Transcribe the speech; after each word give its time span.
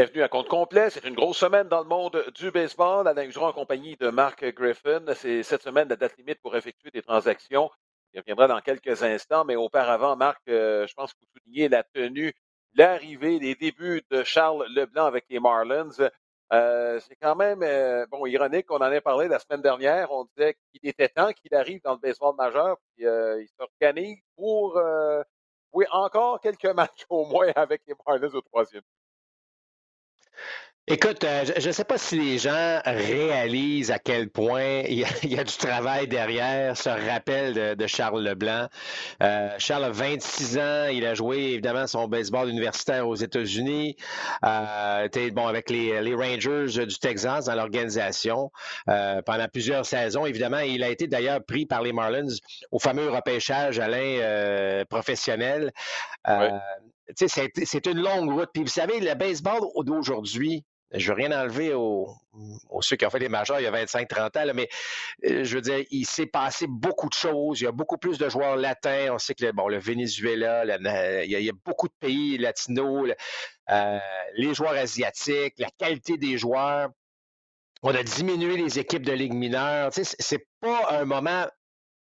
Bienvenue 0.00 0.22
à 0.22 0.28
compte 0.30 0.48
complet. 0.48 0.88
C'est 0.88 1.04
une 1.04 1.14
grosse 1.14 1.36
semaine 1.36 1.68
dans 1.68 1.82
le 1.82 1.86
monde 1.86 2.24
du 2.34 2.50
baseball. 2.50 3.06
Alain 3.06 3.24
Huseron 3.24 3.48
en 3.48 3.52
compagnie 3.52 3.96
de 3.96 4.08
Marc 4.08 4.42
Griffin. 4.54 5.02
C'est 5.14 5.42
cette 5.42 5.60
semaine 5.60 5.90
la 5.90 5.96
date 5.96 6.16
limite 6.16 6.40
pour 6.40 6.56
effectuer 6.56 6.90
des 6.90 7.02
transactions. 7.02 7.70
Il 8.14 8.20
reviendra 8.20 8.48
dans 8.48 8.62
quelques 8.62 9.02
instants, 9.02 9.44
mais 9.44 9.56
auparavant, 9.56 10.16
Marc, 10.16 10.40
euh, 10.48 10.86
je 10.86 10.94
pense 10.94 11.12
que 11.12 11.18
vous 11.20 11.40
soulignez 11.42 11.68
la 11.68 11.82
tenue, 11.82 12.32
l'arrivée, 12.72 13.38
les 13.38 13.54
débuts 13.54 14.02
de 14.10 14.22
Charles 14.22 14.64
Leblanc 14.74 15.04
avec 15.04 15.26
les 15.28 15.38
Marlins. 15.38 15.90
Euh, 16.54 16.98
c'est 17.00 17.16
quand 17.16 17.36
même 17.36 17.62
euh, 17.62 18.06
bon 18.10 18.24
ironique. 18.24 18.70
On 18.70 18.76
en 18.76 18.80
a 18.80 19.00
parlé 19.02 19.28
la 19.28 19.38
semaine 19.38 19.60
dernière. 19.60 20.10
On 20.12 20.24
disait 20.34 20.56
qu'il 20.72 20.88
était 20.88 21.10
temps 21.10 21.30
qu'il 21.34 21.54
arrive 21.54 21.82
dans 21.82 21.92
le 21.92 22.00
baseball 22.00 22.34
majeur, 22.36 22.78
puis 22.96 23.04
il 23.04 23.48
s'organise 23.58 24.16
pour 24.34 24.80
jouer 25.74 25.86
encore 25.90 26.40
quelques 26.40 26.64
matchs 26.74 27.04
au 27.10 27.26
moins 27.26 27.52
avec 27.54 27.82
les 27.86 27.92
Marlins 28.06 28.32
au 28.32 28.40
troisième. 28.40 28.80
Écoute, 30.92 31.22
euh, 31.22 31.44
je 31.56 31.68
ne 31.68 31.72
sais 31.72 31.84
pas 31.84 31.98
si 31.98 32.18
les 32.18 32.38
gens 32.38 32.80
réalisent 32.84 33.92
à 33.92 34.00
quel 34.00 34.28
point 34.28 34.80
il 34.88 34.98
y 35.22 35.38
a, 35.38 35.44
du 35.44 35.56
travail 35.56 36.08
derrière, 36.08 36.76
ce 36.76 36.88
rappel 36.88 37.76
de, 37.76 37.86
Charles 37.86 38.24
Leblanc. 38.24 38.66
Euh, 39.22 39.50
Charles 39.58 39.84
a 39.84 39.90
26 39.90 40.58
ans, 40.58 40.86
il 40.92 41.06
a 41.06 41.14
joué 41.14 41.52
évidemment 41.52 41.86
son 41.86 42.08
baseball 42.08 42.48
universitaire 42.48 43.06
aux 43.06 43.14
États-Unis, 43.14 43.94
euh, 44.44 45.30
bon 45.32 45.46
avec 45.46 45.70
les, 45.70 46.12
Rangers 46.12 46.84
du 46.84 46.98
Texas 46.98 47.44
dans 47.44 47.54
l'organisation 47.54 48.50
pendant 48.86 49.46
plusieurs 49.46 49.86
saisons. 49.86 50.26
Évidemment, 50.26 50.58
il 50.58 50.82
a 50.82 50.88
été 50.88 51.06
d'ailleurs 51.06 51.44
pris 51.44 51.66
par 51.66 51.82
les 51.82 51.92
Marlins 51.92 52.34
au 52.72 52.80
fameux 52.80 53.10
repêchage 53.10 53.78
Alain 53.78 54.84
professionnel. 54.90 55.72
C'est 57.14 57.86
une 57.86 58.02
longue 58.02 58.32
route. 58.32 58.50
Puis 58.52 58.64
vous 58.64 58.68
savez, 58.68 58.98
le 58.98 59.14
baseball 59.14 59.60
d'aujourd'hui, 59.84 60.64
je 60.92 61.08
veux 61.08 61.14
rien 61.14 61.30
enlever 61.32 61.72
aux, 61.74 62.08
ceux 62.80 62.96
qui 62.96 63.06
ont 63.06 63.10
fait 63.10 63.18
les 63.18 63.28
majeurs 63.28 63.60
il 63.60 63.64
y 63.64 63.66
a 63.66 63.84
25-30 63.84 64.38
ans, 64.38 64.52
mais 64.54 64.68
euh, 65.24 65.44
je 65.44 65.54
veux 65.54 65.60
dire, 65.60 65.84
il 65.90 66.04
s'est 66.04 66.26
passé 66.26 66.66
beaucoup 66.68 67.08
de 67.08 67.14
choses. 67.14 67.60
Il 67.60 67.64
y 67.64 67.66
a 67.66 67.72
beaucoup 67.72 67.98
plus 67.98 68.18
de 68.18 68.28
joueurs 68.28 68.56
latins. 68.56 69.08
On 69.12 69.18
sait 69.18 69.34
que 69.34 69.52
bon, 69.52 69.68
le 69.68 69.78
Venezuela, 69.78 70.64
il, 71.24 71.30
y 71.30 71.48
a, 71.48 71.52
beaucoup 71.64 71.88
de 71.88 71.94
pays 72.00 72.38
latinos, 72.38 73.12
euh, 73.70 73.98
les 74.36 74.54
joueurs 74.54 74.72
asiatiques, 74.72 75.54
la 75.58 75.70
qualité 75.70 76.16
des 76.16 76.38
joueurs. 76.38 76.90
On 77.82 77.94
a 77.94 78.02
diminué 78.02 78.56
les 78.56 78.78
équipes 78.78 79.06
de 79.06 79.12
Ligue 79.12 79.32
mineure. 79.32 79.90
Tu 79.92 80.04
sais, 80.04 80.16
c'est 80.18 80.46
pas 80.60 80.86
un 80.90 81.04
moment 81.04 81.46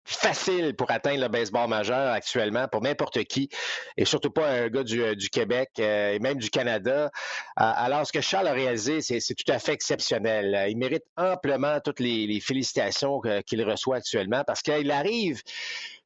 facile 0.05 0.75
pour 0.75 0.91
atteindre 0.91 1.21
le 1.21 1.27
baseball 1.27 1.67
majeur 1.67 2.11
actuellement 2.11 2.67
pour 2.67 2.81
n'importe 2.81 3.23
qui, 3.23 3.49
et 3.97 4.05
surtout 4.05 4.29
pas 4.29 4.47
un 4.47 4.69
gars 4.69 4.83
du, 4.83 5.01
euh, 5.01 5.15
Québec 5.31 5.71
euh, 5.79 6.13
et 6.13 6.19
même 6.19 6.37
du 6.37 6.49
Canada. 6.49 7.05
Euh, 7.05 7.09
alors, 7.55 8.05
ce 8.05 8.13
que 8.13 8.21
Charles 8.21 8.47
a 8.47 8.53
réalisé, 8.53 9.01
c'est 9.01 9.19
tout 9.33 9.51
à 9.51 9.59
fait 9.59 9.73
exceptionnel. 9.73 10.67
Il 10.69 10.77
mérite 10.77 11.03
amplement 11.17 11.79
toutes 11.79 11.99
les, 11.99 12.39
félicitations 12.39 13.21
qu'il 13.45 13.63
reçoit 13.63 13.97
actuellement 13.97 14.43
parce 14.45 14.61
qu'il 14.61 14.91
arrive 14.91 15.41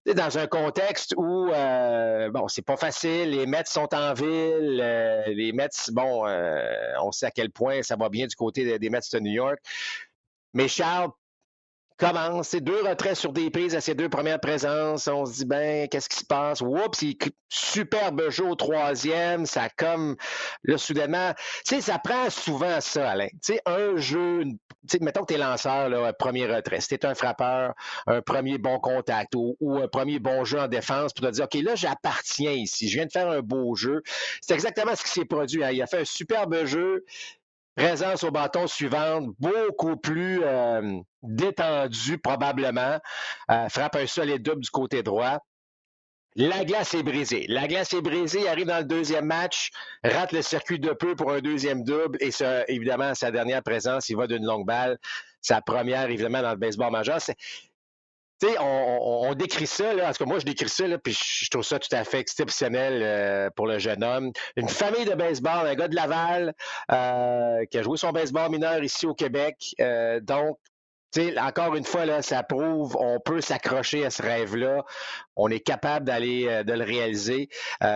dans 0.06 0.38
un 0.38 0.48
contexte 0.48 1.14
où, 1.18 1.48
bon, 2.32 2.48
c'est 2.48 2.62
pas 2.62 2.78
facile, 2.78 3.32
les 3.32 3.46
Mets 3.46 3.64
sont 3.66 3.94
en 3.94 4.14
ville, 4.14 4.78
les 5.28 5.52
Mets, 5.52 5.68
bon, 5.92 6.26
on 7.02 7.12
sait 7.12 7.26
à 7.26 7.32
quel 7.32 7.50
point 7.52 7.82
ça 7.82 7.96
va 7.96 8.10
bien 8.10 8.28
du 8.28 8.36
côté 8.36 8.78
des 8.80 8.90
Mets 8.90 9.00
de 9.12 9.20
New 9.20 9.32
York. 9.32 9.60
Mais 10.54 10.68
Charles 10.68 11.12
commence, 12.00 12.50
c'est 12.50 12.62
deux 12.62 12.82
retraits 12.82 13.16
sur 13.16 13.34
des 13.34 13.50
prises 13.50 13.76
à 13.76 13.82
ses 13.82 13.94
deux 13.94 14.10
premières 14.10 14.40
présences. 14.40 15.08
On 15.08 15.26
se 15.26 15.34
dit, 15.34 15.46
ben, 15.46 15.88
qu'est-ce 15.90 16.10
qui 16.10 16.18
se 16.18 16.26
passe? 16.26 16.62
Oups, 16.62 17.04
superbe 17.50 18.30
jeu 18.30 18.46
au 18.46 18.56
troisième. 18.56 19.46
Ça 19.46 19.70
comme, 19.70 20.16
là, 20.64 20.78
soudainement, 20.78 21.34
tu 21.66 21.76
sais, 21.76 21.82
ça 21.82 22.00
prend 22.00 22.30
souvent 22.30 22.80
ça, 22.80 23.12
Alain. 23.12 23.28
Tu 23.28 23.54
sais, 23.54 23.62
un 23.66 23.98
jeu, 23.98 24.44
tu 24.44 24.58
sais, 24.88 25.00
mettons 25.02 25.22
que 25.22 25.34
t'es 25.34 25.38
lanceur, 25.38 25.90
là, 25.90 26.14
premier 26.14 26.48
retrait. 26.48 26.80
Si 26.80 26.88
t'es 26.88 27.06
un 27.06 27.16
frappeur, 27.16 27.74
un 28.08 28.22
premier 28.22 28.58
bon 28.58 28.80
contact 28.80 29.34
ou, 29.36 29.56
un 29.82 29.88
premier 29.88 30.20
bon 30.20 30.46
jeu 30.46 30.60
en 30.60 30.68
défense 30.68 31.14
pour 31.14 31.28
te 31.28 31.32
dire, 31.32 31.46
OK, 31.46 31.62
là, 31.62 31.76
j'appartiens 31.76 32.52
ici. 32.52 32.88
Je 32.88 32.96
viens 32.96 33.06
de 33.06 33.12
faire 33.12 33.30
un 33.30 33.42
beau 33.42 33.76
jeu. 33.76 34.02
C'est 34.42 34.54
exactement 34.54 34.96
ce 34.96 35.04
qui 35.04 35.10
s'est 35.10 35.26
produit. 35.26 35.64
Hein. 35.64 35.72
Il 35.72 35.82
a 35.82 35.88
fait 35.88 36.02
un 36.02 36.06
superbe 36.06 36.66
jeu 36.66 37.04
présence 37.80 38.26
au 38.26 38.32
bâton 38.32 38.68
suivante, 38.68 39.30
beaucoup 39.40 39.96
plus 39.96 40.42
euh, 40.44 41.00
détendue 41.24 42.18
probablement. 42.18 43.00
Euh, 43.50 43.70
frappe 43.70 43.96
un 43.96 44.06
solide 44.06 44.44
double 44.44 44.62
du 44.62 44.70
côté 44.70 45.02
droit. 45.02 45.40
La 46.36 46.66
glace 46.66 46.94
est 46.94 47.04
brisée. 47.04 47.46
La 47.48 47.68
glace 47.68 47.94
est 47.94 48.02
brisée, 48.02 48.42
il 48.42 48.48
arrive 48.48 48.68
dans 48.68 48.80
le 48.80 48.84
deuxième 48.84 49.26
match, 49.26 49.72
rate 50.04 50.34
le 50.34 50.42
circuit 50.42 50.80
de 50.80 50.92
peu 50.92 51.16
pour 51.16 51.32
un 51.32 51.40
deuxième 51.40 51.84
double 51.84 52.18
et 52.22 52.32
évidemment, 52.68 53.16
sa 53.16 53.32
dernière 53.32 53.64
présence, 53.64 54.10
il 54.10 54.18
va 54.18 54.28
d'une 54.28 54.46
longue 54.46 54.66
balle. 54.66 54.98
Sa 55.42 55.62
première, 55.62 56.10
évidemment, 56.10 56.42
dans 56.42 56.52
le 56.52 56.58
baseball 56.58 56.92
majeur. 56.92 57.20
On, 58.60 59.34
décrit 59.36 59.68
ça, 59.68 59.94
là, 59.94 60.14
que 60.14 60.24
moi, 60.24 60.40
je 60.40 60.46
décris 60.46 60.70
ça, 60.70 60.88
là, 60.88 60.98
puis 60.98 61.14
je 61.14 61.50
trouve 61.50 61.64
ça 61.64 61.80
tout 61.80 61.94
à 61.94 62.04
fait 62.04 62.20
exceptionnel 62.20 63.02
euh, 63.04 63.50
pour 63.56 63.68
le 63.68 63.80
jeune 63.80 64.04
homme. 64.04 64.32
Une 64.56 64.70
famille 64.70 65.06
de 65.06 65.14
baseball, 65.14 65.68
un 65.68 65.76
gars 65.76 65.88
de 65.88 65.96
Laval, 65.96 66.54
euh, 66.92 67.66
qui 67.66 67.78
a 67.78 67.84
joué 67.84 67.98
son 67.98 68.12
baseball 68.12 68.50
mineur 68.50 68.82
ici 68.84 69.06
au 69.06 69.14
Québec. 69.14 69.76
Euh, 69.82 70.20
donc, 70.22 70.58
tu 71.12 71.22
sais, 71.22 71.40
encore 71.40 71.76
une 71.76 71.84
fois, 71.84 72.06
là, 72.06 72.22
ça 72.22 72.44
prouve, 72.44 72.96
on 73.00 73.20
peut 73.20 73.42
s'accrocher 73.42 74.06
à 74.06 74.10
ce 74.12 74.22
rêve-là. 74.22 74.86
On 75.36 75.50
est 75.50 75.60
capable 75.60 76.06
d'aller 76.06 76.64
de 76.64 76.74
le 76.74 76.84
réaliser. 76.84 77.50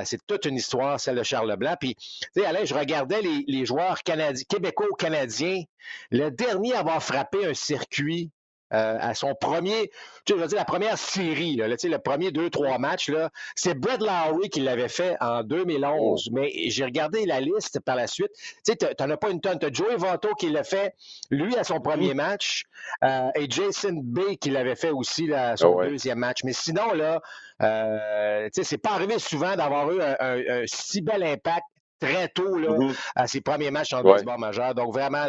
c'est 0.04 0.18
toute 0.26 0.46
une 0.46 0.56
histoire, 0.56 1.00
celle 1.00 1.18
de 1.18 1.24
Charles 1.24 1.50
Leblanc. 1.50 1.76
Puis, 1.80 1.96
tu 2.36 2.42
je 2.42 2.74
regardais 2.74 3.22
les, 3.22 3.44
les 3.48 3.66
joueurs 3.68 4.02
canadiens, 4.02 4.44
québécois-canadiens. 4.50 5.62
Le 6.10 6.32
dernier 6.32 6.74
à 6.74 6.80
avoir 6.80 7.04
frappé 7.04 7.46
un 7.46 7.54
circuit 7.54 8.32
euh, 8.74 8.98
à 9.00 9.14
son 9.14 9.36
premier, 9.36 9.92
tu 10.26 10.34
sais, 10.34 10.40
je 10.40 10.42
veux 10.42 10.48
dire, 10.48 10.58
la 10.58 10.66
première 10.66 10.98
série, 10.98 11.56
là, 11.56 11.70
tu 11.70 11.78
sais, 11.78 11.90
le 11.90 12.00
premier 12.00 12.32
deux, 12.32 12.50
trois 12.50 12.80
matchs, 12.80 13.10
là, 13.10 13.30
c'est 13.56 13.76
Brett 13.76 14.02
Lowry 14.02 14.50
qui 14.50 14.62
l'avait 14.62 14.88
fait 14.88 15.16
en 15.22 15.44
2011. 15.44 16.30
Mais 16.32 16.52
j'ai 16.70 16.84
regardé 16.84 17.26
la 17.26 17.40
liste 17.40 17.80
par 17.82 17.96
la 17.96 18.08
suite. 18.08 18.32
Tu 18.66 18.74
sais, 18.74 18.76
t'en 18.76 19.10
as 19.10 19.18
pas 19.18 19.30
une 19.30 19.42
tonne. 19.42 19.60
T'as 19.60 19.72
Joey 19.72 19.96
Votto 19.96 20.34
qui 20.36 20.50
l'a 20.50 20.64
fait, 20.64 20.96
lui, 21.30 21.56
à 21.56 21.64
son 21.64 21.80
premier 21.82 22.14
match, 22.14 22.64
euh, 23.04 23.30
et 23.36 23.48
Jason 23.50 24.00
Bay 24.04 24.38
qui 24.38 24.50
l'avait 24.50 24.76
fait 24.76 24.92
aussi 24.92 25.32
à 25.34 25.56
son 25.56 25.78
ah 25.80 25.88
deuxième 25.88 26.18
match. 26.20 26.44
Mais 26.44 26.54
sinon, 26.54 26.94
là, 26.94 27.22
euh, 27.62 28.46
tu 28.46 28.52
sais, 28.56 28.64
c'est 28.64 28.78
pas 28.78 28.92
arrivé 28.92 29.20
souvent 29.20 29.56
d'avoir 29.56 29.92
eu 29.92 30.02
un, 30.02 30.64
si 30.66 31.02
bel 31.02 31.24
impact 31.24 31.66
très 32.00 32.28
tôt 32.28 32.58
là, 32.58 32.70
mm-hmm. 32.70 32.96
à 33.16 33.28
ses 33.28 33.42
premiers 33.42 33.72
matchs 33.72 33.94
en 33.94 34.02
baseball 34.02 34.40
majeur. 34.40 34.74
Donc, 34.74 34.94
vraiment, 34.94 35.26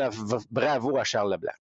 bravo 0.51 0.97
à 0.97 1.05
Charles 1.05 1.31
Leblanc. 1.31 1.53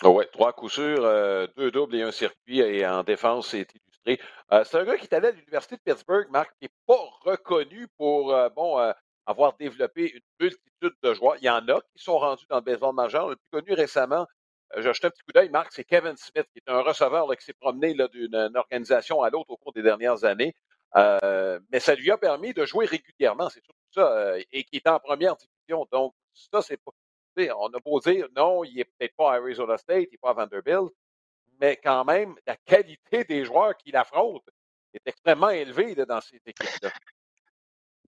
Ah 0.00 0.10
oui, 0.10 0.24
trois 0.32 0.52
coups 0.52 0.72
sûrs, 0.72 1.04
euh, 1.04 1.46
deux 1.56 1.70
doubles 1.70 1.94
et 1.94 2.02
un 2.02 2.10
circuit, 2.10 2.58
et 2.58 2.84
en 2.86 3.04
défense, 3.04 3.48
c'est 3.50 3.68
illustré. 3.72 4.20
Euh, 4.52 4.64
c'est 4.64 4.78
un 4.78 4.84
gars 4.84 4.96
qui 4.96 5.04
est 5.04 5.14
allé 5.14 5.28
à 5.28 5.30
l'Université 5.30 5.76
de 5.76 5.80
Pittsburgh, 5.80 6.28
Marc, 6.30 6.50
qui 6.58 6.64
n'est 6.64 6.70
pas 6.86 6.98
reconnu 7.20 7.86
pour 7.98 8.34
euh, 8.34 8.48
bon, 8.48 8.78
avoir 9.26 9.56
développé 9.56 10.10
une 10.10 10.20
multitude 10.40 10.94
de 11.02 11.14
joueurs. 11.14 11.36
Il 11.40 11.44
y 11.44 11.50
en 11.50 11.68
a 11.68 11.80
qui 11.80 12.02
sont 12.02 12.18
rendus 12.18 12.46
dans 12.48 12.56
le 12.56 12.62
baseball 12.62 12.94
majeur. 12.94 13.28
Le 13.28 13.36
plus 13.36 13.60
connu 13.60 13.74
récemment, 13.74 14.26
j'ai 14.76 14.88
acheté 14.88 15.06
un 15.06 15.10
petit 15.10 15.22
coup 15.22 15.32
d'œil, 15.32 15.50
Marc, 15.50 15.70
c'est 15.72 15.84
Kevin 15.84 16.16
Smith, 16.16 16.46
qui 16.52 16.58
est 16.66 16.70
un 16.70 16.80
receveur 16.80 17.28
qui 17.36 17.44
s'est 17.44 17.52
promené 17.52 17.94
d'une 17.94 18.56
organisation 18.56 19.22
à 19.22 19.30
l'autre 19.30 19.50
au 19.50 19.56
cours 19.56 19.72
des 19.72 19.82
dernières 19.82 20.24
années. 20.24 20.54
mais 20.96 21.80
ça 21.80 21.94
lui 21.94 22.10
a 22.10 22.18
permis 22.18 22.54
de 22.54 22.64
jouer 22.64 22.86
régulièrement, 22.86 23.50
c'est 23.50 23.60
tout 23.60 23.72
ça, 23.94 24.34
et 24.50 24.64
qui 24.64 24.76
est 24.76 24.88
en 24.88 24.98
première 24.98 25.36
division. 25.36 25.86
Donc, 25.92 26.14
ça, 26.34 26.62
c'est 26.62 26.78
pas 26.78 26.92
on 27.36 27.68
a 27.68 27.80
beau 27.80 28.00
dire, 28.00 28.26
non, 28.36 28.64
il 28.64 28.74
n'est 28.76 28.84
peut-être 28.84 29.16
pas 29.16 29.32
à 29.32 29.36
Arizona 29.36 29.76
State, 29.78 30.08
il 30.10 30.12
n'est 30.12 30.18
pas 30.18 30.30
à 30.30 30.34
Vanderbilt, 30.34 30.90
mais 31.60 31.76
quand 31.76 32.04
même, 32.04 32.34
la 32.46 32.56
qualité 32.56 33.24
des 33.24 33.44
joueurs 33.44 33.76
qu'il 33.76 33.96
affronte 33.96 34.48
est 34.92 35.06
extrêmement 35.06 35.50
élevée 35.50 35.94
dans 35.94 36.20
cette 36.20 36.46
équipe-là. 36.46 36.90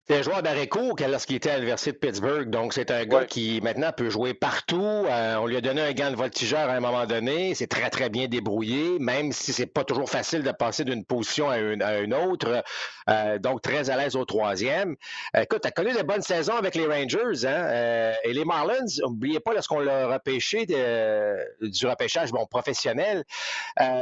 C'est 0.06 0.18
un 0.18 0.22
joueur 0.22 0.42
d'arrêt 0.42 0.68
court 0.68 0.96
lorsqu'il 1.08 1.36
était 1.36 1.48
à 1.48 1.54
l'Université 1.54 1.92
de 1.92 1.96
Pittsburgh. 1.96 2.50
Donc, 2.50 2.74
c'est 2.74 2.90
un 2.90 3.06
gars 3.06 3.24
qui 3.24 3.62
maintenant 3.62 3.90
peut 3.90 4.10
jouer 4.10 4.34
partout. 4.34 5.06
Euh, 5.08 5.36
on 5.36 5.46
lui 5.46 5.56
a 5.56 5.62
donné 5.62 5.80
un 5.80 5.94
gant 5.94 6.10
de 6.10 6.16
voltigeur 6.16 6.68
à 6.68 6.74
un 6.74 6.80
moment 6.80 7.06
donné. 7.06 7.54
C'est 7.54 7.68
très, 7.68 7.88
très 7.88 8.10
bien 8.10 8.28
débrouillé, 8.28 8.98
même 8.98 9.32
si 9.32 9.54
c'est 9.54 9.64
pas 9.64 9.82
toujours 9.82 10.10
facile 10.10 10.42
de 10.42 10.50
passer 10.50 10.84
d'une 10.84 11.06
position 11.06 11.48
à 11.48 11.56
une, 11.56 12.12
autre. 12.12 12.62
Euh, 13.08 13.38
donc, 13.38 13.62
très 13.62 13.88
à 13.88 13.96
l'aise 13.96 14.14
au 14.14 14.26
troisième. 14.26 14.94
écoute, 15.38 15.62
tu 15.62 15.68
as 15.68 15.70
connu 15.70 15.94
de 15.94 16.02
bonnes 16.02 16.20
saisons 16.20 16.56
avec 16.56 16.74
les 16.74 16.86
Rangers. 16.86 17.46
Hein? 17.46 17.64
Euh, 17.64 18.12
et 18.24 18.34
les 18.34 18.44
Marlins, 18.44 18.84
n'oubliez 19.00 19.40
pas, 19.40 19.54
lorsqu'on 19.54 19.78
l'a 19.78 20.06
repêché 20.08 20.66
du 20.66 21.86
repêchage 21.86 22.30
bon, 22.30 22.44
professionnel, 22.44 23.24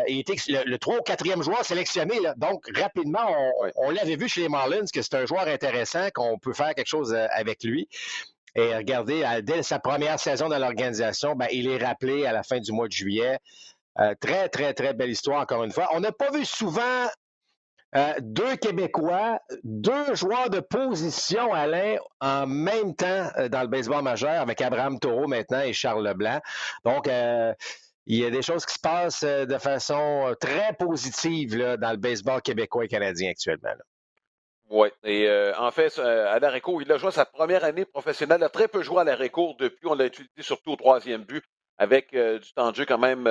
il 0.08 0.18
était 0.18 0.34
le, 0.48 0.68
le 0.68 0.78
3 0.78 0.96
ou 0.96 1.02
4e 1.02 1.44
joueur 1.44 1.64
sélectionné. 1.64 2.18
Là. 2.18 2.34
Donc, 2.36 2.64
rapidement, 2.76 3.24
on, 3.28 3.70
on 3.86 3.90
l'avait 3.90 4.16
vu 4.16 4.28
chez 4.28 4.40
les 4.40 4.48
Marlins 4.48 4.86
que 4.92 5.00
c'est 5.00 5.14
un 5.14 5.26
joueur 5.26 5.46
intéressant 5.46 5.91
qu'on 6.14 6.38
peut 6.38 6.52
faire 6.52 6.74
quelque 6.74 6.86
chose 6.86 7.12
euh, 7.12 7.26
avec 7.30 7.64
lui. 7.64 7.88
Et 8.54 8.74
regardez, 8.76 9.24
dès 9.42 9.62
sa 9.62 9.78
première 9.78 10.20
saison 10.20 10.48
dans 10.48 10.58
l'organisation, 10.58 11.34
ben, 11.34 11.46
il 11.52 11.68
est 11.68 11.82
rappelé 11.82 12.26
à 12.26 12.32
la 12.32 12.42
fin 12.42 12.60
du 12.60 12.72
mois 12.72 12.86
de 12.86 12.92
juillet. 12.92 13.38
Euh, 13.98 14.14
très, 14.20 14.48
très, 14.48 14.74
très 14.74 14.94
belle 14.94 15.10
histoire, 15.10 15.40
encore 15.40 15.64
une 15.64 15.72
fois. 15.72 15.88
On 15.92 16.00
n'a 16.00 16.12
pas 16.12 16.30
vu 16.30 16.44
souvent 16.44 17.08
Euh, 17.94 18.14
deux 18.20 18.56
Québécois, 18.56 19.38
deux 19.64 20.14
joueurs 20.14 20.48
de 20.48 20.60
position, 20.60 21.52
Alain, 21.52 21.96
en 22.20 22.46
même 22.46 22.94
temps 22.94 23.28
dans 23.50 23.60
le 23.60 23.66
baseball 23.66 24.02
majeur 24.02 24.40
avec 24.40 24.62
Abraham 24.62 24.98
Taureau 24.98 25.26
maintenant 25.26 25.60
et 25.60 25.74
Charles 25.74 26.02
Leblanc. 26.02 26.40
Donc, 26.86 27.06
il 28.06 28.16
y 28.16 28.24
a 28.24 28.30
des 28.30 28.40
choses 28.40 28.64
qui 28.64 28.74
se 28.74 28.80
passent 28.80 29.24
de 29.24 29.58
façon 29.58 30.34
très 30.40 30.72
positive 30.72 31.76
dans 31.78 31.90
le 31.90 31.98
baseball 31.98 32.40
québécois 32.40 32.86
et 32.86 32.88
canadien 32.88 33.30
actuellement. 33.30 33.74
Oui, 34.74 34.88
et 35.04 35.28
en 35.58 35.70
fait, 35.70 35.98
à 35.98 36.38
l'Aréco, 36.38 36.80
il 36.80 36.90
a 36.90 36.96
joué 36.96 37.10
sa 37.10 37.26
première 37.26 37.62
année 37.62 37.84
professionnelle. 37.84 38.40
Il 38.40 38.44
a 38.44 38.48
très 38.48 38.68
peu 38.68 38.82
joué 38.82 39.00
à 39.00 39.04
l'Aréco 39.04 39.54
depuis. 39.58 39.86
On 39.86 39.94
l'a 39.94 40.06
utilisé 40.06 40.30
surtout 40.40 40.72
au 40.72 40.76
troisième 40.76 41.24
but 41.24 41.44
avec 41.76 42.12
du 42.12 42.52
temps 42.54 42.70
de 42.70 42.76
jeu 42.76 42.86
quand 42.86 42.98
même, 42.98 43.24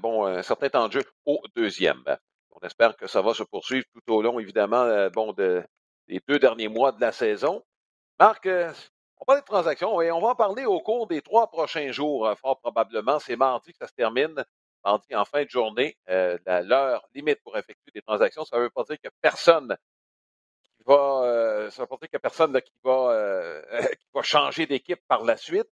bon, 0.00 0.26
un 0.26 0.42
certain 0.42 0.68
temps 0.68 0.88
de 0.88 0.94
jeu 0.94 1.04
au 1.24 1.40
deuxième. 1.54 2.02
On 2.60 2.66
espère 2.66 2.96
que 2.96 3.06
ça 3.06 3.22
va 3.22 3.34
se 3.34 3.44
poursuivre 3.44 3.86
tout 3.94 4.12
au 4.12 4.22
long, 4.22 4.40
évidemment, 4.40 4.82
euh, 4.82 5.10
bon, 5.10 5.32
de, 5.32 5.62
des 6.08 6.20
deux 6.26 6.40
derniers 6.40 6.68
mois 6.68 6.90
de 6.90 7.00
la 7.00 7.12
saison. 7.12 7.64
Marc, 8.18 8.46
euh, 8.46 8.72
on 9.18 9.24
parle 9.24 9.40
de 9.40 9.44
transactions 9.44 10.00
et 10.00 10.10
on 10.10 10.20
va 10.20 10.28
en 10.28 10.34
parler 10.34 10.64
au 10.64 10.80
cours 10.80 11.06
des 11.06 11.22
trois 11.22 11.48
prochains 11.50 11.92
jours, 11.92 12.26
euh, 12.26 12.34
fort 12.34 12.58
probablement. 12.58 13.20
C'est 13.20 13.36
mardi 13.36 13.72
que 13.72 13.78
ça 13.78 13.86
se 13.86 13.92
termine, 13.94 14.44
mardi 14.84 15.14
en 15.14 15.24
fin 15.24 15.44
de 15.44 15.50
journée. 15.50 15.96
L'heure 16.08 17.06
limite 17.14 17.40
pour 17.44 17.56
effectuer 17.56 17.92
des 17.94 18.02
transactions, 18.02 18.44
ça 18.44 18.56
ne 18.56 18.62
veut 18.62 18.70
pas 18.70 18.82
dire 18.84 19.00
que 19.00 19.08
personne 19.20 19.76
ça 20.94 21.82
veut 21.82 21.86
pas 21.86 21.96
dire 22.00 22.10
que 22.12 22.18
personne 22.18 22.60
qui 22.60 22.72
va, 22.84 23.62
qui 23.98 24.06
va 24.14 24.22
changer 24.22 24.66
d'équipe 24.66 25.00
par 25.08 25.24
la 25.24 25.36
suite. 25.36 25.68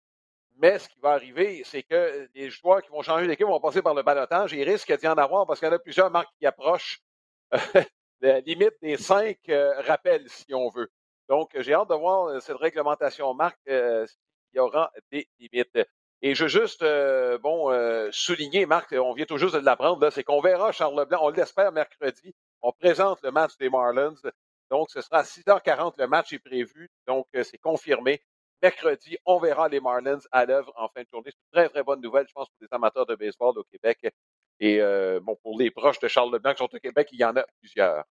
Mais 0.62 0.78
ce 0.78 0.88
qui 0.88 1.00
va 1.00 1.12
arriver, 1.12 1.62
c'est 1.64 1.82
que 1.82 2.28
les 2.34 2.50
joueurs 2.50 2.82
qui 2.82 2.90
vont 2.90 3.02
changer 3.02 3.26
d'équipe 3.26 3.46
vont 3.46 3.60
passer 3.60 3.80
par 3.80 3.94
le 3.94 4.02
balotage. 4.02 4.52
Il 4.52 4.68
risque 4.68 4.94
d'y 4.98 5.08
en 5.08 5.14
avoir 5.14 5.46
parce 5.46 5.58
qu'il 5.58 5.68
y 5.68 5.70
en 5.70 5.74
a 5.74 5.78
plusieurs 5.78 6.10
marques 6.10 6.32
qui 6.38 6.44
approchent 6.46 7.00
la 8.20 8.40
limite 8.40 8.74
des 8.82 8.96
cinq 8.96 9.38
euh, 9.48 9.80
rappels, 9.82 10.28
si 10.28 10.52
on 10.54 10.68
veut. 10.68 10.90
Donc, 11.28 11.50
j'ai 11.58 11.74
hâte 11.74 11.88
de 11.88 11.94
voir 11.94 12.26
euh, 12.26 12.40
cette 12.40 12.56
réglementation 12.56 13.32
marque 13.34 13.58
euh, 13.68 14.06
s'il 14.06 14.56
y 14.56 14.58
aura 14.58 14.92
des 15.10 15.28
limites. 15.38 15.78
Et 16.22 16.34
je 16.34 16.44
veux 16.44 16.50
juste, 16.50 16.84
bon, 17.40 17.72
souligner, 18.12 18.66
Marc, 18.66 18.92
on 18.92 19.14
vient 19.14 19.24
tout 19.24 19.38
juste 19.38 19.54
de 19.54 19.60
l'apprendre, 19.64 20.10
c'est 20.10 20.22
qu'on 20.22 20.42
verra 20.42 20.70
Charles 20.70 20.94
Leblanc, 20.94 21.20
on 21.22 21.30
l'espère 21.30 21.72
mercredi. 21.72 22.34
On 22.60 22.72
présente 22.72 23.22
le 23.22 23.30
match 23.30 23.56
des 23.56 23.70
Marlins. 23.70 24.16
Donc, 24.70 24.90
ce 24.90 25.00
sera 25.00 25.18
à 25.18 25.22
6h40, 25.22 25.94
le 25.98 26.06
match 26.06 26.32
est 26.32 26.38
prévu. 26.38 26.90
Donc, 27.06 27.26
c'est 27.32 27.58
confirmé 27.58 28.22
mercredi, 28.62 29.18
on 29.24 29.38
verra 29.38 29.68
les 29.68 29.80
Marlins 29.80 30.18
à 30.32 30.44
l'œuvre 30.44 30.72
en 30.76 30.88
fin 30.88 31.02
de 31.02 31.08
journée. 31.12 31.30
C'est 31.30 31.38
une 31.38 31.52
très, 31.52 31.68
très 31.68 31.82
bonne 31.82 32.00
nouvelle, 32.00 32.26
je 32.28 32.32
pense, 32.32 32.48
pour 32.48 32.58
les 32.60 32.68
amateurs 32.70 33.06
de 33.06 33.14
baseball 33.14 33.58
au 33.58 33.64
Québec. 33.64 34.06
Et 34.60 34.80
euh, 34.80 35.20
bon, 35.20 35.36
pour 35.42 35.58
les 35.58 35.70
proches 35.70 35.98
de 36.00 36.08
Charles 36.08 36.32
Leblanc 36.32 36.52
qui 36.52 36.58
sont 36.58 36.74
au 36.74 36.78
Québec, 36.78 37.08
il 37.12 37.20
y 37.20 37.24
en 37.24 37.36
a 37.36 37.44
plusieurs. 37.60 38.04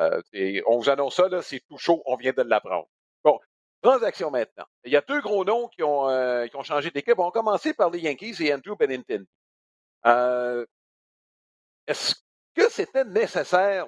Euh, 0.00 0.22
on 0.66 0.78
vous 0.78 0.88
annonce 0.88 1.16
ça, 1.16 1.42
c'est 1.42 1.60
tout 1.68 1.78
chaud, 1.78 2.02
on 2.06 2.16
vient 2.16 2.32
de 2.32 2.42
l'apprendre. 2.42 2.88
Bon, 3.24 3.40
transaction 3.82 4.30
maintenant. 4.30 4.66
Il 4.84 4.92
y 4.92 4.96
a 4.96 5.00
deux 5.00 5.20
gros 5.20 5.44
noms 5.44 5.68
qui 5.68 5.82
ont, 5.82 6.08
euh, 6.08 6.46
qui 6.46 6.56
ont 6.56 6.62
changé 6.62 6.90
d'équipe. 6.90 7.18
On 7.18 7.24
va 7.24 7.30
commencer 7.32 7.74
par 7.74 7.90
les 7.90 7.98
Yankees 8.00 8.36
et 8.40 8.54
Andrew 8.54 8.76
Benintendi. 8.76 9.26
Est-ce 11.88 12.14
que 12.54 12.70
c'était 12.70 13.04
nécessaire 13.04 13.86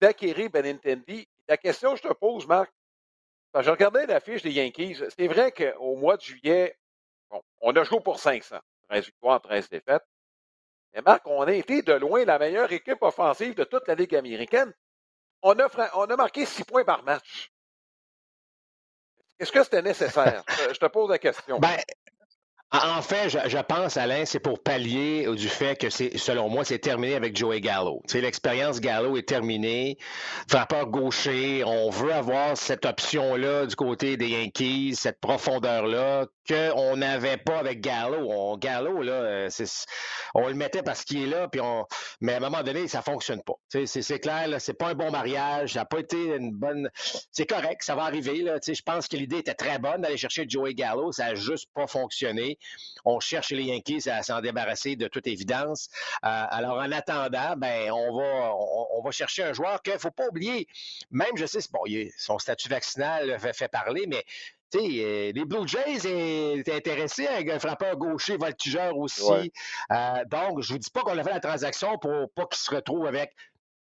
d'acquérir 0.00 0.50
Benintendi? 0.50 1.28
La 1.48 1.56
question 1.56 1.92
que 1.92 1.98
je 1.98 2.08
te 2.08 2.12
pose, 2.12 2.46
Marc, 2.46 2.72
je 3.58 3.70
regardais 3.70 4.06
l'affiche 4.06 4.42
des 4.42 4.52
Yankees. 4.52 5.02
C'est 5.16 5.28
vrai 5.28 5.52
qu'au 5.52 5.96
mois 5.96 6.16
de 6.16 6.22
juillet, 6.22 6.76
on 7.60 7.74
a 7.74 7.84
joué 7.84 8.00
pour 8.00 8.18
500. 8.18 8.58
13 8.88 9.04
victoires, 9.06 9.40
13 9.40 9.68
défaites. 9.68 10.04
Mais 10.94 11.02
Marc, 11.02 11.26
on 11.26 11.42
a 11.42 11.52
été 11.52 11.82
de 11.82 11.92
loin 11.92 12.24
la 12.24 12.38
meilleure 12.38 12.70
équipe 12.72 13.02
offensive 13.02 13.54
de 13.54 13.64
toute 13.64 13.86
la 13.88 13.94
Ligue 13.94 14.14
américaine. 14.14 14.72
On 15.42 15.58
a, 15.58 15.68
on 15.94 16.04
a 16.04 16.16
marqué 16.16 16.46
6 16.46 16.64
points 16.64 16.84
par 16.84 17.02
match. 17.02 17.50
Est-ce 19.38 19.52
que 19.52 19.62
c'était 19.62 19.82
nécessaire? 19.82 20.42
je 20.48 20.78
te 20.78 20.86
pose 20.86 21.10
la 21.10 21.18
question. 21.18 21.58
Ben, 21.58 21.78
en 22.72 23.00
fait, 23.00 23.28
je, 23.28 23.58
pense, 23.58 23.96
Alain, 23.96 24.24
c'est 24.24 24.40
pour 24.40 24.60
pallier 24.62 25.26
du 25.34 25.48
fait 25.48 25.78
que 25.78 25.88
c'est, 25.88 26.18
selon 26.18 26.48
moi, 26.48 26.64
c'est 26.64 26.80
terminé 26.80 27.14
avec 27.14 27.36
Joey 27.36 27.60
Gallo. 27.60 28.02
L'expérience 28.12 28.80
Gallo 28.80 29.16
est 29.16 29.28
terminée. 29.28 29.98
Frappeur 30.48 30.86
gaucher, 30.88 31.62
on 31.64 31.90
veut 31.90 32.12
avoir 32.12 32.56
cette 32.56 32.84
option-là 32.84 33.66
du 33.66 33.76
côté 33.76 34.16
des 34.16 34.28
Yankees, 34.28 34.96
cette 34.96 35.20
profondeur-là 35.20 36.26
qu'on 36.48 36.96
n'avait 36.96 37.36
pas 37.36 37.58
avec 37.58 37.80
Gallo. 37.80 38.28
On, 38.30 38.56
Gallo, 38.56 39.02
là, 39.02 39.12
euh, 39.12 39.48
on 40.34 40.48
le 40.48 40.54
mettait 40.54 40.82
parce 40.82 41.04
qu'il 41.04 41.22
est 41.22 41.26
là, 41.26 41.48
puis 41.48 41.60
on, 41.60 41.86
mais 42.20 42.34
à 42.34 42.36
un 42.36 42.40
moment 42.40 42.62
donné, 42.62 42.88
ça 42.88 43.02
fonctionne 43.02 43.42
pas. 43.42 43.54
C'est, 43.68 44.18
clair, 44.20 44.48
là, 44.48 44.58
c'est 44.60 44.74
pas 44.74 44.88
un 44.88 44.94
bon 44.94 45.10
mariage, 45.10 45.74
ça 45.74 45.80
n'a 45.80 45.84
pas 45.84 45.98
été 45.98 46.36
une 46.36 46.52
bonne. 46.52 46.88
C'est 47.30 47.46
correct, 47.46 47.82
ça 47.82 47.94
va 47.94 48.04
arriver. 48.04 48.44
Je 48.66 48.82
pense 48.82 49.08
que 49.08 49.16
l'idée 49.16 49.38
était 49.38 49.54
très 49.54 49.78
bonne 49.78 50.02
d'aller 50.02 50.16
chercher 50.16 50.46
Joey 50.48 50.74
Gallo, 50.74 51.12
ça 51.12 51.26
n'a 51.26 51.34
juste 51.34 51.68
pas 51.74 51.86
fonctionné. 51.86 52.55
On 53.04 53.20
cherche 53.20 53.50
les 53.50 53.64
Yankees 53.64 54.08
à 54.08 54.22
s'en 54.22 54.40
débarrasser 54.40 54.96
de 54.96 55.08
toute 55.08 55.26
évidence. 55.26 55.88
Euh, 56.24 56.28
alors, 56.50 56.78
en 56.78 56.92
attendant, 56.92 57.56
ben, 57.56 57.90
on 57.92 58.16
va, 58.16 58.54
on, 58.54 59.02
va 59.02 59.10
chercher 59.10 59.44
un 59.44 59.52
joueur 59.52 59.82
qu'il 59.82 59.92
ne 59.92 59.98
faut 59.98 60.10
pas 60.10 60.26
oublier. 60.28 60.66
Même, 61.10 61.36
je 61.36 61.46
sais, 61.46 61.60
bon, 61.72 61.80
son 62.16 62.38
statut 62.38 62.68
vaccinal 62.68 63.38
fait, 63.38 63.54
fait 63.54 63.68
parler, 63.68 64.06
mais 64.06 64.24
euh, 64.74 65.32
les 65.32 65.44
Blue 65.44 65.66
Jays 65.66 66.58
étaient 66.58 66.74
intéressés 66.74 67.26
avec 67.26 67.48
un 67.50 67.58
frappeur 67.58 67.96
gaucher 67.96 68.36
voltigeur 68.36 68.96
aussi. 68.96 69.52
Euh, 69.92 70.24
donc, 70.26 70.60
je 70.62 70.72
ne 70.72 70.74
vous 70.74 70.78
dis 70.78 70.90
pas 70.90 71.02
qu'on 71.02 71.16
a 71.16 71.24
fait 71.24 71.30
la 71.30 71.40
transaction 71.40 71.98
pour 71.98 72.30
pas 72.34 72.46
qu'il 72.46 72.58
se 72.58 72.74
retrouve 72.74 73.06
avec 73.06 73.32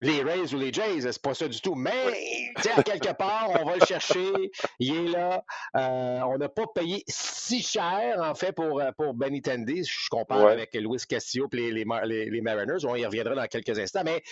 les 0.02 0.22
Rays 0.22 0.52
ou 0.52 0.58
les 0.58 0.72
Jays, 0.72 1.00
c'est 1.00 1.22
pas 1.22 1.32
ça 1.32 1.48
du 1.48 1.60
tout. 1.60 1.76
Mais, 1.76 2.52
à 2.76 2.82
quelque 2.82 3.12
part, 3.12 3.50
on 3.60 3.64
va 3.64 3.76
le 3.76 3.86
chercher. 3.86 4.32
Il 4.78 4.96
est 4.96 5.08
là. 5.12 5.44
Euh, 5.76 6.20
on 6.22 6.38
n'a 6.38 6.48
pas 6.48 6.66
payé 6.74 7.04
si 7.06 7.62
cher, 7.62 8.20
en 8.20 8.34
fait, 8.34 8.52
pour, 8.52 8.80
euh, 8.80 8.90
pour 8.98 9.14
Benny 9.14 9.40
Tandy. 9.40 9.84
Je 9.84 10.08
compare 10.10 10.46
avec 10.46 10.74
Louis 10.74 10.98
Castillo 11.08 11.48
et 11.52 11.56
les, 11.70 11.84
les, 12.30 12.40
Mariners. 12.40 12.84
On 12.84 12.96
y 12.96 13.06
reviendra 13.06 13.36
dans 13.36 13.46
quelques 13.46 13.78
instants. 13.78 14.02
Mais 14.04 14.22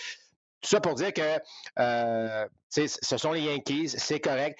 tout 0.61 0.69
ça 0.69 0.81
pour 0.81 0.95
dire 0.95 1.13
que 1.13 1.39
euh, 1.79 2.45
ce 2.69 3.17
sont 3.17 3.31
les 3.31 3.41
Yankees, 3.41 3.89
c'est 3.97 4.19
correct. 4.19 4.59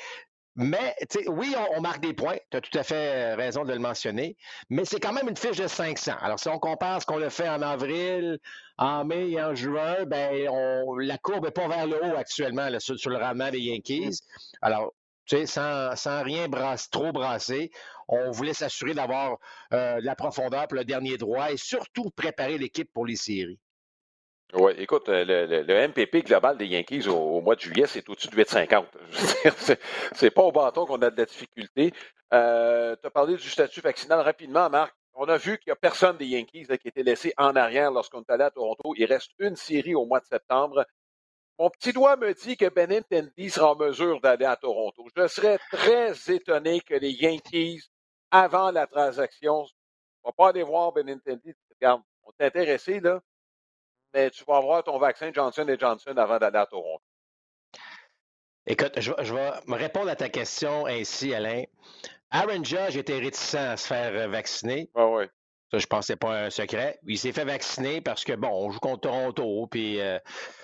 Mais, 0.56 0.96
oui, 1.28 1.56
on, 1.76 1.82
marque 1.82 2.02
des 2.02 2.14
points. 2.14 2.38
Tu 2.50 2.58
as 2.58 2.62
tout 2.62 2.78
à 2.78 2.84
fait 2.84 3.36
raison 3.36 3.64
de 3.64 3.72
le 3.72 3.80
mentionner. 3.80 4.36
Mais 4.70 4.84
c'est 4.84 5.00
quand 5.00 5.14
même 5.14 5.30
une 5.30 5.38
fiche 5.38 5.58
de 5.58 5.68
500. 5.68 6.14
Alors, 6.20 6.40
si 6.40 6.50
on 6.50 6.60
compare 6.60 7.02
ce 7.02 7.06
qu'on 7.06 7.22
a 7.22 7.30
fait 7.30 7.48
en 7.48 7.62
avril, 7.62 8.38
en 8.78 9.06
mai 9.06 9.32
et 9.32 9.42
en 9.42 9.56
juin, 9.56 10.04
ben, 10.06 10.50
la 11.00 11.18
courbe 11.18 11.46
n'est 11.46 11.52
pas 11.52 11.68
vers 11.70 11.88
le 11.88 12.04
haut 12.04 12.18
actuellement 12.18 12.68
sur, 12.80 13.10
le 13.10 13.18
rendement 13.18 13.50
des 13.50 13.60
Yankees. 13.62 14.20
Alors, 14.62 14.94
tu 15.26 15.38
sais, 15.38 15.46
sans, 15.46 15.96
sans, 15.96 16.22
rien 16.24 16.50
brasse, 16.50 16.90
trop 16.90 17.14
brasser, 17.14 17.72
on 18.10 18.32
voulait 18.32 18.54
s'assurer 18.54 18.94
d'avoir 18.94 19.38
euh, 19.74 20.02
de 20.02 20.06
la 20.06 20.16
profondeur 20.16 20.68
pour 20.68 20.78
le 20.78 20.84
dernier 20.84 21.18
droit 21.18 21.52
et 21.52 21.58
surtout 21.58 22.10
préparer 22.10 22.58
l'équipe 22.58 22.92
pour 22.92 23.06
les 23.06 23.16
séries. 23.16 23.60
Oui, 24.54 24.74
écoute, 24.80 25.08
euh, 25.08 25.24
le, 25.64 25.88
MPP 25.88 26.26
global 26.26 26.58
des 26.58 26.68
Yankees 26.68 27.08
au, 27.08 27.40
mois 27.40 27.56
de 27.56 27.62
juillet, 27.62 27.88
c'est 27.88 28.08
au-dessus 28.10 28.28
de 28.28 28.36
8,50. 28.36 28.86
c'est 30.14 30.32
pas 30.32 30.42
au 30.42 30.52
bâton 30.52 30.86
qu'on 30.86 31.02
a 31.02 31.10
de 31.10 31.18
la 31.18 31.26
difficulté. 31.26 31.94
Euh, 32.34 32.96
tu 33.02 33.08
as 33.08 33.10
parlé 33.12 33.36
du 33.36 33.50
statut 33.50 33.80
vaccinal 33.80 34.20
rapidement, 34.20 34.70
Marc. 34.70 34.94
On 35.14 35.26
a 35.26 35.38
vu 35.38 35.58
qu'il 35.58 35.70
n'y 35.70 35.74
a 35.74 35.78
personne 35.78 36.18
des 36.18 36.26
Yankees 36.26 36.66
qui 36.66 36.72
a 36.72 36.76
été 36.76 37.04
laissé 37.04 37.34
en 37.38 37.56
arrière 37.56 37.92
lorsqu'on 37.92 38.22
est 38.22 38.30
allé 38.30 38.44
à 38.44 38.52
Toronto. 38.52 38.94
Il 38.98 39.06
reste 39.06 39.32
une 39.40 39.56
série 39.56 39.96
au 39.96 40.06
mois 40.06 40.20
de 40.20 40.26
septembre. 40.26 40.86
Mon 41.58 41.70
petit 41.70 41.94
doigt 41.94 42.18
me 42.18 42.34
dit 42.34 42.58
que 42.58 42.68
Benintendi 42.68 43.50
sera 43.50 43.72
en 43.72 43.76
mesure 43.76 44.20
d'aller 44.20 44.46
à 44.46 44.58
Toronto. 44.58 45.06
Je 45.16 45.28
serais 45.28 45.60
très 45.72 46.14
étonné 46.30 46.82
que 46.82 46.96
les 46.96 47.12
Yankees, 47.12 47.84
avant 48.32 48.72
la 48.72 48.88
transaction, 48.88 49.62
ne 49.62 49.68
vont 50.26 50.34
pas 50.36 50.50
aller 50.50 50.64
voir 50.64 50.92
Benintendi. 50.92 51.54
Regarde, 51.70 52.02
on 52.24 52.32
est 52.40 52.46
intéressé, 52.46 53.00
là 53.00 53.22
mais 54.14 54.30
tu 54.30 54.44
vas 54.46 54.58
avoir 54.58 54.84
ton 54.84 54.98
vaccin 54.98 55.32
Johnson 55.34 55.66
Johnson 55.80 56.14
avant 56.18 56.38
d'aller 56.38 56.58
à 56.58 56.66
Toronto. 56.66 57.02
Écoute, 58.68 58.94
je, 59.00 59.34
vais 59.34 59.52
me 59.68 59.76
répondre 59.76 60.10
à 60.10 60.16
ta 60.16 60.30
question 60.30 60.86
ainsi, 60.86 61.34
Alain. 61.34 61.64
Aaron 62.30 62.64
Judge 62.64 62.96
était 62.96 63.18
réticent 63.18 63.56
à 63.56 63.76
se 63.76 63.88
faire 63.88 64.14
euh, 64.14 64.28
vacciner. 64.28 64.90
Ah 64.96 65.08
oui. 65.08 65.26
Ça, 65.72 65.80
je 65.80 65.88
pense 65.88 66.08
que 66.08 66.14
pas 66.14 66.46
un 66.46 66.50
secret. 66.50 67.00
Il 67.08 67.18
s'est 67.18 67.32
fait 67.32 67.46
vacciner 67.46 68.02
parce 68.02 68.24
que, 68.24 68.34
bon, 68.34 68.50
on 68.50 68.72
joue 68.72 68.80
contre 68.80 69.02
Toronto. 69.02 69.68
Puis, 69.68 70.00
euh, 70.00 70.20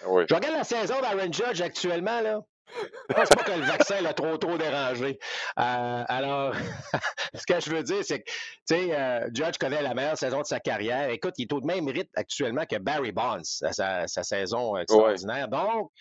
oui. 0.08 0.25
Je 0.30 0.36
regarde 0.36 0.56
la 0.56 0.63
saison 0.63 1.01
d'Aaron 1.01 1.32
Judge 1.32 1.62
actuellement, 1.62 2.22
là. 2.22 2.42
Je 3.09 3.15
pense 3.15 3.29
pas 3.29 3.43
que 3.43 3.51
le 3.51 3.65
vaccin 3.65 4.01
l'a 4.01 4.13
trop, 4.13 4.38
trop 4.38 4.57
dérangé. 4.57 5.19
Euh, 5.59 6.03
alors, 6.07 6.53
ce 7.33 7.45
que 7.45 7.59
je 7.59 7.69
veux 7.69 7.83
dire, 7.83 8.03
c'est 8.03 8.19
que, 8.19 8.25
tu 8.25 8.75
sais, 8.75 8.95
euh, 8.95 9.29
Judge 9.33 9.57
connaît 9.59 9.81
la 9.81 9.93
meilleure 9.93 10.17
saison 10.17 10.41
de 10.41 10.45
sa 10.45 10.59
carrière. 10.59 11.09
Écoute, 11.09 11.36
il 11.38 11.43
est 11.43 11.53
au 11.53 11.62
même 11.62 11.88
rythme 11.88 12.12
actuellement 12.15 12.65
que 12.65 12.77
Barry 12.77 13.12
Bonds 13.12 13.41
à 13.63 14.07
sa, 14.07 14.24
saison 14.24 14.77
extraordinaire. 14.77 15.47
Donc, 15.47 15.91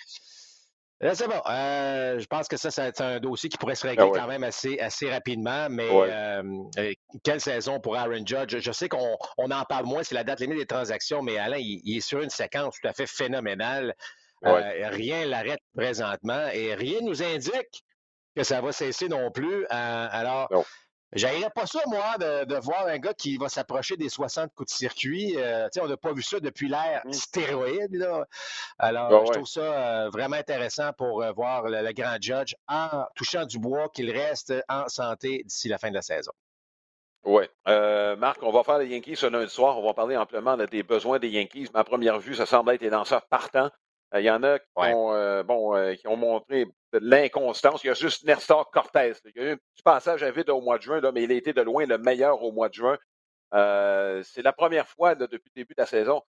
c'est 1.01 1.29
bon. 1.29 1.43
Euh, 1.49 2.19
je 2.19 2.27
pense 2.27 2.49
que 2.49 2.57
ça, 2.57 2.71
c'est 2.71 3.01
un 3.01 3.21
dossier 3.21 3.51
qui 3.51 3.59
pourrait 3.59 3.75
se 3.75 3.87
régler 3.87 4.11
ah 4.13 4.19
quand 4.19 4.27
même 4.27 4.45
assez, 4.45 4.79
assez 4.79 5.11
rapidement. 5.11 5.69
Mais 5.71 5.89
quelle 7.23 7.41
saison 7.41 7.81
pour 7.81 7.97
Aaron 7.97 8.25
Judge? 8.25 8.59
Je 8.59 8.73
sais 8.73 8.89
qu'on 8.89 9.17
en 9.39 9.65
parle 9.69 9.85
moins, 9.85 10.03
c'est 10.03 10.15
la 10.15 10.25
date 10.25 10.41
limite 10.41 10.59
des 10.59 10.67
transactions, 10.67 11.23
mais 11.23 11.39
Alain, 11.39 11.59
il, 11.59 11.97
est 11.97 12.01
sur 12.01 12.21
une 12.23 12.31
séquence 12.31 12.77
tout 12.81 12.89
à 12.89 12.93
fait 12.93 13.07
phénoménale. 13.07 13.95
Rien 14.43 15.27
l'arrête 15.27 15.61
présentement 15.75 16.49
et 16.53 16.75
rien 16.75 17.01
nous 17.03 17.23
indique 17.23 17.85
que 18.35 18.43
ça 18.43 18.61
va 18.61 18.73
cesser 18.73 19.09
non 19.09 19.31
plus. 19.31 19.67
alors, 19.69 20.49
J'aimerais 21.13 21.51
pas 21.55 21.67
ça, 21.67 21.81
moi, 21.87 22.19
de, 22.19 22.61
voir 22.61 22.87
un 22.89 22.99
gars 22.99 23.15
qui 23.15 23.37
va 23.37 23.49
s'approcher 23.49 23.97
des 23.97 24.09
60 24.09 24.53
coups 24.55 24.73
de 24.73 24.77
circuit. 24.77 25.35
Euh, 25.39 25.69
on 25.81 25.87
n'a 25.87 25.97
pas 25.97 26.13
vu 26.13 26.23
ça 26.23 26.41
depuis 26.41 26.69
l'ère 26.69 27.03
mmh. 27.05 27.13
stéroïde. 27.13 27.95
Là. 27.95 28.27
Alors, 28.79 29.25
je 29.27 29.33
trouve 29.33 29.47
ça 29.47 29.61
euh, 29.61 30.11
vraiment 30.11 30.37
intéressant 30.37 30.93
pour 30.93 31.23
euh, 31.23 31.33
voir 31.33 31.63
le, 31.69 31.93
grand 31.93 32.17
judge 32.21 32.55
en 32.69 33.05
touchant 33.15 33.47
du 33.47 33.59
bois 33.59 33.89
qu'il 33.89 34.11
reste 34.11 34.53
en 34.69 34.89
santé 34.89 35.43
d'ici 35.45 35.69
la 35.69 35.79
fin 35.79 35.91
de 35.91 35.95
la 35.95 36.03
saison. 36.03 36.33
Oui. 37.25 37.45
Marc, 37.67 38.43
on 38.43 38.53
va 38.53 38.63
faire 38.63 38.79
les 38.79 38.89
Yankees 38.89 39.17
ce 39.17 39.27
lundi 39.27 39.51
soir. 39.51 39.79
On 39.79 39.87
va 39.87 39.95
parler 39.95 40.17
amplement 40.17 40.57
des 40.57 40.83
besoins 40.83 41.19
des 41.19 41.29
Yankees. 41.29 41.69
Ma 41.73 41.83
première 41.83 42.19
vue, 42.19 42.35
ça 42.35 42.47
semble 42.47 42.73
être 42.73 42.81
des 42.81 42.91
lanceurs 42.91 43.27
partants. 43.27 43.71
Il 44.15 44.23
y 44.23 44.31
en 44.31 44.43
a 44.43 44.59
qui, 44.59 44.67
ont, 44.77 45.43
bon, 45.45 45.95
qui 45.97 46.07
ont 46.07 46.17
montré 46.17 46.65
de 46.93 46.99
l'inconstance. 47.01 47.83
Il 47.85 47.89
y 47.89 47.91
a 47.91 47.95
juste 47.95 48.25
Nestor 48.25 48.71
Cortez. 48.71 49.15
Il 49.25 49.33
y 49.35 49.41
a 49.41 49.49
eu 49.51 49.53
un 49.53 49.57
petit 49.57 49.83
passage 49.83 50.23
à 50.23 50.31
vide 50.31 50.49
au 50.51 50.61
mois 50.61 50.79
de 50.79 50.83
juin, 50.83 51.01
là, 51.01 51.13
mais 51.13 51.25
il 51.25 51.33
a 51.33 51.35
été 51.35 51.53
de 51.53 51.61
loin 51.61 51.87
le 51.87 51.99
meilleur 51.99 52.43
au 52.43 52.53
mois 52.53 52.69
de 52.69 52.75
juin. 52.75 52.97
Euh, 53.55 54.23
c'est 54.23 54.43
la 54.43 54.53
première 54.53 54.89
fois 54.89 55.15
depuis 55.15 55.51
le 55.55 55.61
début 55.61 55.75
de 55.75 55.81
la 55.81 55.87
saison. 55.87 56.23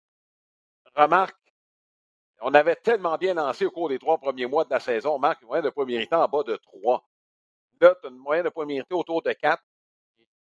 Remarque, 0.94 1.36
on 2.40 2.54
avait 2.54 2.76
tellement 2.76 3.16
bien 3.16 3.34
lancé 3.34 3.66
au 3.66 3.70
cours 3.70 3.88
des 3.88 3.98
trois 3.98 4.18
premiers 4.18 4.46
mois 4.46 4.64
de 4.64 4.70
la 4.70 4.80
saison. 4.80 5.18
Marc, 5.18 5.42
une 5.42 5.48
moyenne 5.48 5.64
de 5.64 5.70
premier 5.70 6.06
temps 6.06 6.22
en 6.22 6.28
bas 6.28 6.42
de 6.44 6.56
trois. 6.56 7.04
Là, 7.80 7.94
tu 8.00 8.06
as 8.06 8.10
une 8.10 8.16
moyenne 8.16 8.44
de 8.44 8.50
premier 8.50 8.82
temps 8.84 8.98
autour 8.98 9.22
de 9.22 9.32
quatre. 9.32 9.62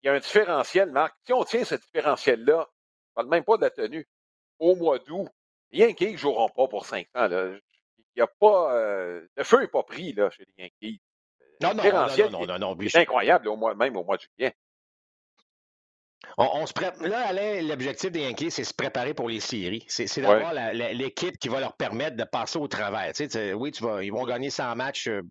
Il 0.01 0.07
y 0.07 0.09
a 0.09 0.13
un 0.13 0.19
différentiel, 0.19 0.91
Marc. 0.91 1.15
Si 1.25 1.33
on 1.33 1.43
tient 1.43 1.63
ce 1.63 1.75
différentiel-là, 1.75 2.59
ne 2.59 3.13
parle 3.13 3.27
même 3.27 3.43
pas 3.43 3.57
de 3.57 3.63
la 3.63 3.69
tenue, 3.69 4.07
au 4.59 4.75
mois 4.75 4.99
d'août, 4.99 5.27
rien 5.71 5.93
qu'ils 5.93 6.13
ne 6.13 6.17
joueront 6.17 6.49
pas 6.49 6.67
pour 6.67 6.85
cinq 6.85 7.07
ans. 7.15 7.27
Là 7.27 7.51
il 8.15 8.21
a 8.21 8.27
pas. 8.27 8.73
Euh, 8.75 9.27
le 9.35 9.43
feu 9.43 9.61
n'est 9.61 9.67
pas 9.67 9.83
pris 9.83 10.13
là, 10.13 10.29
chez 10.29 10.45
les 10.57 10.63
Yankees. 10.63 11.01
Non, 11.61 11.73
non, 11.73 11.83
non, 11.83 12.45
non, 12.45 12.59
non, 12.59 12.77
C'est 12.89 12.99
incroyable, 12.99 13.47
au 13.47 13.55
mois, 13.55 13.75
même 13.75 13.95
au 13.95 14.03
mois 14.03 14.17
de 14.17 14.23
juillet. 14.23 14.55
On, 16.37 16.65
se 16.65 16.73
Là, 17.07 17.27
Alain, 17.27 17.61
l'objectif 17.61 18.11
des 18.11 18.21
Yankees, 18.21 18.51
c'est 18.51 18.63
se 18.65 18.73
préparer 18.73 19.13
pour 19.13 19.29
les 19.29 19.39
séries. 19.39 19.85
C'est 19.87 20.19
d'avoir 20.19 20.53
l'équipe 20.73 21.37
qui 21.37 21.47
va 21.47 21.61
leur 21.61 21.73
permettre 21.77 22.17
de 22.17 22.23
passer 22.25 22.59
au 22.59 22.67
travers. 22.67 23.13
Tu 23.13 23.29
sais, 23.29 23.53
oui, 23.53 23.71
tu 23.71 23.83
vas, 23.83 24.03
ils 24.03 24.11
vont 24.11 24.25
gagner 24.25 24.49
100 24.49 24.75
matchs, 24.75 25.07
euh, 25.07 25.21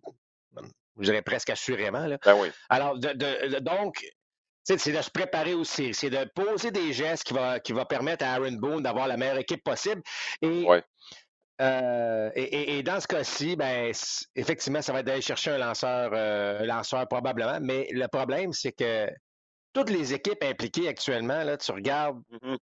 je 0.97 1.03
dirais 1.03 1.21
presque 1.21 1.51
assurément. 1.51 2.07
Là. 2.07 2.17
Ben 2.23 2.35
oui. 2.39 2.49
Alors, 2.69 2.97
de, 2.97 3.59
donc, 3.59 4.03
c'est 4.65 4.91
de 4.91 5.01
se 5.01 5.11
préparer 5.11 5.53
aussi. 5.53 5.93
C'est 5.93 6.09
de 6.09 6.25
poser 6.35 6.71
des 6.71 6.91
gestes 6.91 7.23
qui 7.23 7.33
va, 7.33 7.59
qui 7.59 7.71
va 7.71 7.85
permettre 7.85 8.25
à 8.25 8.33
Aaron 8.33 8.53
Boone 8.53 8.83
d'avoir 8.83 9.07
la 9.07 9.15
meilleure 9.15 9.37
équipe 9.37 9.63
possible. 9.63 10.01
Et 10.41 10.65
euh, 11.61 12.31
et, 12.35 12.83
dans 12.83 12.99
ce 12.99 13.07
cas-ci, 13.07 13.55
ben, 13.55 13.91
effectivement, 14.35 14.81
ça 14.81 14.91
va 14.91 14.99
être 14.99 15.05
d'aller 15.05 15.21
chercher 15.21 15.51
un 15.51 15.57
lanceur, 15.57 16.11
euh, 16.13 16.65
lanceur 16.65 17.07
probablement. 17.07 17.59
Mais 17.61 17.87
le 17.91 18.07
problème, 18.07 18.51
c'est 18.51 18.73
que 18.73 19.07
toutes 19.73 19.89
les 19.89 20.13
équipes 20.13 20.43
impliquées 20.43 20.89
actuellement, 20.89 21.43
là, 21.43 21.55
tu 21.57 21.71
regardes, 21.71 22.21
mm-hmm. 22.31 22.57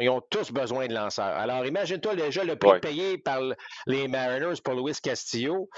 ils 0.00 0.10
ont 0.10 0.22
tous 0.28 0.52
besoin 0.52 0.88
de 0.88 0.94
lanceurs. 0.94 1.24
Alors, 1.24 1.64
imagine-toi 1.64 2.16
déjà 2.16 2.44
le 2.44 2.56
prix 2.56 2.80
payé 2.80 3.16
par 3.18 3.40
les 3.86 4.08
Mariners 4.08 4.60
pour 4.62 4.74
Luis 4.74 4.96
Castillo. 5.02 5.70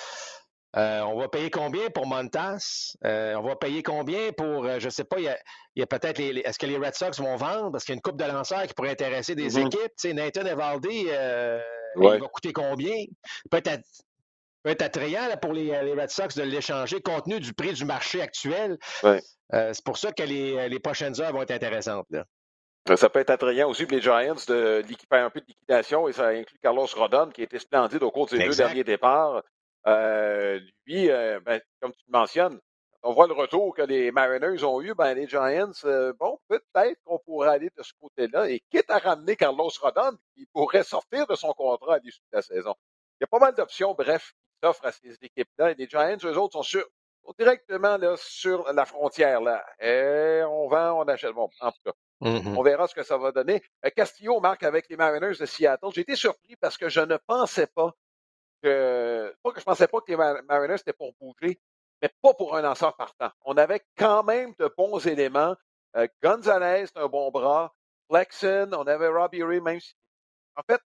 Euh, 0.76 1.00
on 1.02 1.18
va 1.18 1.28
payer 1.28 1.50
combien 1.50 1.88
pour 1.90 2.06
Montas? 2.06 2.96
on 3.02 3.42
va 3.42 3.56
payer 3.56 3.82
combien 3.82 4.32
pour, 4.32 4.64
je 4.78 4.84
ne 4.84 4.90
sais 4.90 5.04
pas, 5.04 5.18
il 5.18 5.34
y 5.76 5.82
a, 5.82 5.86
peut-être 5.86 6.18
les, 6.18 6.40
est-ce 6.40 6.58
que 6.58 6.66
les 6.66 6.76
Red 6.76 6.94
Sox 6.94 7.18
vont 7.18 7.36
vendre? 7.36 7.72
Parce 7.72 7.84
qu'il 7.84 7.92
y 7.92 7.96
a 7.96 7.98
une 7.98 8.02
coupe 8.02 8.18
de 8.18 8.24
lanceurs 8.24 8.66
qui 8.66 8.74
pourrait 8.74 8.90
intéresser 8.90 9.34
des 9.34 9.56
mm-hmm. 9.56 9.66
équipes. 9.66 9.92
Tu 9.96 10.08
sais, 10.08 10.12
Nathan 10.12 10.44
Evaldi, 10.44 11.06
il 11.06 12.02
va 12.02 12.28
coûter 12.28 12.52
combien? 12.52 13.04
Peut-être 13.50 13.84
peut 14.66 14.72
être 14.72 14.82
attrayant 14.82 15.36
pour 15.40 15.52
les, 15.52 15.78
Red 15.78 16.10
Sox 16.10 16.34
de 16.36 16.42
l'échanger 16.42 17.00
compte 17.00 17.24
tenu 17.24 17.38
du 17.38 17.54
prix 17.54 17.72
du 17.72 17.84
marché 17.84 18.20
actuel. 18.20 18.78
Euh, 19.04 19.20
c'est 19.72 19.84
pour 19.84 19.96
ça 19.96 20.10
que 20.10 20.24
les, 20.24 20.80
prochaines 20.80 21.20
heures 21.20 21.32
vont 21.32 21.42
être 21.42 21.52
intéressantes. 21.52 22.08
Ça 22.96 23.08
peut 23.08 23.20
être 23.20 23.30
attrayant 23.30 23.68
aussi 23.68 23.86
pour 23.86 23.96
les 23.96 24.02
Giants 24.02 24.34
de, 24.48 24.84
faire 25.08 25.24
un 25.24 25.30
peu 25.30 25.40
de 25.40 25.46
liquidation 25.46 26.08
et 26.08 26.12
ça 26.12 26.28
inclut 26.28 26.58
Carlos 26.60 26.86
Rodon 26.96 27.30
qui 27.30 27.42
a 27.42 27.44
été 27.44 27.60
splendide 27.60 28.02
au 28.02 28.10
cours 28.10 28.26
de 28.26 28.30
ses 28.30 28.44
deux 28.44 28.54
derniers 28.54 28.84
départs. 28.84 29.42
Euh, 29.86 30.60
lui, 30.86 31.10
euh, 31.10 31.40
ben, 31.40 31.60
comme 31.80 31.92
tu 31.92 32.04
le 32.08 32.18
mentionnes, 32.18 32.60
on 33.02 33.12
voit 33.12 33.28
le 33.28 33.34
retour 33.34 33.74
que 33.74 33.82
les 33.82 34.10
Mariners 34.10 34.64
ont 34.64 34.80
eu, 34.80 34.94
ben, 34.94 35.14
les 35.14 35.28
Giants, 35.28 35.70
euh, 35.84 36.12
bon, 36.18 36.38
peut-être 36.48 37.00
qu'on 37.04 37.18
pourrait 37.20 37.50
aller 37.50 37.70
de 37.76 37.82
ce 37.82 37.92
côté-là. 38.00 38.50
Et 38.50 38.60
quitte 38.70 38.90
à 38.90 38.98
ramener 38.98 39.36
Carlos 39.36 39.70
Rodon, 39.80 40.16
il 40.36 40.46
pourrait 40.48 40.82
sortir 40.82 41.26
de 41.26 41.36
son 41.36 41.52
contrat 41.52 41.96
à 41.96 41.98
l'issue 41.98 42.20
de 42.32 42.36
la 42.36 42.42
saison. 42.42 42.74
Il 43.20 43.22
y 43.22 43.24
a 43.24 43.26
pas 43.28 43.38
mal 43.38 43.54
d'options, 43.54 43.94
bref, 43.94 44.32
qui 44.32 44.66
s'offrent 44.66 44.86
à 44.86 44.92
ces 44.92 45.16
équipes-là. 45.22 45.70
Et 45.70 45.74
les 45.74 45.86
Giants, 45.86 46.16
eux 46.24 46.36
autres, 46.36 46.54
sont, 46.54 46.62
sur, 46.62 46.84
directement 47.38 47.96
là, 47.96 48.16
sur 48.16 48.72
la 48.72 48.84
frontière. 48.84 49.40
Là. 49.40 49.64
Et 49.80 50.42
on 50.44 50.66
vend, 50.66 51.00
on 51.00 51.04
achète. 51.04 51.32
Bon, 51.32 51.48
en 51.60 51.70
tout 51.70 51.80
cas. 51.84 51.92
Mm-hmm. 52.22 52.56
On 52.56 52.62
verra 52.62 52.88
ce 52.88 52.94
que 52.94 53.02
ça 53.02 53.18
va 53.18 53.30
donner. 53.30 53.62
Castillo 53.94 54.40
marque 54.40 54.62
avec 54.62 54.88
les 54.88 54.96
Mariners 54.96 55.36
de 55.38 55.46
Seattle. 55.46 55.90
J'ai 55.94 56.00
été 56.00 56.16
surpris 56.16 56.56
parce 56.56 56.78
que 56.78 56.88
je 56.88 57.00
ne 57.00 57.18
pensais 57.18 57.66
pas 57.68 57.92
que. 58.68 59.34
Pas 59.42 59.52
que 59.52 59.60
je 59.60 59.64
pensais 59.64 59.88
pas 59.88 60.00
que 60.00 60.10
les 60.10 60.16
Mariners 60.16 60.80
étaient 60.80 60.92
pour 60.92 61.12
bouger 61.20 61.60
mais 62.02 62.10
pas 62.22 62.34
pour 62.34 62.56
un 62.56 62.62
lanceur 62.62 62.96
partant. 62.96 63.30
On 63.44 63.56
avait 63.56 63.84
quand 63.96 64.22
même 64.22 64.54
de 64.58 64.72
bons 64.76 65.04
éléments. 65.06 65.56
Euh, 65.96 66.06
Gonzalez, 66.22 66.86
un 66.94 67.06
bon 67.06 67.30
bras. 67.30 67.74
Flexen, 68.10 68.74
on 68.74 68.86
avait 68.86 69.08
Robbie 69.08 69.42
Ray, 69.42 69.60
même 69.60 69.80
si. 69.80 69.94
En 70.56 70.62
fait, 70.62 70.80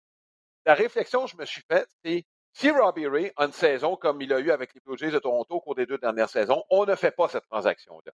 la 0.66 0.74
réflexion 0.74 1.24
que 1.24 1.30
je 1.30 1.36
me 1.36 1.44
suis 1.44 1.62
faite, 1.70 1.88
c'est 2.04 2.24
si 2.52 2.70
Robbie 2.70 3.06
Ray 3.06 3.32
a 3.36 3.44
une 3.44 3.52
saison 3.52 3.96
comme 3.96 4.20
il 4.22 4.32
a 4.32 4.40
eu 4.40 4.50
avec 4.50 4.74
les 4.74 4.80
Blue 4.80 4.96
Jays 4.96 5.10
de 5.10 5.18
Toronto 5.18 5.56
au 5.56 5.60
cours 5.60 5.74
des 5.74 5.86
deux 5.86 5.98
dernières 5.98 6.30
saisons, 6.30 6.64
on 6.70 6.86
ne 6.86 6.94
fait 6.94 7.10
pas 7.10 7.28
cette 7.28 7.46
transaction-là. 7.48 8.12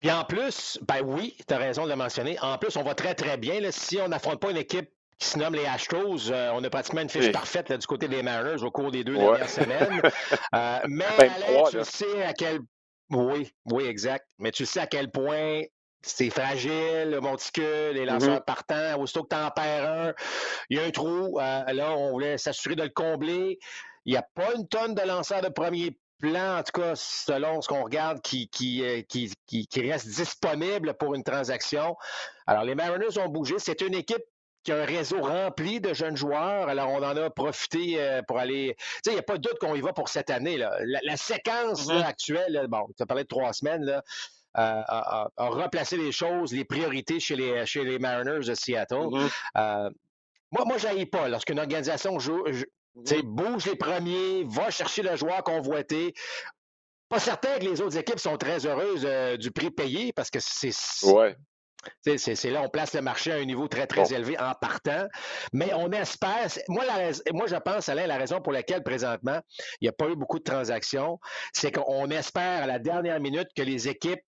Puis 0.00 0.10
en 0.10 0.24
plus, 0.24 0.78
ben 0.82 1.02
oui, 1.02 1.36
tu 1.46 1.52
as 1.52 1.58
raison 1.58 1.84
de 1.84 1.90
le 1.90 1.96
mentionner. 1.96 2.38
En 2.40 2.56
plus, 2.58 2.76
on 2.76 2.82
va 2.82 2.94
très, 2.94 3.14
très 3.14 3.36
bien. 3.36 3.70
si 3.70 4.00
on 4.00 4.08
n'affronte 4.08 4.40
pas 4.40 4.50
une 4.50 4.56
équipe 4.56 4.90
qui 5.20 5.28
se 5.28 5.38
nomme 5.38 5.54
les 5.54 5.66
Astros. 5.66 6.30
Euh, 6.30 6.50
on 6.54 6.64
a 6.64 6.70
pratiquement 6.70 7.02
une 7.02 7.08
fiche 7.10 7.30
parfaite 7.30 7.70
du 7.70 7.86
côté 7.86 8.08
des 8.08 8.22
Mariners 8.22 8.64
au 8.64 8.70
cours 8.70 8.90
des 8.90 9.04
deux 9.04 9.16
dernières 9.16 9.48
semaines. 9.48 10.02
Euh, 10.54 10.80
mais 10.88 11.04
tu 11.70 11.78
sais 11.84 12.24
à 12.24 12.32
quel 12.32 12.60
oui, 13.10 13.52
oui, 13.66 13.84
exact. 13.84 14.26
Mais 14.38 14.50
tu 14.50 14.66
sais 14.66 14.80
à 14.80 14.86
quel 14.86 15.10
point 15.10 15.62
c'est 16.02 16.30
fragile, 16.30 17.10
le 17.10 17.20
monticule, 17.20 17.92
les 17.92 18.04
lanceurs 18.04 18.40
mm-hmm. 18.40 18.44
partants. 18.44 19.00
Aussitôt 19.00 19.24
que 19.24 19.34
tu 19.34 19.40
en 19.40 19.50
perds 19.50 19.88
un, 19.88 20.14
il 20.70 20.78
y 20.78 20.80
a 20.80 20.84
un 20.84 20.90
trou. 20.90 21.38
Euh, 21.38 21.72
là, 21.72 21.92
on 21.92 22.12
voulait 22.12 22.38
s'assurer 22.38 22.74
de 22.74 22.82
le 22.82 22.88
combler. 22.88 23.58
Il 24.06 24.12
n'y 24.12 24.18
a 24.18 24.26
pas 24.34 24.54
une 24.56 24.66
tonne 24.66 24.94
de 24.94 25.02
lanceurs 25.02 25.42
de 25.42 25.48
premier 25.48 25.98
plan, 26.18 26.58
en 26.58 26.62
tout 26.62 26.80
cas, 26.80 26.94
selon 26.96 27.60
ce 27.60 27.68
qu'on 27.68 27.84
regarde, 27.84 28.20
qui, 28.22 28.48
qui, 28.48 28.82
qui, 29.08 29.32
qui, 29.46 29.90
reste 29.90 30.08
disponible 30.08 30.94
pour 30.94 31.14
une 31.14 31.24
transaction. 31.24 31.96
Alors, 32.46 32.64
les 32.64 32.74
Mariners 32.74 33.18
ont 33.18 33.28
bougé. 33.28 33.56
C'est 33.58 33.80
une 33.80 33.94
équipe 33.94 34.22
qui 34.62 34.72
a 34.72 34.76
un 34.76 34.84
réseau 34.84 35.20
rempli 35.20 35.80
de 35.80 35.94
jeunes 35.94 36.16
joueurs. 36.16 36.68
Alors, 36.68 36.90
on 36.90 37.02
en 37.02 37.16
a 37.16 37.30
profité 37.30 38.00
euh, 38.00 38.22
pour 38.22 38.38
aller. 38.38 38.76
Tu 38.78 38.84
sais, 39.04 39.10
il 39.10 39.14
n'y 39.14 39.18
a 39.18 39.22
pas 39.22 39.36
de 39.36 39.42
doute 39.42 39.58
qu'on 39.58 39.74
y 39.74 39.80
va 39.80 39.92
pour 39.92 40.08
cette 40.08 40.30
année. 40.30 40.56
Là. 40.58 40.76
La, 41.02 41.16
séquence 41.16 41.86
mm-hmm. 41.86 42.04
actuelle, 42.04 42.66
bon, 42.68 42.86
tu 42.96 43.02
as 43.02 43.06
parlé 43.06 43.22
de 43.22 43.28
trois 43.28 43.52
semaines, 43.52 43.84
là, 43.84 44.02
euh, 44.58 44.82
a, 44.86 45.30
replacé 45.36 45.96
les 45.96 46.12
choses, 46.12 46.52
les 46.52 46.64
priorités 46.64 47.20
chez 47.20 47.36
les, 47.36 47.64
chez 47.66 47.84
les 47.84 47.98
Mariners 47.98 48.46
de 48.46 48.54
Seattle. 48.54 48.94
Mm-hmm. 48.94 49.30
Euh, 49.56 49.90
moi, 50.52 50.64
moi 50.66 50.76
je 50.78 51.04
pas. 51.04 51.28
Lorsqu'une 51.28 51.58
organisation 51.58 52.18
joue, 52.18 52.44
mm-hmm. 52.44 53.22
bouge 53.22 53.66
les 53.66 53.76
premiers, 53.76 54.44
va 54.44 54.70
chercher 54.70 55.02
le 55.02 55.16
joueur 55.16 55.42
convoité. 55.42 56.12
Pas 57.08 57.18
certain 57.18 57.58
que 57.58 57.64
les 57.64 57.80
autres 57.80 57.96
équipes 57.96 58.20
sont 58.20 58.36
très 58.36 58.66
heureuses 58.66 59.04
du 59.38 59.50
prix 59.50 59.70
payé 59.70 60.12
parce 60.12 60.30
que 60.30 60.38
c'est 60.40 60.70
ouais. 61.04 61.34
C'est 62.04 62.50
là, 62.50 62.62
on 62.62 62.68
place 62.68 62.94
le 62.94 63.00
marché 63.00 63.32
à 63.32 63.36
un 63.36 63.44
niveau 63.44 63.68
très, 63.68 63.86
très 63.86 64.12
élevé 64.12 64.38
en 64.38 64.52
partant. 64.54 65.06
Mais 65.52 65.72
on 65.74 65.90
espère. 65.92 66.48
Moi, 66.68 66.84
la, 66.84 67.10
moi, 67.32 67.46
je 67.46 67.56
pense, 67.56 67.88
Alain, 67.88 68.06
la 68.06 68.18
raison 68.18 68.40
pour 68.40 68.52
laquelle 68.52 68.82
présentement, 68.82 69.40
il 69.80 69.84
n'y 69.84 69.88
a 69.88 69.92
pas 69.92 70.08
eu 70.08 70.16
beaucoup 70.16 70.38
de 70.38 70.44
transactions, 70.44 71.18
c'est 71.52 71.72
qu'on 71.72 72.10
espère 72.10 72.64
à 72.64 72.66
la 72.66 72.78
dernière 72.78 73.20
minute 73.20 73.48
que 73.56 73.62
les 73.62 73.88
équipes 73.88 74.20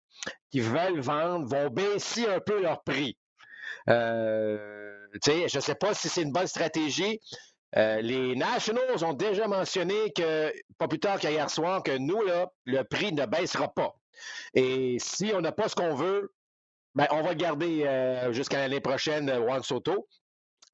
qui 0.50 0.60
veulent 0.60 1.00
vendre 1.00 1.46
vont 1.48 1.70
baisser 1.70 2.26
un 2.28 2.40
peu 2.40 2.60
leur 2.60 2.82
prix. 2.82 3.16
Euh, 3.88 5.06
je 5.24 5.56
ne 5.56 5.60
sais 5.60 5.74
pas 5.74 5.94
si 5.94 6.08
c'est 6.08 6.22
une 6.22 6.32
bonne 6.32 6.46
stratégie. 6.46 7.20
Euh, 7.76 8.00
les 8.00 8.34
Nationals 8.34 9.04
ont 9.04 9.12
déjà 9.12 9.46
mentionné 9.46 10.12
que, 10.12 10.52
pas 10.78 10.88
plus 10.88 10.98
tard 10.98 11.18
qu'hier 11.18 11.48
soir, 11.50 11.82
que 11.82 11.96
nous, 11.96 12.22
là, 12.22 12.48
le 12.64 12.82
prix 12.82 13.12
ne 13.12 13.26
baissera 13.26 13.72
pas. 13.72 13.94
Et 14.54 14.98
si 14.98 15.32
on 15.34 15.40
n'a 15.40 15.52
pas 15.52 15.68
ce 15.68 15.74
qu'on 15.74 15.94
veut, 15.94 16.32
ben, 16.94 17.06
on 17.10 17.22
va 17.22 17.34
garder 17.34 17.84
euh, 17.84 18.32
jusqu'à 18.32 18.58
l'année 18.58 18.80
prochaine 18.80 19.28
euh, 19.30 19.40
Juan 19.40 19.62
Soto. 19.62 20.08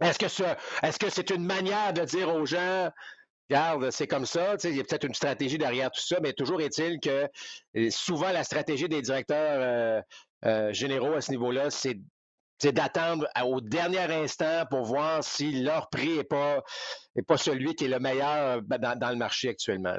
Est-ce 0.01 0.99
que 0.99 1.11
c'est 1.11 1.31
une 1.31 1.45
manière 1.45 1.93
de 1.93 2.03
dire 2.05 2.29
aux 2.35 2.47
gens 2.47 2.91
Regarde, 3.49 3.91
c'est 3.93 4.09
comme 4.09 4.27
ça, 4.27 4.57
il 4.65 4.77
y 4.77 4.81
a 4.81 4.83
peut-être 4.83 5.05
une 5.05 5.15
stratégie 5.15 5.57
derrière 5.57 5.93
tout 5.93 6.01
ça, 6.01 6.19
mais 6.21 6.33
toujours 6.33 6.61
est-il 6.61 6.99
que 6.99 7.29
euh, 7.77 7.91
souvent 7.91 8.33
la 8.33 8.43
stratégie 8.43 8.89
des 8.89 9.03
directeurs 9.03 10.03
généraux 10.73 11.15
à 11.15 11.21
ce 11.21 11.31
niveau-là, 11.31 11.71
c'est 11.71 12.73
d'attendre 12.73 13.29
au 13.45 13.61
dernier 13.61 14.13
instant 14.13 14.65
pour 14.69 14.83
voir 14.83 15.23
si 15.23 15.63
leur 15.63 15.89
prix 15.91 16.17
n'est 16.17 16.25
pas, 16.25 16.63
est 17.15 17.23
pas 17.23 17.37
celui 17.37 17.75
qui 17.75 17.85
est 17.85 17.89
le 17.89 18.01
meilleur 18.01 18.63
ben, 18.63 18.79
dans, 18.79 19.11
le 19.11 19.17
marché 19.17 19.51
actuellement. 19.51 19.97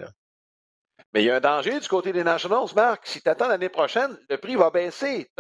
Mais 1.14 1.24
il 1.24 1.28
y 1.28 1.32
a 1.32 1.38
un 1.38 1.42
danger 1.42 1.80
du 1.80 1.88
côté 1.88 2.12
des 2.12 2.24
Nationals, 2.24 2.68
Marc. 2.76 3.08
Si 3.08 3.22
tu 3.22 3.30
attends 3.30 3.48
l'année 3.48 3.70
prochaine, 3.70 4.18
le 4.30 4.38
prix 4.38 4.56
va 4.56 4.72
baisser. 4.72 5.32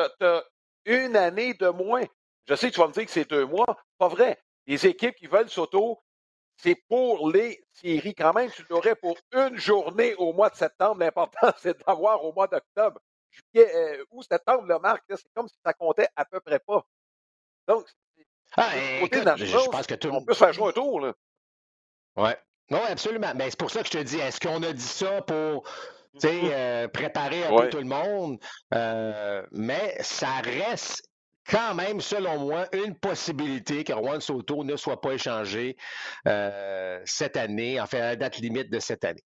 Une 0.87 1.15
année 1.15 1.53
de 1.53 1.69
moins. 1.69 2.03
Je 2.47 2.55
sais 2.55 2.69
que 2.69 2.73
tu 2.75 2.79
vas 2.79 2.87
me 2.87 2.93
dire 2.93 3.05
que 3.05 3.11
c'est 3.11 3.29
deux 3.29 3.45
mois. 3.45 3.77
Pas 3.97 4.07
vrai. 4.07 4.41
Les 4.65 4.87
équipes 4.87 5.15
qui 5.15 5.27
veulent 5.27 5.49
s'auto, 5.49 6.01
c'est 6.55 6.75
pour 6.89 7.29
les 7.29 7.63
séries. 7.71 8.15
Quand 8.15 8.33
même, 8.33 8.49
tu 8.49 8.65
l'aurais 8.69 8.95
pour 8.95 9.17
une 9.33 9.57
journée 9.57 10.15
au 10.15 10.33
mois 10.33 10.49
de 10.49 10.55
septembre. 10.55 10.99
L'important, 10.99 11.51
c'est 11.59 11.77
d'avoir 11.85 12.23
au 12.23 12.33
mois 12.33 12.47
d'octobre. 12.47 12.99
Juillet 13.29 13.69
euh, 13.75 14.05
ou 14.11 14.23
septembre, 14.23 14.63
le 14.63 14.79
Marc, 14.79 15.03
c'est 15.09 15.31
comme 15.35 15.47
si 15.47 15.55
ça 15.63 15.73
comptait 15.73 16.07
à 16.15 16.25
peu 16.25 16.39
près 16.39 16.59
pas. 16.59 16.83
Donc, 17.67 17.85
ah, 18.55 18.71
côté 19.01 19.19
écoute, 19.19 19.37
je 19.37 19.69
pense 19.69 19.87
que 19.87 19.95
tout... 19.95 20.09
on 20.09 20.23
peut 20.23 20.33
se 20.33 20.39
faire 20.39 20.53
jouer 20.53 20.69
un 20.69 20.71
tour. 20.71 21.01
Là. 21.01 21.13
Ouais. 22.15 22.37
Oui, 22.71 22.79
absolument. 22.89 23.33
Mais 23.35 23.49
c'est 23.49 23.59
pour 23.59 23.71
ça 23.71 23.81
que 23.81 23.87
je 23.87 23.91
te 23.91 24.03
dis, 24.03 24.17
est-ce 24.17 24.39
qu'on 24.39 24.63
a 24.63 24.73
dit 24.73 24.81
ça 24.81 25.21
pour 25.21 25.63
mm-hmm. 26.15 26.49
euh, 26.51 26.87
préparer 26.87 27.45
un 27.45 27.55
peu 27.55 27.69
tout 27.69 27.79
le 27.79 27.85
monde? 27.85 28.39
Euh, 28.73 29.45
mais 29.51 29.97
ça 30.01 30.41
reste 30.43 31.03
quand 31.49 31.75
même, 31.75 32.01
selon 32.01 32.39
moi, 32.39 32.67
une 32.73 32.97
possibilité 32.97 33.83
que 33.83 33.93
Juan 33.93 34.19
Soto 34.19 34.63
ne 34.63 34.75
soit 34.75 34.99
pas 34.99 35.13
échangé 35.13 35.77
euh, 36.27 37.01
cette 37.05 37.37
année, 37.37 37.79
en 37.79 37.87
fait, 37.87 38.01
à 38.01 38.07
la 38.07 38.15
date 38.15 38.37
limite 38.37 38.69
de 38.69 38.79
cette 38.79 39.05
année. 39.05 39.23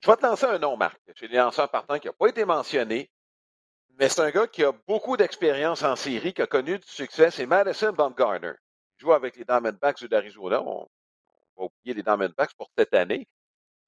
Je 0.00 0.10
vais 0.10 0.16
te 0.16 0.26
lancer 0.26 0.46
un 0.46 0.58
nom, 0.58 0.76
Marc. 0.76 1.00
J'ai 1.16 1.28
lancé 1.28 1.60
un 1.60 1.68
partant 1.68 1.98
qui 1.98 2.06
n'a 2.06 2.12
pas 2.12 2.28
été 2.28 2.44
mentionné, 2.44 3.10
mais 3.98 4.08
c'est 4.08 4.20
un 4.20 4.30
gars 4.30 4.46
qui 4.46 4.62
a 4.62 4.72
beaucoup 4.86 5.16
d'expérience 5.16 5.82
en 5.82 5.96
série, 5.96 6.32
qui 6.32 6.42
a 6.42 6.46
connu 6.46 6.78
du 6.78 6.86
succès. 6.86 7.30
C'est 7.30 7.46
Madison 7.46 7.92
Bumgarner. 7.92 8.52
Il 8.96 9.00
joue 9.00 9.12
avec 9.12 9.36
les 9.36 9.44
Diamondbacks 9.44 10.04
d'Arizona. 10.04 10.62
On 10.62 10.88
va 11.56 11.64
oublier 11.64 11.94
les 11.94 12.02
Diamondbacks 12.02 12.54
pour 12.54 12.70
cette 12.76 12.94
année. 12.94 13.26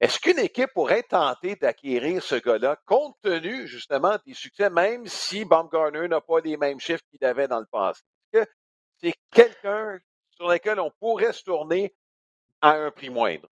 Est-ce 0.01 0.19
qu'une 0.19 0.39
équipe 0.39 0.71
pourrait 0.73 1.03
tenter 1.03 1.55
d'acquérir 1.55 2.23
ce 2.23 2.33
gars-là, 2.33 2.75
compte 2.87 3.15
tenu 3.21 3.67
justement 3.67 4.17
des 4.25 4.33
succès, 4.33 4.71
même 4.71 5.05
si 5.05 5.45
Baumgartner 5.45 6.07
n'a 6.07 6.19
pas 6.19 6.39
les 6.39 6.57
mêmes 6.57 6.79
chiffres 6.79 7.03
qu'il 7.11 7.23
avait 7.23 7.47
dans 7.47 7.59
le 7.59 7.67
passé? 7.67 8.01
Est-ce 8.33 8.45
que 8.45 8.51
c'est 8.99 9.13
quelqu'un 9.31 9.99
sur 10.31 10.49
lequel 10.49 10.79
on 10.79 10.89
pourrait 10.99 11.33
se 11.33 11.43
tourner 11.43 11.93
à 12.61 12.71
un 12.71 12.89
prix 12.89 13.11
moindre? 13.11 13.47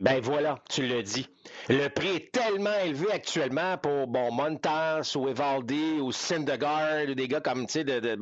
Ben 0.00 0.20
voilà, 0.20 0.58
tu 0.68 0.86
l'as 0.86 1.02
dit. 1.02 1.28
Le 1.68 1.88
prix 1.88 2.16
est 2.16 2.32
tellement 2.32 2.76
élevé 2.84 3.12
actuellement 3.12 3.78
pour 3.78 4.08
bon 4.08 4.32
Montas 4.32 5.12
ou 5.16 5.28
Evaldi 5.28 6.00
ou 6.00 6.10
Syndergaard 6.12 7.08
ou 7.08 7.14
des 7.14 7.28
gars 7.28 7.40
comme 7.40 7.66
tu 7.66 7.84
sais. 7.84 8.16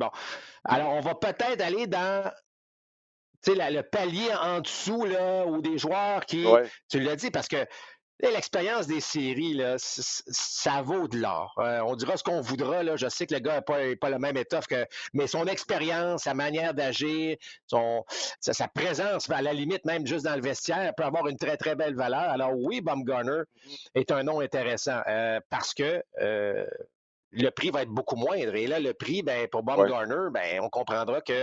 Alors 0.63 0.93
on 0.93 1.01
va 1.01 1.15
peut-être 1.15 1.61
aller 1.61 1.87
dans 1.87 2.31
tu 3.51 3.55
sais, 3.55 3.71
le 3.71 3.83
palier 3.83 4.29
en 4.41 4.61
dessous, 4.61 5.05
là, 5.05 5.45
ou 5.45 5.61
des 5.61 5.77
joueurs 5.77 6.25
qui. 6.25 6.45
Tu 6.89 6.99
l'as 6.99 7.15
dit, 7.15 7.31
parce 7.31 7.47
que 7.47 7.65
L'expérience 8.19 8.87
des 8.87 8.99
séries, 8.99 9.53
là, 9.53 9.75
ça 9.77 10.81
vaut 10.81 11.07
de 11.07 11.19
l'or. 11.19 11.53
Euh, 11.59 11.81
on 11.85 11.95
dira 11.95 12.17
ce 12.17 12.23
qu'on 12.23 12.41
voudra. 12.41 12.81
Là. 12.81 12.95
Je 12.95 13.07
sais 13.09 13.27
que 13.27 13.35
le 13.35 13.39
gars 13.39 13.53
n'a 13.53 13.61
pas, 13.61 13.77
pas, 14.01 14.09
le 14.09 14.17
même 14.17 14.35
étoffe 14.37 14.65
que. 14.65 14.87
Mais 15.13 15.27
son 15.27 15.45
expérience, 15.45 16.23
sa 16.23 16.33
manière 16.33 16.73
d'agir, 16.73 17.37
son, 17.67 18.03
sa, 18.39 18.67
présence, 18.67 19.29
à 19.29 19.43
la 19.43 19.53
limite, 19.53 19.85
même 19.85 20.07
juste 20.07 20.25
dans 20.25 20.35
le 20.35 20.41
vestiaire, 20.41 20.93
peut 20.95 21.03
avoir 21.03 21.27
une 21.27 21.37
très, 21.37 21.57
très 21.57 21.75
belle 21.75 21.95
valeur. 21.95 22.21
Alors 22.21 22.53
oui, 22.55 22.81
Baumgartner 22.81 23.43
mm-hmm. 23.43 23.89
est 23.93 24.11
un 24.11 24.23
nom 24.23 24.39
intéressant 24.39 24.99
euh, 25.07 25.39
parce 25.51 25.75
que 25.75 26.03
euh, 26.19 26.65
le 27.31 27.49
prix 27.49 27.71
va 27.71 27.81
être 27.81 27.89
beaucoup 27.89 28.15
moindre. 28.15 28.55
Et 28.55 28.67
là, 28.67 28.79
le 28.79 28.93
prix, 28.93 29.21
ben, 29.23 29.47
pour 29.47 29.63
Baumgartner, 29.63 30.29
ben, 30.31 30.59
on 30.61 30.69
comprendra 30.69 31.21
qu'on 31.21 31.33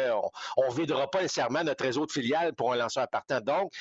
ne 0.69 0.75
videra 0.75 1.11
pas 1.11 1.23
nécessairement 1.23 1.64
notre 1.64 1.85
réseau 1.85 2.07
de 2.07 2.12
filiales 2.12 2.55
pour 2.55 2.73
un 2.73 2.76
lanceur 2.76 3.09
partant. 3.09 3.41
Donc, 3.41 3.73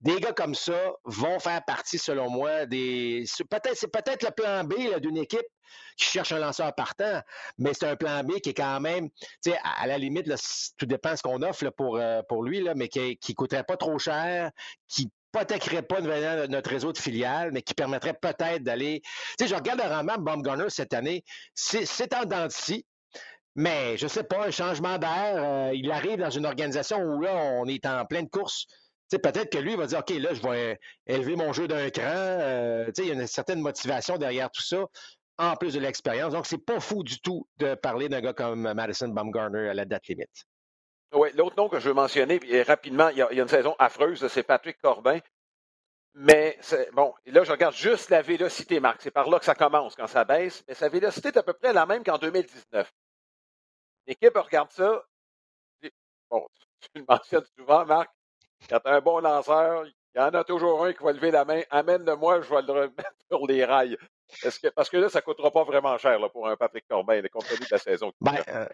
des 0.00 0.20
gars 0.20 0.32
comme 0.32 0.54
ça 0.54 0.92
vont 1.04 1.38
faire 1.40 1.64
partie, 1.64 1.98
selon 1.98 2.30
moi, 2.30 2.66
des. 2.66 3.24
Peut-être, 3.50 3.76
c'est 3.76 3.90
peut-être 3.90 4.22
le 4.22 4.30
plan 4.30 4.64
B 4.64 5.00
d'une 5.00 5.16
équipe 5.16 5.46
qui 5.96 6.06
cherche 6.06 6.32
un 6.32 6.38
lanceur 6.38 6.72
partant, 6.74 7.20
mais 7.58 7.74
c'est 7.74 7.88
un 7.88 7.96
plan 7.96 8.22
B 8.22 8.38
qui 8.40 8.50
est 8.50 8.54
quand 8.54 8.80
même, 8.80 9.10
tu 9.10 9.50
sais, 9.50 9.58
à, 9.64 9.86
la 9.86 9.98
limite, 9.98 10.32
tout 10.76 10.86
dépend 10.86 11.12
de 11.12 11.16
ce 11.16 11.22
qu'on 11.22 11.42
offre 11.42 11.68
pour, 11.70 11.96
euh, 11.96 12.22
pour 12.28 12.44
lui, 12.44 12.60
là, 12.60 12.74
mais 12.74 12.88
qui 12.88 13.18
ne 13.28 13.34
coûterait 13.34 13.64
pas 13.64 13.76
trop 13.76 13.98
cher, 13.98 14.52
qui 14.86 15.10
hypothéquerait 15.34 15.82
pas 15.82 16.00
notre 16.00 16.70
réseau 16.70 16.92
de 16.92 16.98
filiales, 16.98 17.50
mais 17.52 17.62
qui 17.62 17.74
permettrait 17.74 18.14
peut-être 18.14 18.62
d'aller. 18.62 19.02
Tu 19.38 19.44
sais, 19.44 19.48
je 19.48 19.54
regarde 19.54 19.80
le 19.82 19.88
rendement 19.88 20.16
de 20.16 20.22
Baumgartner 20.22 20.70
cette 20.70 20.94
année, 20.94 21.24
c'est 21.54 22.14
en 22.14 22.24
dents 22.24 22.48
mais 23.58 23.96
je 23.96 24.06
sais 24.06 24.22
pas, 24.22 24.46
un 24.46 24.52
changement 24.52 24.98
d'air, 24.98 25.34
euh, 25.34 25.72
il 25.74 25.90
arrive 25.90 26.18
dans 26.18 26.30
une 26.30 26.46
organisation 26.46 26.98
où 26.98 27.20
là, 27.20 27.34
on 27.34 27.66
est 27.66 27.84
en 27.86 28.04
pleine 28.04 28.28
course. 28.28 28.66
Peut-être 29.10 29.50
que 29.50 29.58
lui 29.58 29.74
va 29.74 29.86
dire, 29.88 29.98
OK, 29.98 30.10
là, 30.10 30.32
je 30.32 30.40
vais 30.42 30.78
élever 31.08 31.34
mon 31.34 31.52
jeu 31.52 31.66
d'un 31.66 31.90
cran. 31.90 32.04
Euh, 32.04 32.88
il 32.98 33.06
y 33.06 33.10
a 33.10 33.14
une 33.14 33.26
certaine 33.26 33.60
motivation 33.60 34.16
derrière 34.16 34.48
tout 34.52 34.62
ça, 34.62 34.84
en 35.38 35.56
plus 35.56 35.74
de 35.74 35.80
l'expérience. 35.80 36.34
Donc, 36.34 36.46
c'est 36.46 36.64
pas 36.64 36.78
fou 36.78 37.02
du 37.02 37.20
tout 37.20 37.48
de 37.56 37.74
parler 37.74 38.08
d'un 38.08 38.20
gars 38.20 38.32
comme 38.32 38.72
Madison 38.74 39.08
Baumgartner 39.08 39.70
à 39.70 39.74
la 39.74 39.84
date 39.84 40.06
limite. 40.06 40.46
Oui, 41.12 41.30
l'autre 41.34 41.56
nom 41.56 41.68
que 41.68 41.80
je 41.80 41.88
veux 41.88 41.94
mentionner, 41.94 42.38
rapidement, 42.62 43.08
il 43.08 43.18
y, 43.18 43.22
a, 43.22 43.32
une 43.32 43.48
saison 43.48 43.74
affreuse, 43.78 44.26
c'est 44.28 44.42
Patrick 44.42 44.78
Corbin. 44.80 45.20
Mais 46.14 46.58
bon, 46.92 47.14
là, 47.26 47.44
je 47.44 47.52
regarde 47.52 47.74
juste 47.74 48.10
la 48.10 48.22
vélocité, 48.22 48.80
Marc. 48.80 49.00
C'est 49.00 49.10
par 49.10 49.28
là 49.30 49.38
que 49.38 49.44
ça 49.44 49.54
commence 49.54 49.94
quand 49.94 50.06
ça 50.06 50.24
baisse. 50.24 50.64
Mais 50.66 50.74
sa 50.74 50.88
vélocité 50.88 51.28
est 51.28 51.36
à 51.36 51.42
peu 51.42 51.52
près 51.52 51.72
la 51.72 51.86
même 51.86 52.02
qu'en 52.02 52.18
2019. 52.18 52.92
L'équipe 54.06 54.36
regarde 54.36 54.70
ça. 54.72 55.04
Bon, 56.30 56.46
tu 56.80 56.88
le 56.96 57.04
mentionnes 57.08 57.44
souvent, 57.56 57.86
Marc. 57.86 58.10
Quand 58.68 58.80
tu 58.80 58.88
as 58.88 58.94
un 58.94 59.00
bon 59.00 59.20
lanceur, 59.20 59.86
il 59.86 60.18
y 60.18 60.20
en 60.20 60.30
a 60.30 60.44
toujours 60.44 60.84
un 60.84 60.92
qui 60.92 61.02
va 61.02 61.12
lever 61.12 61.30
la 61.30 61.44
main. 61.44 61.62
Amène-le-moi, 61.70 62.40
je 62.40 62.50
vais 62.50 62.62
le 62.62 62.72
remettre 62.72 63.14
sur 63.30 63.46
les 63.46 63.64
rails. 63.64 63.96
Que, 64.42 64.68
parce 64.70 64.90
que 64.90 64.96
là, 64.96 65.08
ça 65.08 65.20
ne 65.20 65.24
coûtera 65.24 65.50
pas 65.50 65.64
vraiment 65.64 65.96
cher 65.98 66.18
pour 66.32 66.48
un 66.48 66.56
Patrick 66.56 66.86
Corbin, 66.88 67.22
compte 67.32 67.46
tenu 67.46 67.60
de 67.60 67.68
la 67.70 67.78
saison. 67.78 68.12
Ben, 68.20 68.34
euh, 68.48 68.64
euh, 68.64 68.66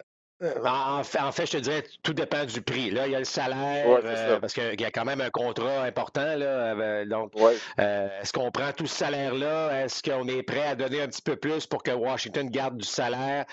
en 0.43 1.05
fait, 1.05 1.21
en 1.21 1.33
fait, 1.33 1.47
je 1.47 1.53
te 1.53 1.57
dirais, 1.59 1.85
tout 2.03 2.13
dépend 2.13 2.45
du 2.45 2.61
prix. 2.61 2.91
Là, 2.91 3.07
il 3.07 3.13
y 3.13 3.17
a 3.17 3.19
le 3.19 3.25
salaire, 3.25 3.87
euh, 4.05 4.41
parce 4.41 4.53
qu'il 4.53 4.81
y 4.81 4.85
a 4.85 4.91
quand 4.91 5.05
même 5.05 5.21
un 5.21 5.31
contrat 5.31 5.83
important. 5.83 6.37
Là, 6.37 6.75
euh, 6.75 7.05
donc, 7.05 7.33
est-ce 7.79 8.33
qu'on 8.33 8.51
prend 8.51 8.73
tout 8.73 8.87
ce 8.87 8.97
salaire-là? 8.97 9.85
Est-ce 9.85 10.03
qu'on 10.03 10.27
est 10.29 10.43
prêt 10.43 10.67
à 10.67 10.75
donner 10.75 11.03
un 11.03 11.09
petit 11.09 11.23
peu 11.23 11.37
plus 11.37 11.67
pour 11.67 11.83
que 11.83 11.93
Washington 11.93 12.49
garde 12.51 12.77
du 12.77 12.87
salaire? 12.87 13.45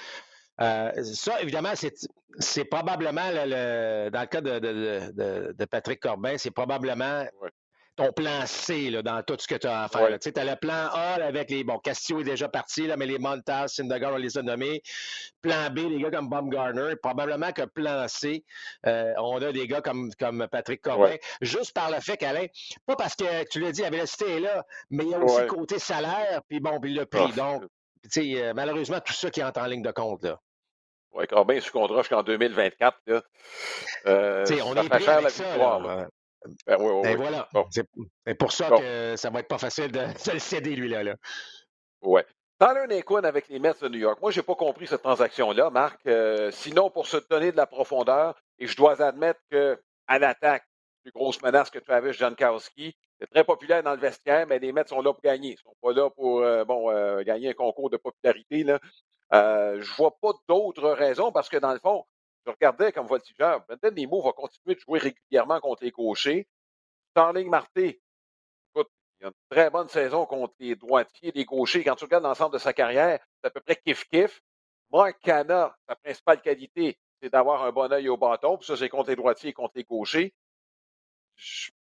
ça, 0.57 1.41
évidemment, 1.41 1.73
c'est 2.39 2.65
probablement, 2.65 3.29
le, 3.31 4.09
dans 4.09 4.21
le 4.21 4.27
cas 4.27 4.41
de, 4.41 4.59
de, 4.59 5.55
de 5.57 5.65
Patrick 5.65 5.99
Corbin, 5.99 6.37
c'est 6.37 6.51
probablement 6.51 7.25
ton 7.95 8.11
plan 8.13 8.45
C 8.45 8.89
là, 8.89 9.01
dans 9.01 9.21
tout 9.23 9.35
ce 9.39 9.47
que 9.47 9.55
tu 9.55 9.67
as 9.67 9.83
à 9.83 9.87
faire. 9.87 10.17
Tu 10.19 10.31
as 10.35 10.45
le 10.45 10.55
plan 10.55 10.87
A 10.93 11.19
avec 11.23 11.49
les. 11.49 11.63
Bon, 11.63 11.77
Castillo 11.77 12.21
est 12.21 12.23
déjà 12.23 12.47
parti, 12.49 12.87
là, 12.87 12.97
mais 12.97 13.05
les 13.05 13.19
Montas, 13.19 13.67
Syndergaard, 13.67 14.13
on 14.13 14.17
les 14.17 14.37
a 14.37 14.41
nommés. 14.41 14.81
Plan 15.41 15.69
B, 15.69 15.79
les 15.89 15.99
gars 16.01 16.11
comme 16.11 16.29
Baumgartner. 16.29 16.95
Probablement 17.01 17.51
que 17.51 17.63
plan 17.63 18.07
C, 18.07 18.43
euh, 18.87 19.13
on 19.17 19.41
a 19.41 19.51
des 19.51 19.67
gars 19.67 19.81
comme, 19.81 20.11
comme 20.19 20.47
Patrick 20.49 20.81
Corbin. 20.81 21.15
Juste 21.41 21.73
par 21.73 21.91
le 21.91 21.99
fait 21.99 22.17
qu'Alain, 22.17 22.45
pas 22.85 22.95
parce 22.95 23.15
que 23.15 23.47
tu 23.49 23.59
l'as 23.59 23.71
dit, 23.71 23.81
la 23.81 23.89
vélocité 23.89 24.37
est 24.37 24.39
là, 24.39 24.65
mais 24.89 25.03
il 25.03 25.09
y 25.11 25.15
a 25.15 25.19
aussi 25.19 25.41
le 25.41 25.47
côté 25.47 25.79
salaire, 25.79 26.41
puis 26.47 26.59
bon, 26.59 26.79
puis 26.79 26.93
le 26.93 27.05
prix. 27.05 27.31
Ah, 27.33 27.35
Donc, 27.35 27.63
tu 28.03 28.09
sais, 28.09 28.43
euh, 28.43 28.53
malheureusement, 28.55 28.99
tout 28.99 29.13
ça 29.13 29.29
qui 29.29 29.43
entre 29.43 29.61
en 29.61 29.65
ligne 29.65 29.83
de 29.83 29.91
compte. 29.91 30.23
là. 30.23 30.39
Oui, 31.13 31.27
Corbin 31.27 31.59
sous 31.59 31.71
contrat 31.71 31.97
jusqu'en 32.01 32.23
2024. 32.23 32.97
Là. 33.07 33.21
Euh, 34.07 34.45
on 34.65 34.75
est 34.75 34.87
fait 34.87 34.99
cher 35.03 35.21
la 35.21 35.29
victoire. 35.29 36.07
Ben, 36.65 36.77
ben 36.77 37.17
voilà. 37.17 37.47
C'est 37.69 37.87
pour 38.37 38.51
ça 38.51 38.69
que 38.69 39.15
ça 39.15 39.29
va 39.29 39.39
être 39.39 39.47
pas 39.47 39.57
facile 39.57 39.91
de, 39.91 39.99
le 40.33 40.39
céder, 40.39 40.75
lui-là. 40.75 41.03
Là. 41.03 41.15
Ouais. 42.01 42.25
Tyler 42.59 42.85
Naquin 42.87 43.23
avec 43.23 43.47
les 43.49 43.59
Mets 43.59 43.73
de 43.81 43.87
New 43.87 43.99
York. 43.99 44.19
Moi, 44.21 44.31
je 44.31 44.39
n'ai 44.39 44.45
pas 44.45 44.55
compris 44.55 44.87
cette 44.87 45.01
transaction-là, 45.01 45.69
Marc. 45.71 45.99
Euh, 46.05 46.51
sinon, 46.51 46.91
pour 46.91 47.07
se 47.07 47.17
donner 47.29 47.51
de 47.51 47.57
la 47.57 47.65
profondeur, 47.65 48.39
et 48.59 48.67
je 48.67 48.77
dois 48.77 49.01
admettre 49.01 49.39
qu'à 49.49 50.19
l'attaque, 50.19 50.63
plus 51.03 51.11
grosse 51.11 51.41
menace 51.41 51.71
que 51.71 51.79
Travis 51.79 52.13
Jankowski, 52.13 52.95
c'est 53.19 53.27
très 53.27 53.43
populaire 53.43 53.81
dans 53.81 53.93
le 53.93 53.99
vestiaire, 53.99 54.45
mais 54.47 54.59
les 54.59 54.71
Mets 54.71 54.85
sont 54.87 55.01
là 55.01 55.11
pour 55.11 55.23
gagner. 55.23 55.49
Ils 55.49 55.53
ne 55.53 55.71
sont 55.71 55.75
pas 55.81 55.93
là 55.93 56.09
pour 56.11 56.41
euh, 56.41 56.63
bon, 56.63 56.91
euh, 56.91 57.23
gagner 57.23 57.49
un 57.49 57.53
concours 57.53 57.89
de 57.89 57.97
popularité. 57.97 58.63
Là. 58.63 58.79
je 59.31 59.79
ne 59.79 59.95
vois 59.95 60.15
pas 60.21 60.33
d'autres 60.47 60.91
raisons 60.91 61.31
parce 61.31 61.49
que, 61.49 61.57
dans 61.57 61.73
le 61.73 61.79
fond, 61.79 62.05
je 62.45 62.51
regardais 62.51 62.91
comme 62.91 63.07
voltigeur, 63.07 63.63
Brendan 63.65 63.93
Nemo 63.93 64.21
va 64.21 64.31
continuer 64.31 64.75
de 64.75 64.79
jouer 64.79 64.99
régulièrement 64.99 65.59
contre 65.59 65.83
les 65.83 65.91
gauchers. 65.91 66.47
Starling 67.11 67.49
Marté, 67.49 68.01
écoute, 68.73 68.89
il 69.19 69.25
a 69.25 69.27
une 69.27 69.33
très 69.49 69.69
bonne 69.69 69.89
saison 69.89 70.25
contre 70.25 70.53
les 70.59 70.75
droitiers 70.75 71.29
et 71.29 71.31
les 71.31 71.45
gauchers. 71.45 71.83
Quand 71.83 71.95
tu 71.95 72.05
regardes 72.05 72.23
l'ensemble 72.23 72.53
de 72.53 72.59
sa 72.59 72.73
carrière, 72.73 73.19
c'est 73.41 73.47
à 73.47 73.49
peu 73.51 73.59
près 73.59 73.75
kiff-kiff. 73.85 74.41
Mark 74.91 75.19
Cana, 75.21 75.75
sa 75.87 75.95
principale 75.95 76.41
qualité, 76.41 76.97
c'est 77.21 77.29
d'avoir 77.29 77.63
un 77.63 77.71
bon 77.71 77.91
œil 77.91 78.09
au 78.09 78.17
bâton. 78.17 78.57
Puis 78.57 78.67
ça, 78.67 78.75
c'est 78.75 78.89
contre 78.89 79.09
les 79.09 79.15
droitiers 79.15 79.51
et 79.51 79.53
contre 79.53 79.73
les 79.75 79.83
gauchers. 79.83 80.33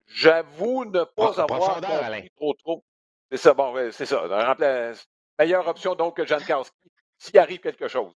J'avoue 0.07 0.85
ne 0.85 1.05
pas 1.05 1.41
avoir 1.41 1.81
compris 1.81 2.31
trop 2.37 2.55
trop. 2.55 2.85
C'est 3.31 3.37
ça, 3.37 3.55
bon, 3.55 3.93
c'est 3.93 4.07
ça. 4.07 4.57
Meilleure 5.39 5.69
option 5.69 5.95
donc 5.95 6.17
que 6.17 6.27
Jankowski, 6.27 6.91
s'il 7.19 7.39
arrive 7.39 7.61
quelque 7.61 7.89
chose. 7.89 8.13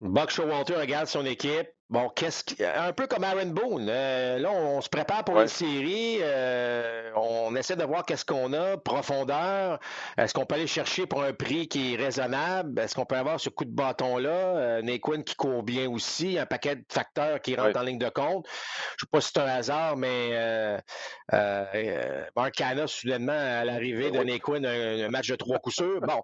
Buck 0.00 0.30
Showalter 0.30 0.76
regarde 0.76 1.08
son 1.08 1.26
équipe. 1.26 1.68
Bon, 1.90 2.10
qu'est-ce 2.10 2.44
qui... 2.44 2.62
un 2.62 2.92
peu 2.92 3.06
comme 3.06 3.24
Aaron 3.24 3.46
Boone. 3.46 3.88
Euh, 3.88 4.38
là, 4.38 4.50
on, 4.50 4.82
se 4.82 4.90
prépare 4.90 5.24
pour 5.24 5.40
une 5.40 5.48
série. 5.48 6.18
Euh, 6.20 7.10
on 7.16 7.56
essaie 7.56 7.76
de 7.76 7.84
voir 7.84 8.04
qu'est-ce 8.04 8.26
qu'on 8.26 8.52
a, 8.52 8.76
profondeur. 8.76 9.78
Est-ce 10.18 10.34
qu'on 10.34 10.44
peut 10.44 10.56
aller 10.56 10.66
chercher 10.66 11.06
pour 11.06 11.22
un 11.22 11.32
prix 11.32 11.66
qui 11.66 11.94
est 11.94 11.96
raisonnable? 11.96 12.78
Est-ce 12.78 12.94
qu'on 12.94 13.06
peut 13.06 13.16
avoir 13.16 13.40
ce 13.40 13.48
coup 13.48 13.64
de 13.64 13.74
bâton-là? 13.74 14.28
Euh, 14.28 14.82
Naquin 14.82 15.22
qui 15.22 15.34
court 15.34 15.62
bien 15.62 15.88
aussi, 15.88 16.38
un 16.38 16.44
paquet 16.44 16.76
de 16.76 16.84
facteurs 16.90 17.40
qui 17.40 17.56
rentrent 17.56 17.78
en 17.78 17.84
ligne 17.84 17.98
de 17.98 18.10
compte? 18.10 18.46
Je 18.46 18.52
ne 18.52 18.98
sais 19.00 19.10
pas 19.10 19.20
si 19.22 19.30
c'est 19.32 19.40
un 19.40 19.46
hasard, 19.46 19.96
mais 19.96 20.30
euh, 20.32 20.78
euh, 21.32 22.24
Marcana, 22.36 22.86
soudainement, 22.86 23.32
à 23.32 23.64
l'arrivée 23.64 24.10
de 24.10 24.22
Naquin, 24.22 24.62
un, 24.62 25.08
match 25.08 25.28
de 25.28 25.36
trois 25.36 25.58
coups 25.58 25.76
sûrs. 25.76 26.02
Bon, 26.02 26.20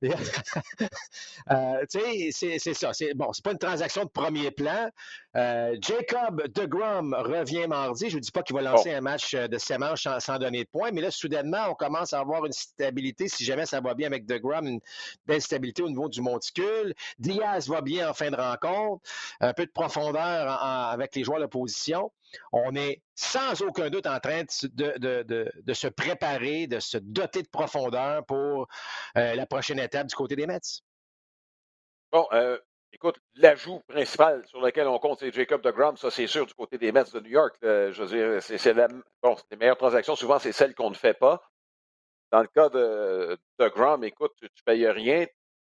tu 1.90 2.30
sais, 2.30 2.58
c'est 2.58 2.74
ça. 2.74 2.92
Bon, 3.16 3.32
c'est 3.32 3.44
pas 3.44 3.50
une 3.52 3.58
transaction 3.58 4.04
de 4.04 4.10
premier 4.10 4.52
plan. 4.52 4.90
Euh, 5.36 5.76
Jacob 5.80 6.48
DeGrom 6.48 7.14
revient 7.14 7.66
mardi. 7.66 8.10
Je 8.10 8.16
ne 8.16 8.20
dis 8.20 8.30
pas 8.30 8.42
qu'il 8.42 8.56
va 8.56 8.62
lancer 8.62 8.92
un 8.92 9.00
match 9.00 9.34
euh, 9.34 9.46
de 9.46 9.58
sémanche 9.58 10.02
sans, 10.02 10.20
sans, 10.20 10.38
donner 10.38 10.64
de 10.64 10.68
points, 10.68 10.90
mais 10.92 11.00
là, 11.00 11.10
soudainement, 11.10 11.68
on 11.68 11.74
commence 11.74 12.12
à 12.12 12.20
avoir 12.20 12.44
une 12.46 12.52
stabilité. 12.52 13.28
Si 13.28 13.44
jamais 13.44 13.66
ça 13.66 13.80
va 13.80 13.94
bien 13.94 14.06
avec 14.06 14.26
DeGrom, 14.26 14.66
une 14.66 14.80
belle 15.26 15.42
stabilité 15.42 15.82
au 15.82 15.88
niveau 15.88 16.08
du 16.08 16.20
monticule. 16.20 16.94
Diaz 17.18 17.68
va 17.68 17.80
bien 17.80 18.10
en 18.10 18.14
fin 18.14 18.30
de 18.30 18.36
rencontre. 18.36 19.02
Un 19.40 19.52
peu 19.52 19.66
de 19.66 19.70
profondeur 19.70 20.62
avec 20.62 21.14
les 21.14 21.24
joueurs 21.24 21.40
d'opposition. 21.40 22.10
On 22.52 22.74
est 22.74 23.02
sans 23.14 23.60
aucun 23.62 23.90
doute 23.90 24.06
en 24.06 24.20
train 24.20 24.42
de, 24.42 25.72
se 25.72 25.88
préparer, 25.88 26.66
de 26.66 26.80
se 26.80 26.98
doter 26.98 27.42
de 27.42 27.48
profondeur 27.48 28.24
pour 28.26 28.68
euh, 29.16 29.34
la 29.34 29.46
prochaine 29.46 29.78
étape 29.78 30.06
du 30.06 30.14
côté 30.14 30.36
des 30.36 30.46
Mets. 30.46 30.82
Bon, 32.12 32.26
Écoute, 32.92 33.18
l'ajout 33.34 33.80
principal 33.88 34.46
sur 34.46 34.60
lequel 34.60 34.88
on 34.88 34.98
compte, 34.98 35.20
c'est 35.20 35.32
Jacob 35.32 35.60
de 35.62 35.70
Grom. 35.70 35.96
Ça, 35.96 36.10
c'est 36.10 36.26
sûr, 36.26 36.46
du 36.46 36.54
côté 36.54 36.78
des 36.78 36.90
Mets 36.90 37.04
de 37.12 37.20
New 37.20 37.30
York. 37.30 37.56
je 37.62 38.02
veux 38.02 38.06
dire, 38.08 38.42
c'est 38.42 38.72
la, 38.74 38.88
bon, 39.22 39.36
les 39.50 39.56
meilleures 39.56 39.76
transactions, 39.76 40.16
souvent, 40.16 40.38
c'est 40.38 40.52
celles 40.52 40.74
qu'on 40.74 40.90
ne 40.90 40.94
fait 40.94 41.14
pas. 41.14 41.42
Dans 42.30 42.40
le 42.40 42.48
cas 42.48 42.68
de, 42.68 43.38
de 43.58 43.68
Grom, 43.68 44.04
écoute, 44.04 44.32
tu 44.38 44.46
ne 44.46 44.62
payes 44.64 44.88
rien. 44.88 45.26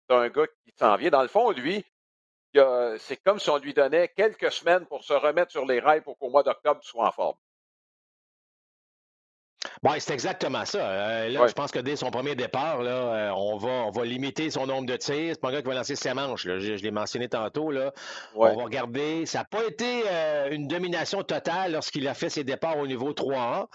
Tu 0.09 0.15
as 0.15 0.19
un 0.19 0.29
gars 0.29 0.47
qui 0.47 0.73
s'en 0.77 0.95
vient. 0.95 1.09
Dans 1.09 1.21
le 1.21 1.27
fond, 1.27 1.51
lui, 1.51 1.83
c'est 2.97 3.17
comme 3.23 3.39
si 3.39 3.49
on 3.49 3.57
lui 3.57 3.73
donnait 3.73 4.09
quelques 4.09 4.51
semaines 4.51 4.85
pour 4.85 5.03
se 5.03 5.13
remettre 5.13 5.51
sur 5.51 5.65
les 5.65 5.79
rails 5.79 6.01
pour 6.01 6.17
qu'au 6.17 6.29
mois 6.29 6.43
d'octobre, 6.43 6.79
tu 6.81 6.89
sois 6.89 7.07
en 7.07 7.11
forme. 7.11 7.37
Oui, 9.83 9.99
c'est 9.99 10.13
exactement 10.13 10.65
ça. 10.65 10.79
Euh, 10.79 11.29
là, 11.29 11.47
je 11.47 11.53
pense 11.53 11.71
que 11.71 11.79
dès 11.79 11.95
son 11.95 12.11
premier 12.11 12.35
départ, 12.35 12.81
là, 12.81 12.91
euh, 12.91 13.29
on, 13.35 13.57
va, 13.57 13.69
on 13.69 13.91
va 13.91 14.05
limiter 14.05 14.49
son 14.49 14.67
nombre 14.67 14.85
de 14.85 14.95
tirs. 14.95 15.33
C'est 15.33 15.41
pas 15.41 15.49
un 15.49 15.53
gars 15.53 15.61
qui 15.61 15.67
va 15.67 15.75
lancer 15.75 15.95
ses 15.95 16.13
manches. 16.13 16.45
Là. 16.45 16.59
Je, 16.59 16.73
l'ai 16.73 16.91
mentionné 16.91 17.27
tantôt. 17.27 17.71
Là. 17.71 17.91
On 18.35 18.55
va 18.55 18.63
regarder. 18.63 19.25
Ça 19.25 19.39
n'a 19.39 19.45
pas 19.45 19.65
été 19.65 20.03
euh, 20.07 20.49
une 20.51 20.67
domination 20.67 21.23
totale 21.23 21.73
lorsqu'il 21.73 22.07
a 22.07 22.13
fait 22.13 22.29
ses 22.29 22.43
départs 22.43 22.77
au 22.77 22.87
niveau 22.87 23.13
3A. 23.13 23.67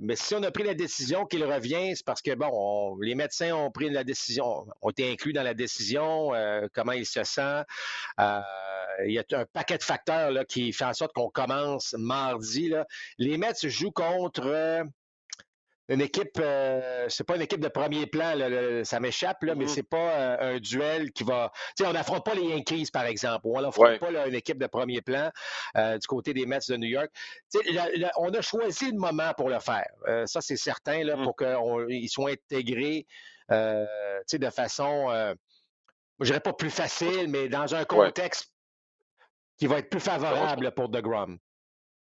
mais 0.00 0.16
si 0.16 0.34
on 0.34 0.42
a 0.42 0.50
pris 0.50 0.64
la 0.64 0.74
décision 0.74 1.26
qu'il 1.26 1.44
revient, 1.44 1.94
c'est 1.96 2.04
parce 2.04 2.22
que, 2.22 2.34
bon, 2.34 2.96
les 3.00 3.14
médecins 3.14 3.54
ont 3.54 3.70
pris 3.70 3.90
la 3.90 4.04
décision, 4.04 4.66
ont 4.82 4.90
été 4.90 5.10
inclus 5.10 5.32
dans 5.32 5.42
la 5.42 5.54
décision, 5.54 6.30
comment 6.72 6.92
il 6.92 7.06
se 7.06 7.24
sent. 7.24 7.62
Il 9.04 9.12
y 9.12 9.18
a 9.18 9.24
un 9.32 9.44
paquet 9.46 9.78
de 9.78 9.82
facteurs 9.82 10.30
là, 10.30 10.44
qui 10.44 10.72
fait 10.72 10.84
en 10.84 10.94
sorte 10.94 11.12
qu'on 11.12 11.30
commence 11.30 11.94
mardi. 11.98 12.68
Là. 12.68 12.86
Les 13.18 13.38
Mets 13.38 13.54
jouent 13.62 13.92
contre 13.92 14.84
une 15.88 16.02
équipe, 16.02 16.38
euh, 16.38 17.06
c'est 17.08 17.24
pas 17.24 17.36
une 17.36 17.42
équipe 17.42 17.60
de 17.60 17.68
premier 17.68 18.06
plan, 18.06 18.34
ça 18.84 19.00
m'échappe, 19.00 19.42
là, 19.42 19.54
mais 19.54 19.64
mm-hmm. 19.64 19.68
c'est 19.68 19.82
pas 19.88 19.96
euh, 19.96 20.56
un 20.56 20.60
duel 20.60 21.12
qui 21.12 21.24
va. 21.24 21.50
Tu 21.76 21.82
sais, 21.82 21.88
on 21.88 21.94
n'affronte 21.94 22.24
pas 22.24 22.34
les 22.34 22.44
Yankees, 22.44 22.90
par 22.92 23.04
exemple, 23.04 23.46
on 23.46 23.60
n'affronte 23.60 23.98
pas 23.98 24.10
une 24.26 24.34
équipe 24.34 24.58
de 24.58 24.66
premier 24.66 25.00
plan 25.00 25.30
euh, 25.76 25.96
du 25.96 26.06
côté 26.06 26.34
des 26.34 26.44
Mets 26.44 26.58
de 26.68 26.76
New 26.76 26.88
York. 26.88 27.10
On 28.18 28.28
a 28.34 28.42
choisi 28.42 28.90
le 28.90 28.98
moment 28.98 29.32
pour 29.34 29.48
le 29.48 29.60
faire. 29.60 29.88
ça, 30.26 30.40
c'est 30.42 30.56
certain, 30.56 31.04
là, 31.04 31.16
mm. 31.16 31.24
pour 31.24 31.36
qu'ils 31.36 32.08
soient 32.10 32.32
intégrés 32.32 33.06
de 33.50 34.50
façon, 34.50 35.34
je 36.20 36.24
dirais 36.26 36.40
pas 36.40 36.52
plus 36.52 36.70
facile, 36.70 37.28
mais 37.28 37.48
dans 37.48 37.74
un 37.74 37.84
contexte 37.84 38.52
qui 39.58 39.66
va 39.66 39.78
être 39.78 39.90
plus 39.90 40.00
favorable 40.00 40.70
pour 40.72 40.90
The 40.90 41.02
Grum. 41.02 41.38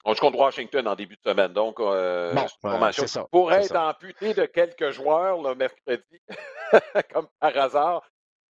On 0.06 0.14
joue 0.14 0.22
contre 0.22 0.38
Washington 0.38 0.88
en 0.88 0.96
début 0.96 1.16
de 1.16 1.30
semaine, 1.30 1.52
donc 1.52 1.80
euh, 1.80 2.34
formation 2.62 3.08
ça, 3.08 3.26
pourrait 3.26 3.66
être 3.66 3.76
amputé 3.76 4.34
de 4.34 4.46
quelques 4.46 4.92
joueurs 4.92 5.42
le 5.42 5.56
mercredi, 5.56 6.22
comme 7.14 7.28
par 7.40 7.58
hasard. 7.58 8.10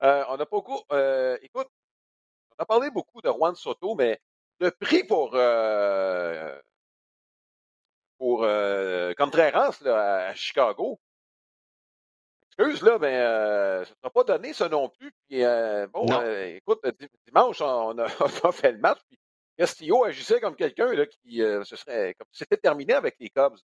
Euh, 0.04 0.24
on 0.30 0.38
pas 0.38 0.46
beaucoup. 0.46 0.80
Euh, 0.94 1.38
écoute, 1.42 1.68
on 2.58 2.64
a 2.64 2.66
parlé 2.66 2.90
beaucoup 2.90 3.22
de 3.22 3.30
Juan 3.30 3.56
Soto, 3.56 3.96
mais 3.96 4.20
le 4.60 4.72
prix 4.72 5.04
pour 5.04 5.32
pour 8.18 8.40
Contreras 9.18 9.78
là, 9.82 10.28
à 10.28 10.36
Chicago, 10.36 11.00
excuse 12.58 12.82
là, 12.82 12.98
mais 13.00 13.18
euh, 13.18 13.86
ça 13.86 13.94
ne 14.04 14.10
pas 14.10 14.24
donné 14.24 14.54
ça 14.54 14.70
non 14.70 14.90
plus. 14.90 15.12
Puis, 15.30 15.44
bon, 15.94 16.06
écoute, 16.56 16.86
dimanche, 17.28 17.62
on 17.62 17.98
a, 17.98 18.08
on 18.20 18.48
a, 18.48 18.52
fait 18.52 18.74
le 18.74 18.80
match. 18.80 19.00
Puis 19.10 19.18
Castillo 19.62 20.04
agissait 20.06 20.40
comme 20.40 20.56
quelqu'un 20.56 20.92
qui 21.22 21.42
euh, 21.44 21.64
se 21.64 21.76
serait 21.76 22.16
comme 22.18 22.28
c'était 22.32 22.58
terminé 22.58 22.94
avec 22.94 23.16
les 23.20 23.30
Cubs. 23.30 23.58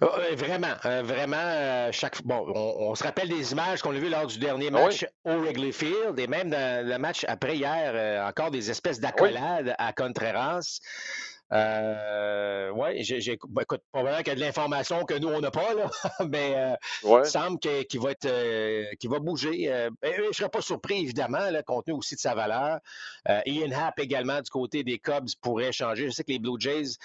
Vraiment, 0.00 0.74
euh, 0.84 1.02
vraiment, 1.02 1.36
euh, 1.38 1.92
chaque 1.92 2.22
bon, 2.22 2.44
on, 2.54 2.94
se 2.94 3.04
rappelle 3.04 3.28
des 3.28 3.52
images 3.52 3.80
qu'on 3.80 3.94
a 3.94 3.98
vues 3.98 4.10
lors 4.10 4.26
du 4.26 4.38
dernier 4.38 4.68
ah 4.68 4.72
match 4.72 5.06
au 5.24 5.38
Wrigley 5.38 5.72
Field 5.72 6.18
et 6.18 6.26
même 6.26 6.50
dans 6.50 6.86
le 6.86 6.98
match 6.98 7.24
après 7.28 7.56
hier, 7.56 8.26
encore 8.26 8.50
des 8.50 8.70
espèces 8.70 8.98
ah 8.98 9.06
d'accolades 9.06 9.74
à 9.78 9.92
Contreras. 9.94 10.80
Euh, 11.52 12.70
oui, 12.70 13.02
j'ai, 13.04 13.38
ben, 13.48 13.62
écoute, 13.62 13.82
probablement 13.92 14.18
qu'il 14.18 14.28
y 14.28 14.30
a 14.30 14.34
de 14.34 14.40
l'information 14.40 15.04
que 15.04 15.14
nous, 15.14 15.28
on 15.28 15.40
n'a 15.40 15.50
pas, 15.50 15.74
là, 15.74 15.90
mais 16.28 16.54
euh, 16.56 17.20
il 17.22 17.26
semble 17.26 17.58
qu'il 17.58 18.00
va, 18.00 18.12
être, 18.12 18.26
euh, 18.26 18.84
va 19.04 19.18
bouger. 19.18 19.68
Ben, 20.02 20.12
je 20.16 20.22
ne 20.22 20.32
serais 20.32 20.48
pas 20.48 20.62
surpris, 20.62 21.02
évidemment, 21.02 21.50
là, 21.50 21.62
compte 21.62 21.84
tenu 21.84 21.96
aussi 21.96 22.14
de 22.14 22.20
sa 22.20 22.34
valeur. 22.34 22.80
Ian 23.46 23.70
Happ 23.72 23.98
également, 24.00 24.40
du 24.40 24.50
côté 24.50 24.82
des 24.82 24.98
Cubs, 24.98 25.28
pourrait 25.42 25.72
changer. 25.72 26.06
Je 26.06 26.10
sais 26.10 26.24
que 26.24 26.32
les 26.32 26.38
Blue 26.38 26.58
Jays 26.58 26.96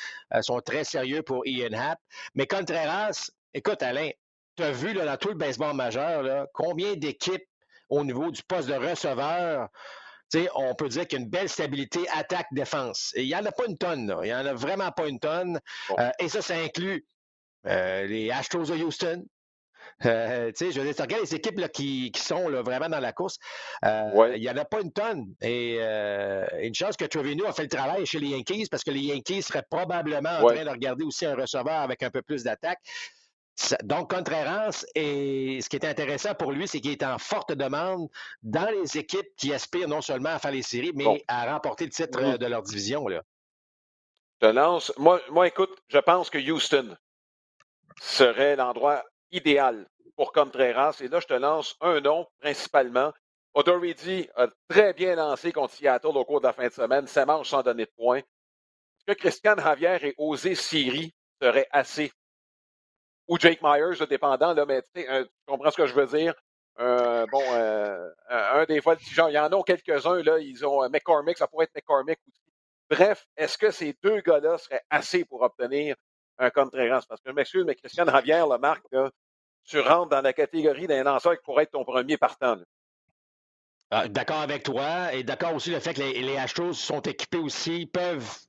sont 0.42 0.62
très 0.62 0.84
sérieux 0.84 1.22
pour 1.22 1.46
Ian 1.46 1.78
Happ. 1.78 2.00
Mais 2.36 2.48
Contreras, 2.48 3.30
écoute, 3.54 3.84
Alain, 3.84 4.10
tu 4.56 4.64
as 4.64 4.72
vu 4.72 4.94
là, 4.94 5.06
dans 5.06 5.18
tout 5.18 5.30
le 5.30 5.36
baseball 5.36 5.76
majeur 5.76 6.24
là, 6.24 6.48
combien 6.54 6.96
d'équipes 6.96 7.46
au 7.90 8.04
niveau 8.04 8.32
du 8.32 8.44
poste 8.44 8.70
de 8.70 8.76
receveur 8.76 9.70
on 10.56 10.76
peut 10.76 10.90
dire 10.90 11.08
qu'il 11.08 11.20
y 11.20 11.22
a 11.22 11.26
une 11.26 11.30
belle 11.30 11.50
stabilité 11.50 12.02
attaque-défense. 12.10 13.14
Il 13.16 13.26
n'y 13.26 13.36
en 13.36 13.46
a 13.46 13.52
pas 13.52 13.66
une 13.68 13.78
tonne, 13.78 14.16
Il 14.24 14.26
n'y 14.26 14.34
en 14.34 14.46
a 14.46 14.54
vraiment 14.54 14.92
pas 14.92 15.08
une 15.08 15.20
tonne. 15.20 15.60
Euh, 15.98 16.10
et 16.20 16.30
ça, 16.30 16.42
ça 16.42 16.56
inclut 16.56 17.06
euh, 17.68 18.06
les 18.06 18.32
Astros 18.32 18.66
de 18.66 18.76
Houston. 18.76 19.26
Euh, 20.06 20.52
je 20.58 20.66
veux 20.66 20.86
dire, 20.86 20.96
tu 20.96 21.02
regardes 21.02 21.24
les 21.24 21.36
équipes 21.36 21.60
là, 21.60 21.68
qui, 21.68 22.12
sont 22.16 22.48
là, 22.48 22.62
vraiment 22.62 22.90
dans 22.90 23.00
la 23.00 23.12
course. 23.12 23.38
Il 23.84 24.40
n'y 24.40 24.50
en 24.50 24.58
a 24.58 24.66
pas 24.66 24.82
une 24.82 24.94
tonne. 24.94 25.34
Et 25.42 25.80
une 26.62 26.76
chance 26.76 26.96
que 26.96 27.06
Trevino 27.06 27.46
a 27.46 27.54
fait 27.54 27.64
le 27.64 27.70
travail 27.70 28.06
chez 28.06 28.20
les 28.20 28.28
Yankees 28.28 28.68
parce 28.70 28.84
que 28.84 28.92
les 28.92 29.02
Yankees 29.02 29.42
seraient 29.42 29.66
probablement 29.70 30.40
en 30.40 30.48
train 30.48 30.64
de 30.64 30.70
regarder 30.70 31.04
aussi 31.04 31.26
un 31.26 31.36
receveur 31.36 31.80
avec 31.80 32.04
un 32.04 32.12
peu 32.12 32.22
plus 32.22 32.44
d'attaque. 32.44 32.80
Donc, 33.84 34.12
Contreras, 34.12 34.86
et 34.96 35.60
ce 35.62 35.70
qui 35.70 35.76
est 35.76 35.86
intéressant 35.86 36.34
pour 36.34 36.52
lui, 36.52 36.68
c'est 36.68 36.80
qu'il 36.80 36.92
est 36.92 37.04
en 37.04 37.18
forte 37.18 37.52
demande 37.52 38.10
dans 38.42 38.70
les 38.70 38.98
équipes 38.98 39.36
qui 39.36 39.54
aspirent 39.54 39.88
non 39.88 40.02
seulement 40.02 40.30
à 40.30 40.40
faire 40.40 40.52
les 40.52 40.62
séries, 40.62 40.94
mais 40.96 41.24
à 41.28 41.52
remporter 41.52 41.86
le 41.86 41.92
titre 41.92 42.22
mmh. 42.22 42.38
de 42.38 42.46
leur 42.46 42.64
division. 42.64 43.08
Là. 43.08 43.22
Je 44.42 44.48
lance. 44.48 44.94
Moi, 44.98 45.20
moi, 45.30 45.48
écoute, 45.48 45.78
je 45.90 45.98
pense 45.98 46.30
que 46.30 46.38
Houston 46.38 46.96
serait 48.02 48.56
l'endroit 48.56 49.04
idéal 49.32 49.88
pour 50.16 50.32
Contreras. 50.32 50.98
Et 51.02 51.10
là, 51.10 51.20
je 51.20 51.28
te 51.28 51.34
lance 51.34 51.76
un 51.82 52.00
nom 52.00 52.28
principalement. 52.40 53.12
O'Doherty 53.54 54.30
a 54.36 54.48
très 54.70 54.94
bien 54.94 55.16
lancé 55.16 55.52
contre 55.52 55.74
Seattle 55.74 56.16
au 56.16 56.24
cours 56.24 56.40
de 56.40 56.48
la 56.48 56.54
fin 56.54 56.68
de 56.68 56.74
semaine. 56.74 57.08
Ça 57.08 57.26
mange 57.26 57.50
sans 57.50 57.64
donner 57.64 57.86
de 57.86 57.92
points. 57.98 58.20
Est-ce 58.20 59.06
que 59.06 59.14
Christian 59.14 59.56
Javier 59.58 59.98
et 60.02 60.16
osé 60.18 60.56
Siri 60.56 61.14
serait 61.42 61.68
assez 61.72 62.12
ou 63.30 63.38
Jake 63.38 63.62
Myers, 63.62 64.06
dépendant, 64.10 64.54
mais 64.66 64.84
tu 64.94 65.06
comprends 65.46 65.72
ce 65.72 65.78
que 65.78 65.86
je 65.86 65.94
veux 65.94 66.08
dire? 66.08 66.34
Euh, 66.80 67.26
bon, 67.32 67.44
euh, 67.54 68.10
un 68.30 68.66
des 68.66 68.82
fois, 68.82 68.96
il 69.00 69.34
y 69.34 69.40
en 69.40 69.52
a 69.52 69.64
quelques-uns, 69.64 70.24
là, 70.24 70.40
ils 70.40 70.66
ont 70.66 70.84
euh, 70.84 70.90
McCormick, 70.90 71.38
ça 71.38 71.48
pourrait 71.48 71.66
être 71.66 71.76
McCormick 71.76 72.20
aussi. 72.28 72.42
Bref, 72.90 73.28
est-ce 73.38 73.58
que 73.58 73.70
ces 73.70 73.96
deux 74.02 74.22
gars-là 74.22 74.58
seraient 74.58 74.82
assez 74.90 75.26
pour 75.26 75.44
obtenir 75.44 75.96
un 76.40 76.50
Contreras? 76.50 77.04
Parce 77.08 77.22
que 77.22 77.30
je 77.30 77.36
m'excuse, 77.36 77.66
mais 77.66 77.76
Christian 77.76 78.06
la 78.06 78.58
marque, 78.58 78.86
là, 78.92 79.12
tu 79.64 79.80
rentres 79.80 80.10
dans 80.10 80.22
la 80.22 80.34
catégorie 80.34 80.88
d'un 80.88 81.04
lanceur 81.04 81.34
qui 81.34 81.44
pourrait 81.44 81.64
être 81.64 81.72
ton 81.72 81.84
premier 81.84 82.18
partant. 82.18 82.58
Ah, 83.92 84.08
d'accord 84.08 84.40
avec 84.40 84.64
toi 84.64 85.14
et 85.14 85.24
d'accord 85.24 85.54
aussi 85.54 85.72
le 85.72 85.80
fait 85.80 85.94
que 85.94 86.02
les, 86.02 86.22
les 86.22 86.38
Astros 86.38 86.74
sont 86.74 87.02
équipés 87.02 87.38
aussi, 87.38 87.86
peuvent 87.86 88.40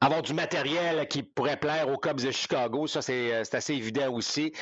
Avoir 0.00 0.22
du 0.22 0.34
matériel 0.34 1.08
qui 1.08 1.24
pourrait 1.24 1.56
plaire 1.56 1.88
aux 1.88 1.98
Cubs 1.98 2.20
de 2.20 2.30
Chicago, 2.30 2.86
ça 2.86 3.02
c'est 3.02 3.32
euh, 3.32 3.42
assez 3.52 3.74
évident 3.74 4.12
aussi. 4.12 4.52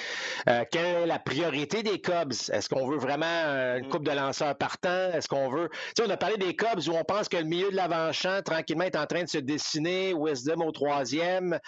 Euh, 0.49 0.65
quelle 0.71 0.85
est 0.85 1.07
la 1.07 1.19
priorité 1.19 1.83
des 1.83 2.01
Cubs? 2.01 2.33
Est-ce 2.51 2.69
qu'on 2.69 2.89
veut 2.89 2.97
vraiment 2.97 3.27
euh, 3.27 3.79
une 3.79 3.87
mm. 3.87 3.89
coupe 3.91 4.05
de 4.05 4.13
lanceurs 4.13 4.57
partant? 4.57 5.11
Est-ce 5.13 5.29
qu'on 5.29 5.51
veut. 5.51 5.69
Tu 5.95 6.03
sais, 6.03 6.09
on 6.09 6.11
a 6.11 6.17
parlé 6.17 6.39
des 6.39 6.57
Cubs 6.57 6.89
où 6.89 6.93
on 6.93 7.05
pense 7.05 7.29
que 7.29 7.37
le 7.37 7.45
milieu 7.45 7.71
de 7.71 7.77
l'avant-champ, 7.77 8.41
tranquillement, 8.43 8.85
est 8.85 8.97
en 8.97 9.07
train 9.07 9.23
de 9.23 9.29
se 9.29 9.39
dessiner. 9.39 10.15
Wisdom 10.15 10.63
au 10.63 10.73
troisième. 10.73 11.59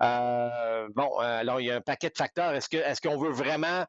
bon, 0.00 1.18
alors 1.18 1.60
il 1.60 1.66
y 1.66 1.70
a 1.70 1.76
un 1.76 1.80
paquet 1.82 2.08
de 2.08 2.16
facteurs. 2.16 2.54
Est-ce 2.54 2.70
qu'on 2.70 2.78
est 2.78 3.00
qu'on 3.02 3.18
veut 3.18 3.32
vraiment 3.32 3.84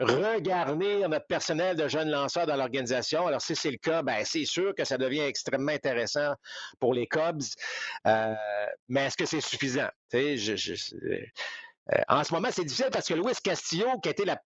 regarder 0.00 1.06
notre 1.08 1.26
personnel 1.26 1.76
de 1.76 1.88
jeunes 1.88 2.10
lanceurs 2.10 2.46
dans 2.46 2.56
l'organisation. 2.56 3.26
Alors, 3.26 3.40
si 3.40 3.56
c'est 3.56 3.70
le 3.70 3.78
cas, 3.78 4.02
ben, 4.02 4.22
c'est 4.24 4.44
sûr 4.44 4.74
que 4.74 4.84
ça 4.84 4.98
devient 4.98 5.20
extrêmement 5.20 5.72
intéressant 5.72 6.34
pour 6.80 6.94
les 6.94 7.06
Cubs. 7.06 7.42
Euh, 8.06 8.34
mais 8.88 9.06
est-ce 9.06 9.16
que 9.16 9.26
c'est 9.26 9.40
suffisant? 9.40 9.88
Euh, 10.14 12.02
en 12.08 12.24
ce 12.24 12.34
moment, 12.34 12.48
c'est 12.50 12.64
difficile 12.64 12.90
parce 12.92 13.08
que 13.08 13.14
Luis 13.14 13.34
Castillo, 13.42 13.98
qui 14.02 14.08
a 14.08 14.12
été 14.12 14.24
la 14.24 14.40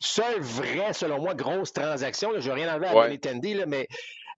seule 0.00 0.40
vraie, 0.40 0.92
selon 0.92 1.20
moi, 1.20 1.34
grosse 1.34 1.72
transaction, 1.72 2.30
je 2.32 2.36
ne 2.36 2.42
veux 2.42 2.52
rien 2.52 2.72
enlever 2.72 2.88
à 2.88 2.94
ouais. 2.94 3.66
mais 3.66 3.88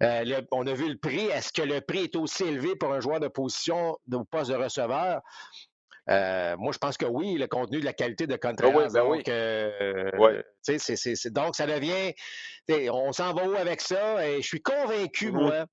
euh, 0.03 0.40
on 0.53 0.66
a 0.66 0.75
vu 0.75 0.88
le 0.88 0.97
prix. 0.97 1.27
Est-ce 1.27 1.53
que 1.53 1.62
le 1.62 1.81
prix 1.81 2.05
est 2.05 2.16
aussi 2.16 2.44
élevé 2.44 2.77
pour 2.77 2.92
un 2.92 3.01
joueur 3.01 3.21
de 3.21 3.29
position 3.29 3.99
de 4.07 4.18
poste 4.31 4.51
de 4.51 4.57
receveur? 4.57 5.21
Euh, 6.11 6.57
moi, 6.57 6.73
je 6.73 6.79
pense 6.79 6.97
que 6.97 7.05
oui, 7.05 7.35
le 7.35 7.47
contenu 7.47 7.81
de 7.81 7.85
la 7.85 7.92
qualité 7.92 8.27
de 8.27 8.37
Contreras. 8.37 8.88
Ben 8.88 9.05
donc, 9.05 9.29
euh, 9.29 10.11
donc, 11.31 11.57
ça 11.57 11.66
devient. 11.66 12.14
On 12.90 13.12
s'en 13.12 13.35
va 13.35 13.47
où 13.47 13.55
avec 13.55 13.81
ça? 13.81 14.27
Et 14.27 14.40
je 14.40 14.47
suis 14.47 14.62
convaincu, 14.62 15.33
moi, 15.33 15.66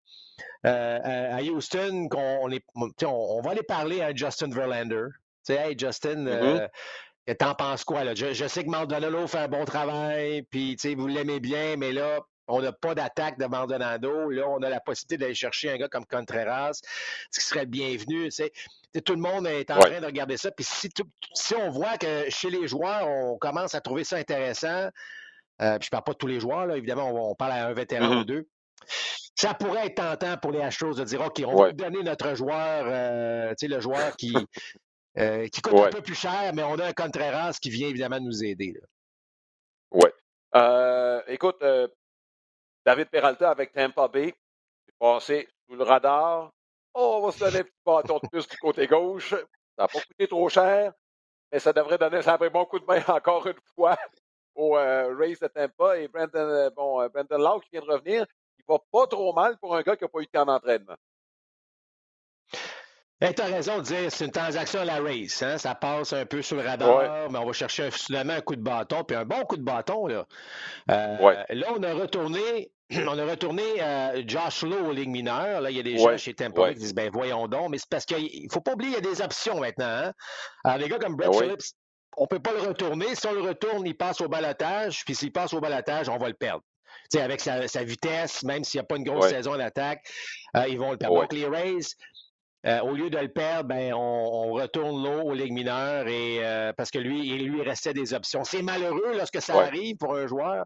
euh, 0.66 1.38
à 1.38 1.42
Houston, 1.42 2.08
qu'on 2.10 2.52
est, 2.52 2.66
on, 3.04 3.42
va 3.42 3.52
aller 3.52 3.64
parler 3.64 4.02
à 4.02 4.14
Justin 4.14 4.50
Verlander. 4.50 5.08
hey, 5.48 5.78
Justin, 5.78 6.26
mm-hmm. 6.26 7.36
t'en 7.38 7.56
penses 7.56 7.84
quoi? 7.84 8.04
Là? 8.04 8.14
Je, 8.16 8.48
sais 8.48 8.64
que 8.64 8.70
Maldonado 8.70 9.28
fait 9.28 9.40
un 9.40 9.48
bon 9.48 9.66
travail, 9.66 10.44
puis 10.44 10.76
vous 10.98 11.08
l'aimez 11.08 11.40
bien, 11.40 11.78
mais 11.78 11.94
là, 11.94 12.20
on 12.48 12.62
n'a 12.62 12.72
pas 12.72 12.96
d'attaque 12.96 13.40
de 13.40 13.46
Maldonado. 13.46 14.30
Là, 14.30 14.48
on 14.48 14.62
a 14.62 14.70
la 14.70 14.80
possibilité 14.80 15.18
d'aller 15.18 15.36
chercher 15.36 15.72
un 15.72 15.78
gars 15.78 15.88
comme 15.88 16.06
Contreras, 16.06 16.82
ce 17.32 17.40
qui 17.40 17.46
serait 17.46 17.62
le 17.62 17.70
bienvenu. 17.70 18.30
Tout 19.04 19.14
le 19.14 19.20
monde 19.22 19.48
est 19.48 19.70
en 19.72 19.80
train 19.80 20.00
de 20.00 20.06
regarder 20.06 20.38
ça. 20.38 20.52
Puis 20.52 20.66
si, 20.66 20.90
si, 21.34 21.56
on 21.56 21.70
voit 21.70 21.98
que 21.98 22.30
chez 22.30 22.50
les 22.50 22.68
joueurs, 22.68 23.08
on 23.08 23.38
commence 23.38 23.76
à 23.76 23.82
trouver 23.82 24.04
ça 24.04 24.18
intéressant, 24.18 24.90
euh, 25.62 25.78
puis 25.80 25.86
je 25.86 25.88
ne 25.88 25.92
parle 25.92 26.04
pas 26.04 26.14
de 26.14 26.18
tous 26.18 26.28
les 26.28 26.40
joueurs, 26.40 26.66
là, 26.66 26.78
évidemment, 26.78 27.32
on, 27.32 27.36
parle 27.36 27.54
à 27.54 27.68
un 27.68 27.74
vétéran 27.74 28.08
mm-hmm. 28.08 28.20
ou 28.20 28.26
deux. 28.26 28.48
Ça 29.36 29.54
pourrait 29.54 29.88
être 29.88 29.96
tentant 29.96 30.38
pour 30.38 30.52
les 30.52 30.62
Astros 30.62 30.94
de 30.94 31.04
dire 31.04 31.22
OK, 31.22 31.42
on 31.46 31.56
va 31.56 31.72
donner 31.72 32.04
notre 32.04 32.36
joueur, 32.36 32.86
euh, 32.88 33.54
le 33.62 33.80
joueur 33.80 34.16
qui, 34.16 34.34
euh, 35.18 35.48
qui 35.48 35.62
coûte 35.62 35.80
un 35.80 35.90
peu 35.90 36.02
plus 36.02 36.16
cher, 36.16 36.52
mais 36.54 36.64
on 36.64 36.76
a 36.76 36.86
un 36.86 36.94
Contreras 36.94 37.58
qui 37.62 37.70
vient 37.70 37.90
évidemment 37.90 38.20
nous 38.20 38.44
aider. 38.44 38.76
Oui. 39.92 40.10
écoute, 41.28 41.64
David 42.86 43.10
Peralta 43.10 43.50
avec 43.50 43.72
Tampa 43.74 44.08
Bay, 44.08 44.28
est 44.28 44.98
passé 45.00 45.48
sous 45.68 45.76
le 45.76 45.84
radar. 45.84 46.52
Oh, 46.94 47.20
on 47.20 47.26
va 47.26 47.32
se 47.32 47.40
donner 47.40 47.60
un 47.60 47.64
petit 47.64 47.82
bâton 47.86 48.20
de 48.22 48.28
plus 48.30 48.48
du 48.48 48.58
côté 48.58 48.88
gauche. 48.88 49.32
Ça 49.32 49.38
n'a 49.84 49.88
pas 49.88 50.00
coûté 50.00 50.28
trop 50.28 50.48
cher, 50.48 50.94
mais 51.52 51.60
ça 51.60 51.74
devrait 51.74 51.98
donner 51.98 52.26
un 52.26 52.50
bon 52.50 52.66
coup 52.66 52.80
de 52.80 52.86
main 52.86 53.04
encore 53.08 53.46
une 53.48 53.60
fois 53.76 53.98
au 54.54 54.78
euh, 54.78 55.16
Race 55.18 55.40
de 55.40 55.48
Tampa. 55.48 55.98
Et 55.98 56.08
Brandon, 56.08 56.40
euh, 56.40 56.70
bon, 56.70 57.02
euh, 57.02 57.10
Brandon 57.10 57.38
Lau 57.38 57.60
qui 57.60 57.70
vient 57.74 57.82
de 57.82 57.92
revenir, 57.92 58.26
il 58.58 58.64
va 58.68 58.78
pas 58.92 59.08
trop 59.08 59.34
mal 59.34 59.58
pour 59.58 59.76
un 59.76 59.82
gars 59.82 59.96
qui 59.96 60.04
n'a 60.04 60.08
pas 60.08 60.20
eu 60.20 60.26
de 60.26 60.32
temps 60.32 60.46
d'entraînement. 60.46 60.96
Ben, 63.20 63.34
tu 63.34 63.42
as 63.42 63.46
raison 63.46 63.78
de 63.78 63.84
dire 63.84 64.12
c'est 64.12 64.26
une 64.26 64.32
transaction 64.32 64.82
à 64.82 64.86
la 64.86 65.02
race. 65.02 65.42
Hein? 65.42 65.58
Ça 65.58 65.74
passe 65.74 66.14
un 66.14 66.26
peu 66.26 66.42
sur 66.42 66.58
le 66.58 66.64
radar, 66.64 67.30
mais 67.32 67.40
on 67.40 67.46
va 67.46 67.54
chercher 67.54 67.90
finalement 67.90 68.34
un 68.34 68.42
coup 68.42 68.56
de 68.56 68.62
bâton, 68.62 69.04
puis 69.04 69.16
un 69.16 69.26
bon 69.26 69.44
coup 69.46 69.58
de 69.58 69.64
bâton. 69.64 70.08
Là, 70.08 70.26
là 70.88 71.68
on 71.76 71.84
a 71.84 71.94
retourné 71.94 72.72
on 72.92 73.18
a 73.18 73.26
retourné 73.26 73.64
euh, 73.82 74.24
Josh 74.28 74.64
Lowe 74.64 74.90
aux 74.90 74.92
ligues 74.92 75.10
mineures. 75.10 75.62
Là, 75.62 75.72
il 75.72 75.78
y 75.78 75.80
a 75.80 75.84
des 75.84 75.98
gens 75.98 76.18
chez 76.18 76.34
Tempo 76.34 76.66
qui 76.68 76.76
disent 76.76 76.94
ben 76.94 77.10
voyons 77.12 77.48
donc, 77.48 77.70
mais 77.70 77.78
c'est 77.78 77.90
parce 77.90 78.06
qu'il 78.06 78.44
ne 78.44 78.52
faut 78.52 78.62
pas 78.62 78.74
oublier, 78.74 78.92
il 78.92 79.04
y 79.04 79.08
a 79.08 79.12
des 79.12 79.22
options 79.22 79.60
maintenant. 79.60 79.86
Hein? 79.86 80.14
Alors, 80.64 80.78
les 80.78 80.90
gars 80.90 81.00
comme 81.00 81.16
Brett 81.16 81.32
ben 81.32 81.40
Phillips, 81.40 81.74
on 82.18 82.24
ne 82.24 82.28
peut 82.28 82.40
pas 82.40 82.54
le 82.54 82.62
retourner. 82.62 83.16
Si 83.16 83.26
on 83.28 83.34
le 83.34 83.42
retourne, 83.42 83.86
il 83.86 83.96
passe 83.96 84.22
au 84.22 84.28
balotage, 84.28 85.04
puis 85.06 85.16
s'il 85.16 85.32
passe 85.32 85.54
au 85.54 85.60
balotage, 85.60 86.10
on 86.10 86.18
va 86.18 86.28
le 86.28 86.34
perdre. 86.34 86.64
avec 87.16 87.42
sa, 87.42 87.84
vitesse, 87.84 88.44
même 88.44 88.64
s'il 88.64 88.80
n'y 88.80 88.84
a 88.84 88.88
pas 88.88 88.98
une 88.98 89.04
grosse 89.04 89.30
saison 89.30 89.58
d'attaque, 89.58 90.06
euh, 90.56 90.68
ils 90.68 90.78
vont 90.78 90.92
le 90.92 90.98
perdre. 90.98 91.22
Donc, 91.22 91.34
les 91.34 91.48
Rays, 91.48 91.80
euh, 92.66 92.80
au 92.82 92.94
lieu 92.94 93.12
de 93.12 93.18
le 93.18 93.28
perdre, 93.28 93.70
ben, 93.70 93.94
on, 93.94 94.54
retourne 94.54 95.04
l'eau 95.04 95.22
aux 95.22 95.34
ligues 95.36 95.54
mineures 95.54 96.08
et, 96.08 96.44
euh, 96.44 96.74
parce 96.74 96.90
que 96.90 96.98
lui, 96.98 97.28
il 97.28 97.48
lui 97.48 97.62
restait 97.62 97.94
des 97.94 98.14
options. 98.14 98.44
C'est 98.44 98.64
malheureux 98.64 99.16
lorsque 99.16 99.40
ça 99.40 99.60
arrive 99.60 99.98
pour 99.98 100.16
un 100.16 100.26
joueur, 100.26 100.66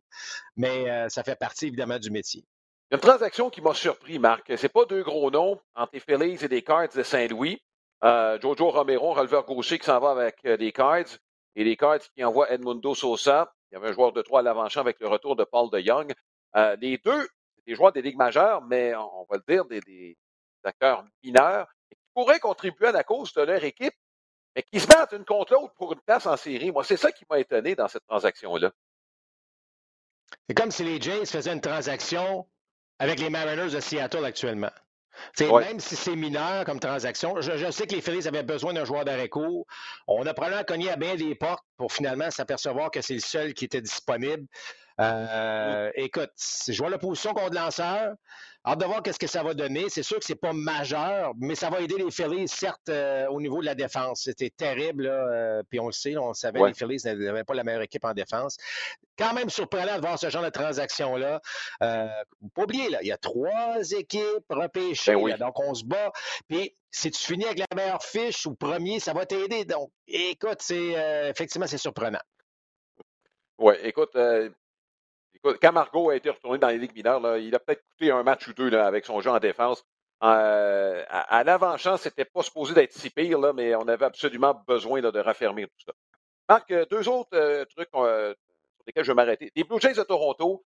mais 0.55 0.89
euh, 0.89 1.09
ça 1.09 1.23
fait 1.23 1.35
partie 1.35 1.67
évidemment 1.67 1.99
du 1.99 2.09
métier. 2.09 2.45
Il 2.89 2.93
y 2.93 2.95
a 2.95 2.97
une 2.97 3.01
transaction 3.01 3.49
qui 3.49 3.62
m'a 3.62 3.73
surpris, 3.73 4.17
Marc. 4.17 4.51
C'est 4.55 4.71
pas 4.71 4.85
deux 4.85 5.03
gros 5.03 5.29
noms 5.29 5.59
entre 5.75 5.91
les 5.93 5.99
Phillies 5.99 6.43
et 6.43 6.47
les 6.47 6.62
Cards 6.62 6.89
de 6.95 7.03
Saint-Louis. 7.03 7.62
Jojo 8.01 8.69
Romero, 8.69 9.13
releveur 9.13 9.45
gaucher, 9.45 9.77
qui 9.77 9.85
s'en 9.85 9.99
va 9.99 10.12
avec 10.12 10.38
les 10.43 10.71
Cards. 10.71 11.17
Et 11.55 11.63
les 11.65 11.75
Cards 11.75 11.99
qui 12.15 12.23
envoient 12.23 12.49
Edmundo 12.49 12.95
Sosa. 12.95 13.51
Il 13.71 13.75
y 13.75 13.77
avait 13.77 13.89
un 13.89 13.91
joueur 13.91 14.13
de 14.13 14.21
trois 14.21 14.39
à 14.39 14.43
l'avant-champ 14.43 14.79
avec 14.79 14.99
le 15.01 15.07
retour 15.07 15.35
de 15.35 15.43
Paul 15.43 15.69
de 15.69 15.79
Young. 15.79 16.13
les 16.81 16.97
deux, 16.97 17.27
des 17.67 17.75
joueurs 17.75 17.91
des 17.91 18.01
ligues 18.01 18.17
majeures, 18.17 18.63
mais 18.63 18.95
on 18.95 19.27
va 19.29 19.38
le 19.38 19.43
dire, 19.53 19.65
des, 19.65 19.81
des 19.81 20.17
acteurs 20.63 21.03
mineurs 21.23 21.67
pourraient 22.19 22.39
contribuer 22.39 22.88
à 22.88 22.91
la 22.91 23.05
cause 23.05 23.32
de 23.34 23.41
leur 23.43 23.63
équipe, 23.63 23.93
mais 24.53 24.63
qui 24.63 24.82
se 24.82 24.88
battent 24.88 25.13
une 25.13 25.23
contre 25.23 25.53
l'autre 25.53 25.73
pour 25.75 25.93
une 25.93 26.01
place 26.01 26.25
en 26.25 26.36
série. 26.36 26.69
Moi, 26.69 26.84
c'est 26.84 26.97
ça 26.97 27.13
qui 27.13 27.23
m'a 27.29 27.39
étonné 27.39 27.75
dans 27.75 27.88
cette 27.88 28.05
transaction-là. 28.05 28.71
C'est 30.45 30.53
comme 30.53 30.69
si 30.69 30.84
les 30.84 30.99
Jays 30.99 31.25
faisaient 31.25 31.53
une 31.53 31.62
transaction 31.62 32.45
avec 32.99 33.19
les 33.19 33.29
Mariners 33.29 33.73
de 33.73 33.79
Seattle 33.79 34.25
actuellement. 34.25 34.71
Même 35.39 35.79
si 35.79 35.95
c'est 35.95 36.15
mineur 36.15 36.65
comme 36.65 36.82
transaction, 36.82 37.39
je, 37.39 37.71
sais 37.71 37.88
que 37.88 37.95
les 37.95 38.01
Phillies 38.01 38.27
avaient 38.27 38.43
besoin 38.43 38.73
d'un 38.73 38.84
joueur 38.84 39.05
d'arrêt 39.05 39.29
court. 39.29 39.65
On 40.08 40.25
a 40.25 40.34
probablement 40.34 40.63
cogné 40.65 40.91
à 40.91 40.97
bien 40.97 41.15
des 41.15 41.36
portes 41.36 41.63
pour 41.77 41.93
finalement 41.93 42.32
s'apercevoir 42.32 42.91
que 42.91 43.01
c'est 43.01 43.13
le 43.13 43.21
seul 43.21 43.53
qui 43.53 43.65
était 43.65 43.82
disponible. 43.82 44.45
Euh, 44.99 45.89
écoute, 45.95 46.32
je 46.67 46.77
vois 46.77 46.89
la 46.89 46.97
position 46.97 47.34
contre 47.34 47.55
lanceur. 47.55 48.15
Hâte 48.69 48.82
de 48.82 48.86
voir 48.86 49.01
qu'est-ce 49.01 49.17
que 49.17 49.25
ça 49.25 49.41
va 49.41 49.55
donner. 49.55 49.89
C'est 49.89 50.03
sûr 50.03 50.19
que 50.19 50.25
c'est 50.25 50.36
pas 50.36 50.53
majeur, 50.53 51.34
mais 51.39 51.55
ça 51.55 51.71
va 51.71 51.82
aider 51.82 51.95
les 51.97 52.12
Phillies, 52.12 52.47
certes, 52.47 52.89
euh, 52.89 53.25
au 53.29 53.41
niveau 53.41 53.62
de 53.62 53.65
la 53.65 53.73
défense. 53.73 54.21
C'était 54.25 54.51
terrible, 54.51 55.08
euh, 55.08 55.63
puis 55.71 55.79
on 55.79 55.88
le 55.88 55.91
sait, 55.91 56.15
on 56.17 56.36
savait 56.36 56.60
que 56.60 56.65
les 56.65 56.73
Phillies 56.75 57.01
n'avaient 57.03 57.43
pas 57.43 57.55
la 57.55 57.63
meilleure 57.63 57.82
équipe 57.82 58.05
en 58.05 58.13
défense. 58.13 58.58
Quand 59.17 59.34
même 59.34 59.49
surprenant 59.49 59.95
de 59.95 60.01
voir 60.01 60.19
ce 60.19 60.29
genre 60.29 60.43
de 60.43 60.51
transaction-là. 60.51 61.41
Euh, 61.82 62.08
pas 62.53 62.62
oublier, 62.62 62.91
là, 62.91 62.99
il 63.01 63.08
y 63.08 63.12
a 63.12 63.17
trois 63.17 63.82
équipes 63.97 64.45
repêchées, 64.51 65.15
ben 65.15 65.38
donc 65.38 65.60
on 65.60 65.73
se 65.73 65.84
bat. 65.84 66.12
Puis 66.47 66.75
si 66.91 67.10
tu 67.10 67.23
finis 67.25 67.45
avec 67.45 67.58
la 67.58 67.75
meilleure 67.75 68.03
fiche 68.03 68.45
ou 68.45 68.53
premier, 68.53 68.99
ça 68.99 69.13
va 69.13 69.25
t'aider. 69.25 69.65
Donc, 69.65 69.89
écoute, 70.08 70.60
c'est 70.60 71.27
effectivement, 71.27 71.65
c'est 71.65 71.79
surprenant. 71.79 72.21
Oui, 73.58 73.73
écoute, 73.82 74.15
quand 75.43 75.71
Margot 75.71 76.10
a 76.10 76.15
été 76.15 76.30
retourné 76.30 76.60
dans 76.60 76.67
les 76.67 76.78
ligues 76.78 76.95
mineures, 76.95 77.38
il 77.38 77.54
a 77.56 77.60
peut-être 77.60 77.84
coûté 77.91 78.12
un 78.12 78.23
match 78.23 78.47
ou 78.47 78.54
deux 78.54 78.73
avec 78.73 79.06
son 79.06 79.21
jeu 79.21 79.30
en 79.30 79.39
défense. 79.39 79.86
Euh, 80.21 81.06
à, 81.08 81.43
l'avant-champ, 81.43 81.95
c'était 81.97 82.25
pas 82.25 82.43
supposé 82.43 82.73
d'être 82.73 82.93
si 82.93 83.10
pire, 83.10 83.39
là, 83.39 83.54
mais 83.54 83.73
on 83.75 83.88
avait 83.88 84.06
absolument 84.06 84.54
besoin 84.67 85.02
de 85.02 85.19
raffermir 85.19 85.67
tout 85.67 85.86
ça. 85.86 85.93
Marc, 86.49 86.71
euh, 86.71 86.86
deux 86.91 87.08
autres 87.08 87.30
euh, 87.34 87.63
trucs 87.65 87.89
sur 87.89 88.84
lesquels 88.86 89.04
je 89.04 89.12
vais 89.12 89.15
m'arrêter. 89.15 89.52
Les 89.56 89.63
Blue 89.63 89.80
Jays 89.80 89.93
de 89.93 90.04
Toronto, 90.04 90.65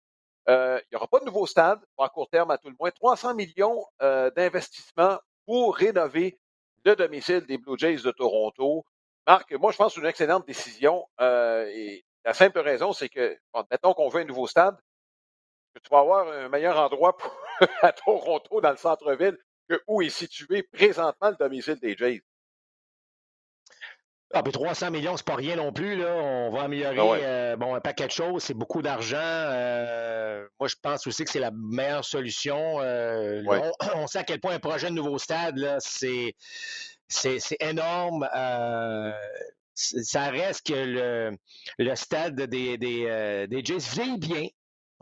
il 0.47 0.83
n'y 0.91 0.97
aura 0.97 1.09
pas 1.09 1.21
de 1.21 1.25
nouveau 1.25 1.47
stade, 1.47 1.81
à 1.99 2.09
court 2.09 2.29
terme 2.29 2.51
à 2.51 2.59
tout 2.59 2.69
le 2.69 2.77
moins. 2.79 2.91
300 2.91 3.35
millions 3.35 3.85
d'investissements 4.01 5.19
pour 5.47 5.77
rénover 5.77 6.39
le 6.85 6.97
domicile 6.97 7.41
des 7.47 7.59
Blue 7.59 7.79
Jays 7.79 8.03
de 8.03 8.11
Toronto. 8.11 8.85
Marc, 9.27 9.53
moi, 9.53 9.71
je 9.71 9.77
pense 9.77 9.89
que 9.89 9.95
c'est 9.95 10.01
une 10.01 10.09
excellente 10.09 10.47
décision. 10.47 11.07
et 11.21 12.05
la 12.25 12.35
simple 12.35 12.61
raison, 12.61 12.93
c'est 12.93 13.09
que, 13.09 13.39
mettons 13.71 13.95
qu'on 13.95 14.09
veut 14.09 14.23
un 14.23 14.25
nouveau 14.25 14.47
stade, 14.47 14.77
tu 15.83 15.89
vas 15.91 16.01
avoir 16.01 16.29
un 16.29 16.49
meilleur 16.49 16.79
endroit 16.79 17.17
à 17.83 17.93
Toronto, 17.93 18.61
dans 18.61 18.71
le 18.71 18.77
centre-ville, 18.77 19.39
que 19.69 19.81
où 19.87 20.03
est 20.03 20.11
situé 20.11 20.63
présentement 20.65 21.31
le 21.31 21.37
domicile 21.37 21.79
des 21.81 21.97
Jays. 21.97 22.23
Ah, 24.33 24.45
puis 24.45 24.53
300 24.53 24.93
millions, 24.93 25.17
c'est 25.17 25.27
pas 25.27 25.35
rien 25.35 25.57
non 25.57 25.73
plus. 25.73 25.97
Là. 25.97 26.15
On 26.15 26.51
va 26.51 26.63
améliorer 26.63 26.99
ah 27.01 27.27
euh, 27.27 27.57
bon, 27.57 27.75
un 27.75 27.81
paquet 27.81 28.07
de 28.07 28.13
choses. 28.13 28.45
C'est 28.45 28.55
beaucoup 28.55 28.81
d'argent. 28.81 29.19
Euh, 29.19 30.47
moi, 30.61 30.69
je 30.69 30.77
pense 30.81 31.05
aussi 31.09 31.25
que 31.25 31.31
c'est 31.31 31.41
la 31.41 31.51
meilleure 31.53 32.05
solution. 32.05 32.81
Euh, 32.81 33.43
on, 33.97 34.07
sait 34.07 34.21
à 34.21 34.25
quel 34.25 34.39
point 34.41 34.55
un 34.55 34.61
projet 34.61 34.89
de 34.89 34.95
nouveau 34.95 35.19
stade, 35.19 35.59
c'est, 35.81 36.37
c'est, 37.09 37.41
énorme 37.59 38.29
ça 39.81 40.31
reste 40.31 40.67
que 40.67 41.39
le, 41.79 41.95
stade 41.95 42.41
des, 42.41 42.79
des, 42.79 43.05
euh, 43.07 43.47
des 43.47 43.65
Jays 43.65 43.79
vieillit 43.79 44.19
bien. 44.19 44.47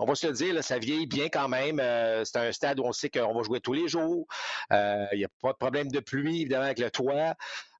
On 0.00 0.06
va 0.06 0.14
se 0.14 0.28
le 0.28 0.32
dire, 0.32 0.62
ça 0.62 0.78
vieillit 0.78 1.06
bien 1.08 1.28
quand 1.28 1.48
même. 1.48 1.80
Euh, 1.80 2.24
c'est 2.24 2.38
un 2.38 2.52
stade 2.52 2.78
où 2.78 2.84
on 2.84 2.92
sait 2.92 3.10
qu'on 3.10 3.34
va 3.34 3.42
jouer 3.42 3.60
tous 3.60 3.72
les 3.72 3.88
jours. 3.88 4.26
Euh, 4.72 5.06
il 5.12 5.18
n'y 5.18 5.24
a 5.24 5.28
pas 5.42 5.52
de 5.52 5.56
problème 5.58 5.90
de 5.90 6.00
pluie, 6.00 6.42
évidemment, 6.42 6.66
avec 6.66 6.78
le 6.78 6.90
toit. 6.90 7.34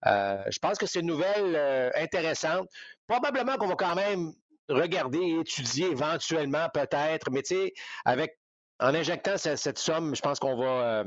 je 0.04 0.58
pense 0.58 0.78
que 0.78 0.87
c'est 0.87 1.00
une 1.00 1.06
nouvelle 1.06 1.92
intéressante. 1.94 2.68
Probablement 3.06 3.56
qu'on 3.56 3.68
va 3.68 3.76
quand 3.76 3.94
même 3.94 4.32
regarder 4.68 5.38
étudier 5.40 5.87
éventuellement, 5.87 6.68
peut-être, 6.74 7.30
mais 7.30 7.42
tu 7.42 7.54
sais, 7.54 7.72
avec 8.04 8.38
en 8.80 8.94
injectant 8.94 9.36
cette, 9.36 9.78
somme, 9.78 10.14
je 10.14 10.22
pense 10.22 10.38
qu'on 10.38 10.56
va, 10.56 11.04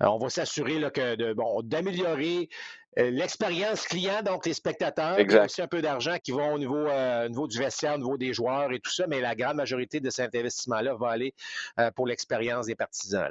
on 0.00 0.18
va 0.18 0.28
s'assurer 0.28 0.80
que 0.92 1.14
de, 1.14 1.32
bon, 1.32 1.62
d'améliorer 1.62 2.48
euh, 2.98 3.10
l'expérience 3.10 3.86
client, 3.86 4.22
donc 4.22 4.44
les 4.44 4.54
spectateurs, 4.54 5.20
il 5.20 5.30
y 5.30 5.36
a 5.36 5.44
aussi 5.44 5.62
un 5.62 5.68
peu 5.68 5.80
d'argent 5.80 6.16
qui 6.18 6.32
va 6.32 6.52
au 6.52 6.58
niveau, 6.58 6.76
euh, 6.76 7.28
niveau, 7.28 7.46
du 7.46 7.58
vestiaire, 7.58 7.94
au 7.94 7.98
niveau 7.98 8.16
des 8.16 8.32
joueurs 8.32 8.72
et 8.72 8.80
tout 8.80 8.90
ça, 8.90 9.06
mais 9.06 9.20
la 9.20 9.36
grande 9.36 9.56
majorité 9.56 10.00
de 10.00 10.10
cet 10.10 10.34
investissement-là 10.34 10.94
va 10.94 11.10
aller 11.10 11.32
euh, 11.78 11.92
pour 11.92 12.06
l'expérience 12.06 12.66
des 12.66 12.74
partisans. 12.74 13.30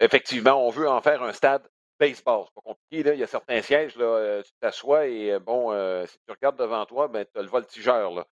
Effectivement, 0.00 0.66
on 0.66 0.70
veut 0.70 0.88
en 0.88 1.00
faire 1.00 1.22
un 1.22 1.32
stade 1.32 1.66
baseball. 1.98 2.44
C'est 2.46 2.54
pas 2.54 2.60
compliqué, 2.62 3.02
là. 3.04 3.14
Il 3.14 3.20
y 3.20 3.22
a 3.22 3.26
certains 3.26 3.62
sièges, 3.62 3.96
là, 3.96 4.42
tu 4.42 4.52
t'assois 4.60 5.06
et 5.06 5.38
bon, 5.38 5.72
si 6.06 6.18
tu 6.26 6.32
regardes 6.32 6.58
devant 6.58 6.84
toi, 6.84 7.08
ben, 7.08 7.24
tu 7.24 7.38
as 7.38 7.42
le 7.42 7.48
voltigeur. 7.48 8.12
Là. 8.12 8.26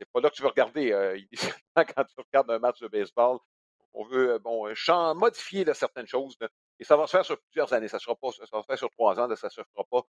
C'est 0.00 0.08
pas 0.10 0.20
là 0.20 0.30
que 0.30 0.34
tu 0.34 0.42
veux 0.42 0.48
regarder. 0.48 0.90
quand 1.76 2.04
tu 2.04 2.14
regardes 2.16 2.50
un 2.50 2.58
match 2.58 2.80
de 2.80 2.88
baseball, 2.88 3.38
on 3.94 4.04
veut 4.04 4.38
bon, 4.38 4.68
modifier 5.14 5.64
certaines 5.74 6.06
choses. 6.06 6.36
Et 6.80 6.84
ça 6.84 6.96
va 6.96 7.06
se 7.06 7.12
faire 7.12 7.24
sur 7.24 7.38
plusieurs 7.40 7.72
années. 7.72 7.88
Ça, 7.88 7.98
sera 7.98 8.14
pas, 8.14 8.30
ça 8.32 8.44
va 8.52 8.62
se 8.62 8.66
faire 8.66 8.78
sur 8.78 8.90
trois 8.90 9.18
ans. 9.18 9.34
ça 9.34 9.48
ne 9.48 9.50
se 9.50 9.62
fera 9.72 9.84
pas, 9.90 10.02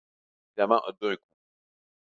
évidemment, 0.56 0.82
d'un 1.00 1.16
coup. 1.16 1.22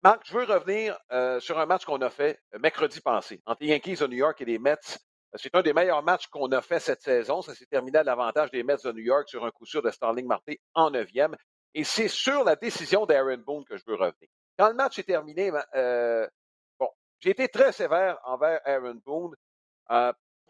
Marc, 0.03 0.23
je 0.27 0.37
veux 0.37 0.45
revenir 0.45 0.99
euh, 1.13 1.39
sur 1.39 1.61
un 1.61 1.67
match 1.67 1.85
qu'on 1.85 2.01
a 2.01 2.11
fait 2.11 2.41
euh, 2.55 2.59
mercredi 2.59 3.01
passé 3.01 3.41
entre 3.47 3.63
les 3.63 3.69
Yankees 3.69 3.99
de 3.99 4.09
New 4.09 4.17
York 4.17 4.41
et 4.41 4.45
les 4.45 4.59
Mets. 4.59 4.73
Euh, 4.73 5.37
c'est 5.37 5.55
un 5.55 5.63
des 5.63 5.73
meilleurs 5.73 6.03
matchs 6.03 6.27
qu'on 6.27 6.51
a 6.51 6.61
fait 6.61 6.81
cette 6.81 7.03
saison. 7.03 7.41
Ça 7.41 7.55
s'est 7.55 7.67
terminé 7.67 7.99
à 7.99 8.03
l'avantage 8.03 8.51
des 8.51 8.65
Mets 8.65 8.83
de 8.85 8.91
New 8.91 9.05
York 9.05 9.29
sur 9.29 9.45
un 9.45 9.53
coup 9.53 9.65
sûr 9.65 9.81
de 9.81 9.93
Starling 9.93 10.27
Marté 10.27 10.61
en 10.75 10.91
neuvième. 10.91 11.37
Et 11.75 11.85
c'est 11.85 12.09
sur 12.09 12.43
la 12.43 12.57
décision 12.57 13.07
d'Aaron 13.07 13.39
Boone 13.47 13.65
que 13.65 13.77
je 13.77 13.85
veux 13.87 13.95
revenir. 13.95 14.29
Quand 14.59 14.69
le 14.69 14.75
match 14.75 14.99
est 14.99 15.05
terminé, 15.05 15.53
ben, 15.53 16.29
bon, 16.81 16.89
j'ai 17.21 17.31
été 17.31 17.49
très 17.49 17.71
sévère 17.71 18.19
envers 18.25 18.61
Aaron 18.65 19.01
Boone. 19.07 19.37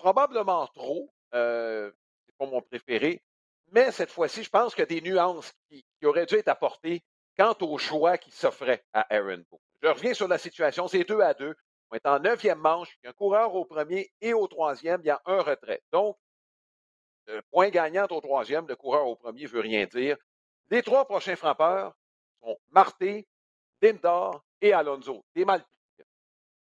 Probablement 0.02 0.66
trop. 0.68 1.08
c'est 1.32 2.36
pas 2.38 2.46
mon 2.46 2.60
préféré. 2.60 3.22
Mais 3.70 3.92
cette 3.92 4.10
fois-ci, 4.10 4.42
je 4.42 4.50
pense 4.50 4.74
qu'il 4.74 4.82
y 4.82 4.82
a 4.82 5.00
des 5.00 5.00
nuances 5.00 5.52
qui, 5.68 5.84
auraient 6.04 6.26
dû 6.26 6.34
être 6.34 6.48
apportées 6.48 7.02
quant 7.38 7.56
au 7.60 7.78
choix 7.78 8.18
qui 8.18 8.30
s'offrait 8.30 8.84
à 8.92 9.06
Aaron 9.14 9.44
Boone. 9.48 9.60
Je 9.80 9.88
reviens 9.88 10.12
sur 10.12 10.28
la 10.28 10.38
situation. 10.38 10.88
C'est 10.88 11.04
deux 11.04 11.20
à 11.20 11.34
deux. 11.34 11.54
On 11.90 11.94
est 11.94 12.06
en 12.06 12.18
neuvième 12.18 12.58
manche. 12.58 12.98
Il 13.02 13.04
y 13.04 13.06
a 13.06 13.10
un 13.10 13.14
coureur 13.14 13.54
au 13.54 13.64
premier 13.64 14.10
et 14.20 14.34
au 14.34 14.46
troisième. 14.48 15.00
Il 15.04 15.06
y 15.06 15.10
a 15.10 15.22
un 15.24 15.40
retrait. 15.40 15.82
Donc, 15.92 16.18
le 17.26 17.40
point 17.50 17.70
gagnant 17.70 18.06
au 18.10 18.20
troisième, 18.20 18.66
le 18.66 18.76
coureur 18.76 19.06
au 19.06 19.14
premier 19.14 19.44
ne 19.44 19.48
veut 19.48 19.60
rien 19.60 19.86
dire. 19.86 20.16
Les 20.70 20.82
trois 20.82 21.06
prochains 21.06 21.36
frappeurs 21.36 21.94
sont 22.42 22.58
Marté, 22.70 23.28
Lindor 23.80 24.44
et 24.60 24.72
Alonso. 24.72 25.24
Des 25.34 25.44
mal 25.44 25.64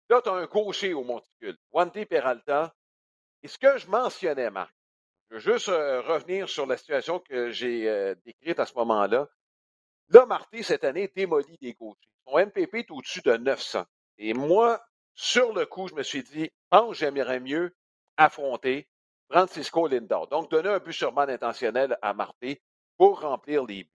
Là, 0.09 0.23
tu 0.23 0.29
as 0.29 0.33
un 0.33 0.47
gaucher 0.47 0.95
au 0.95 1.03
monticule, 1.03 1.59
Wandy 1.73 2.07
Peralta. 2.07 2.73
Et 3.47 3.49
ce 3.49 3.59
que 3.59 3.79
je 3.79 3.87
mentionnais, 3.87 4.51
Marc, 4.51 4.75
je 5.31 5.37
veux 5.37 5.41
juste 5.53 5.69
revenir 5.69 6.49
sur 6.49 6.67
la 6.67 6.77
situation 6.77 7.21
que 7.21 7.53
j'ai 7.53 8.13
décrite 8.25 8.59
à 8.59 8.67
ce 8.67 8.75
moment-là. 8.75 9.29
Là, 10.09 10.27
Marty, 10.27 10.65
cette 10.65 10.83
année, 10.83 11.13
démolit 11.15 11.57
des 11.63 11.73
gauchers. 11.75 12.11
Son 12.27 12.39
MPP 12.39 12.75
est 12.75 12.91
au-dessus 12.91 13.23
de 13.23 13.37
900. 13.37 13.85
Et 14.19 14.35
moi, 14.35 14.85
sur 15.15 15.53
le 15.53 15.65
coup, 15.65 15.87
je 15.87 15.95
me 15.95 16.03
suis 16.03 16.25
dit, 16.25 16.51
pense 16.71 16.97
j'aimerais 16.97 17.39
mieux 17.39 17.73
affronter 18.17 18.89
Francisco 19.31 19.87
Lindor. 19.87 20.27
Donc, 20.27 20.51
donner 20.51 20.71
un 20.71 20.81
but 20.81 20.93
sûrement 20.93 21.21
intentionnel 21.21 21.97
à 22.03 22.15
Marty 22.15 22.59
pour 22.97 23.21
remplir 23.21 23.65
les 23.65 23.85
buts. 23.85 23.93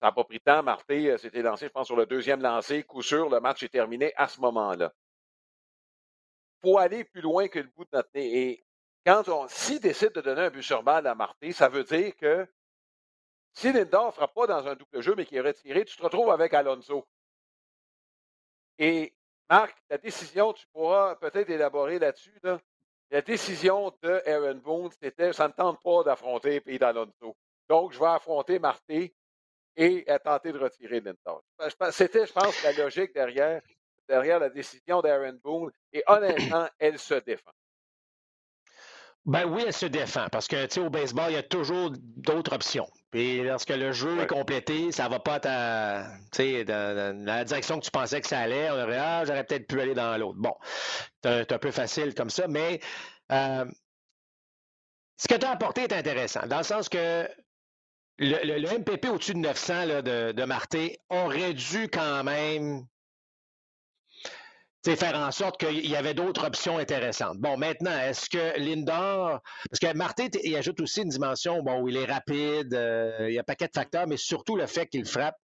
Ça 0.00 0.06
n'a 0.06 0.12
pas 0.12 0.24
pris 0.24 0.38
de 0.38 0.44
temps. 0.44 0.62
Marty 0.62 1.10
euh, 1.10 1.18
s'était 1.18 1.42
lancé, 1.42 1.66
je 1.66 1.72
pense, 1.72 1.88
sur 1.88 1.96
le 1.96 2.06
deuxième 2.06 2.40
lancé. 2.40 2.84
Coup 2.84 3.02
sûr, 3.02 3.28
le 3.28 3.38
match 3.40 3.62
est 3.62 3.68
terminé 3.68 4.14
à 4.16 4.28
ce 4.28 4.40
moment-là. 4.40 4.94
Faut 6.62 6.78
aller 6.78 7.04
plus 7.04 7.20
loin 7.20 7.48
que 7.48 7.58
le 7.58 7.68
bout 7.68 7.84
de 7.84 7.90
notre 7.92 8.10
nez. 8.14 8.42
Et 8.42 8.64
quand 9.06 9.28
on, 9.28 9.48
s'il 9.48 9.80
décide 9.80 10.12
de 10.12 10.20
donner 10.20 10.42
un 10.42 10.50
but 10.50 10.62
sur 10.62 10.82
balle 10.82 11.06
à 11.06 11.14
Marté, 11.14 11.52
ça 11.52 11.68
veut 11.68 11.84
dire 11.84 12.14
que 12.16 12.46
si 13.52 13.72
Lindor 13.72 14.06
ne 14.06 14.12
frappe 14.12 14.34
pas 14.34 14.46
dans 14.46 14.66
un 14.66 14.74
double 14.74 15.00
jeu, 15.00 15.14
mais 15.16 15.24
qu'il 15.24 15.38
est 15.38 15.40
retiré, 15.40 15.84
tu 15.84 15.96
te 15.96 16.02
retrouves 16.02 16.30
avec 16.30 16.54
Alonso. 16.54 17.06
Et 18.78 19.14
Marc, 19.48 19.76
la 19.88 19.98
décision, 19.98 20.52
tu 20.52 20.66
pourras 20.68 21.16
peut-être 21.16 21.50
élaborer 21.50 21.98
là-dessus, 21.98 22.38
la 23.10 23.22
décision 23.22 23.92
de 24.02 24.22
Aaron 24.24 24.54
Boone, 24.54 24.90
c'était 25.02 25.32
ça 25.32 25.48
ne 25.48 25.52
tente 25.52 25.82
pas 25.82 26.04
d'affronter 26.04 26.60
Pete 26.60 26.82
Alonso. 26.82 27.36
Donc, 27.68 27.92
je 27.92 27.98
vais 27.98 28.06
affronter 28.06 28.58
Marté 28.60 29.12
et 29.76 30.04
tenter 30.22 30.52
de 30.52 30.58
retirer 30.58 31.00
Lindor. 31.00 31.42
C'était, 31.90 32.26
je 32.26 32.32
pense, 32.32 32.62
la 32.62 32.72
logique 32.72 33.12
derrière, 33.12 33.62
derrière 34.10 34.40
la 34.40 34.50
décision 34.50 35.00
d'Aaron 35.00 35.38
Boone. 35.42 35.70
Et 35.92 36.02
honnêtement, 36.06 36.68
elle 36.78 36.98
se 36.98 37.14
défend. 37.14 37.52
Ben 39.26 39.44
oui, 39.44 39.62
elle 39.66 39.72
se 39.72 39.86
défend 39.86 40.28
parce 40.32 40.48
que, 40.48 40.64
tu 40.66 40.74
sais, 40.74 40.80
au 40.80 40.88
baseball, 40.88 41.30
il 41.30 41.34
y 41.34 41.36
a 41.38 41.42
toujours 41.42 41.92
d'autres 42.16 42.54
options. 42.54 42.88
Puis 43.10 43.42
lorsque 43.42 43.70
le 43.70 43.92
jeu 43.92 44.18
est 44.20 44.26
complété, 44.26 44.92
ça 44.92 45.08
va 45.08 45.18
pas 45.18 45.38
dans, 45.38 46.20
dans, 46.38 47.24
la 47.26 47.44
direction 47.44 47.78
que 47.78 47.84
tu 47.84 47.90
pensais 47.90 48.20
que 48.20 48.26
ça 48.26 48.38
allait. 48.38 48.70
On 48.70 48.82
aurait, 48.82 48.96
ah, 48.96 49.24
j'aurais 49.26 49.44
peut-être 49.44 49.66
pu 49.66 49.80
aller 49.80 49.94
dans 49.94 50.16
l'autre. 50.16 50.38
Bon, 50.38 50.54
c'est 51.22 51.52
un, 51.52 51.58
peu 51.58 51.70
facile 51.70 52.14
comme 52.14 52.30
ça, 52.30 52.48
mais 52.48 52.80
euh, 53.30 53.66
ce 55.18 55.28
que 55.28 55.34
tu 55.34 55.44
as 55.44 55.50
apporté 55.50 55.82
est 55.82 55.92
intéressant, 55.92 56.46
dans 56.46 56.58
le 56.58 56.64
sens 56.64 56.88
que 56.88 57.28
le, 58.18 58.78
MPP 58.78 59.06
au-dessus 59.10 59.34
de 59.34 59.38
900 59.38 59.86
de, 60.02 60.32
de 60.32 60.44
Marté 60.44 60.98
aurait 61.10 61.52
dû 61.52 61.88
quand 61.88 62.24
même 62.24 62.86
faire 64.84 65.14
en 65.14 65.30
sorte 65.30 65.60
qu'il 65.60 65.86
y 65.86 65.96
avait 65.96 66.14
d'autres 66.14 66.46
options 66.46 66.78
intéressantes. 66.78 67.38
Bon, 67.38 67.56
maintenant, 67.56 67.96
est-ce 67.98 68.30
que 68.30 68.58
Lindor, 68.58 69.40
parce 69.70 69.78
que 69.80 69.96
Martin, 69.96 70.28
il 70.42 70.56
ajoute 70.56 70.80
aussi 70.80 71.02
une 71.02 71.10
dimension, 71.10 71.62
bon, 71.62 71.82
où 71.82 71.88
il 71.88 71.96
est 71.96 72.06
rapide, 72.06 72.72
euh, 72.74 73.26
il 73.28 73.34
y 73.34 73.38
a 73.38 73.42
un 73.42 73.44
paquet 73.44 73.66
de 73.66 73.72
facteurs, 73.74 74.06
mais 74.06 74.16
surtout 74.16 74.56
le 74.56 74.66
fait 74.66 74.86
qu'il 74.86 75.04
frappe 75.04 75.36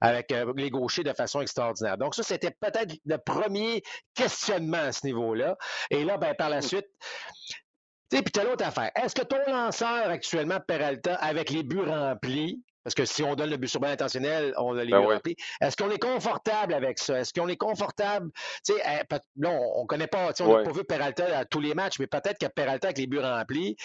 avec 0.00 0.32
euh, 0.32 0.52
les 0.56 0.70
gauchers 0.70 1.04
de 1.04 1.12
façon 1.12 1.40
extraordinaire. 1.40 1.98
Donc 1.98 2.14
ça, 2.14 2.22
c'était 2.22 2.50
peut-être 2.50 2.94
le 3.04 3.18
premier 3.18 3.82
questionnement 4.14 4.78
à 4.78 4.92
ce 4.92 5.06
niveau-là. 5.06 5.56
Et 5.90 6.04
là, 6.04 6.16
ben, 6.16 6.34
par 6.34 6.50
la 6.50 6.62
suite, 6.62 6.86
tu 8.10 8.16
sais, 8.16 8.22
puis 8.22 8.32
tu 8.32 8.40
as 8.40 8.44
l'autre 8.44 8.66
affaire. 8.66 8.90
Est-ce 8.96 9.14
que 9.14 9.22
ton 9.22 9.38
lanceur 9.46 10.08
actuellement, 10.08 10.58
Peralta, 10.66 11.14
avec 11.14 11.50
les 11.50 11.62
buts 11.62 11.82
remplis, 11.86 12.60
parce 12.84 12.94
que 12.94 13.04
si 13.04 13.22
on 13.22 13.34
donne 13.34 13.50
le 13.50 13.56
but 13.56 13.68
sur 13.68 13.80
balle 13.80 13.92
intentionnel, 13.92 14.54
on 14.56 14.76
a 14.76 14.84
les 14.84 14.90
ben 14.90 15.20
Est-ce 15.60 15.76
qu'on 15.76 15.90
est 15.90 15.98
confortable 15.98 16.74
avec 16.74 16.98
ça? 16.98 17.20
Est-ce 17.20 17.32
qu'on 17.32 17.48
est 17.48 17.56
confortable? 17.56 18.30
Tu 18.64 18.74
sais, 18.74 18.82
eh, 18.84 19.14
là, 19.36 19.50
on 19.50 19.82
ne 19.82 19.86
connaît 19.86 20.06
pas, 20.06 20.32
on 20.40 20.56
n'a 20.56 20.64
pas 20.64 20.72
vu 20.72 20.84
Peralta 20.84 21.38
à 21.38 21.44
tous 21.44 21.60
les 21.60 21.74
matchs, 21.74 21.98
mais 21.98 22.06
peut-être 22.06 22.38
que 22.38 22.46
Peralta 22.46 22.88
avec 22.88 22.98
les 22.98 23.06
buts 23.06 23.18
remplis, 23.18 23.76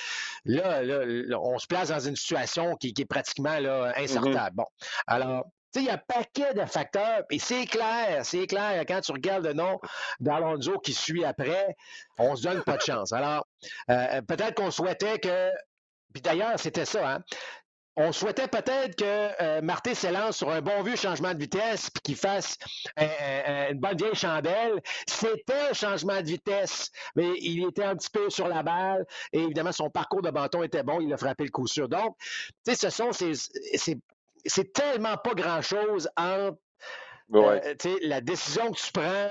là, 0.45 0.81
là, 0.81 1.39
on 1.41 1.57
se 1.59 1.67
place 1.67 1.89
dans 1.89 1.99
une 1.99 2.15
situation 2.15 2.75
qui, 2.75 2.93
est 2.97 3.05
pratiquement 3.05 3.59
là, 3.59 3.91
mm-hmm. 3.91 4.03
insortable. 4.03 4.55
Bon. 4.55 4.65
Alors, 5.07 5.45
tu 5.73 5.81
sais, 5.81 5.85
il 5.85 5.87
y 5.87 5.89
a 5.89 5.95
un 5.95 6.01
paquet 6.07 6.53
de 6.53 6.65
facteurs, 6.65 7.23
et 7.29 7.39
c'est 7.39 7.65
clair, 7.65 8.21
c'est 8.23 8.47
clair, 8.47 8.81
quand 8.87 9.01
tu 9.01 9.11
regardes 9.11 9.45
le 9.45 9.53
nom 9.53 9.79
d'Alonso 10.21 10.79
qui 10.79 10.93
suit 10.93 11.25
après, 11.25 11.75
on 12.17 12.37
se 12.37 12.43
donne 12.43 12.63
pas 12.63 12.77
de 12.77 12.81
chance. 12.85 13.11
Alors, 13.11 13.45
euh, 13.89 14.21
peut-être 14.21 14.55
qu'on 14.55 14.71
souhaitait 14.71 15.19
que 15.19 15.51
puis 16.15 16.21
d'ailleurs, 16.21 16.57
c'était 16.57 16.85
ça. 16.85 17.15
Hein? 17.15 17.23
On 17.97 18.11
souhaitait 18.11 18.47
peut-être 18.47 18.95
que 18.95 19.41
euh, 19.41 19.61
Marté 19.61 19.95
s'élance 19.95 20.37
sur 20.37 20.49
un 20.49 20.61
bon 20.61 20.83
vieux 20.83 20.95
changement 20.95 21.33
de 21.33 21.39
vitesse 21.39 21.89
puis 21.89 22.01
qu'il 22.01 22.15
fasse 22.15 22.57
euh, 22.99 23.07
euh, 23.47 23.71
une 23.71 23.79
bonne 23.79 23.97
vieille 23.97 24.15
chandelle. 24.15 24.81
C'était 25.07 25.69
un 25.69 25.73
changement 25.73 26.21
de 26.21 26.27
vitesse, 26.27 26.91
mais 27.15 27.29
il 27.39 27.65
était 27.67 27.83
un 27.83 27.95
petit 27.95 28.09
peu 28.09 28.29
sur 28.29 28.47
la 28.47 28.63
balle 28.63 29.05
et 29.31 29.39
évidemment 29.39 29.71
son 29.71 29.89
parcours 29.89 30.21
de 30.21 30.29
bâton 30.29 30.63
était 30.63 30.83
bon, 30.83 30.99
il 30.99 31.13
a 31.13 31.17
frappé 31.17 31.45
le 31.45 31.51
coup 31.51 31.67
sûr. 31.67 31.87
Donc, 31.87 32.15
tu 32.65 32.73
sais, 32.73 32.75
ce 32.75 32.89
sont 32.89 33.11
c'est 34.47 34.73
tellement 34.73 35.17
pas 35.17 35.33
grand-chose 35.33 36.09
entre 36.17 36.57
la 38.01 38.21
décision 38.21 38.71
que 38.71 38.77
tu 38.77 38.91
prends 38.91 39.29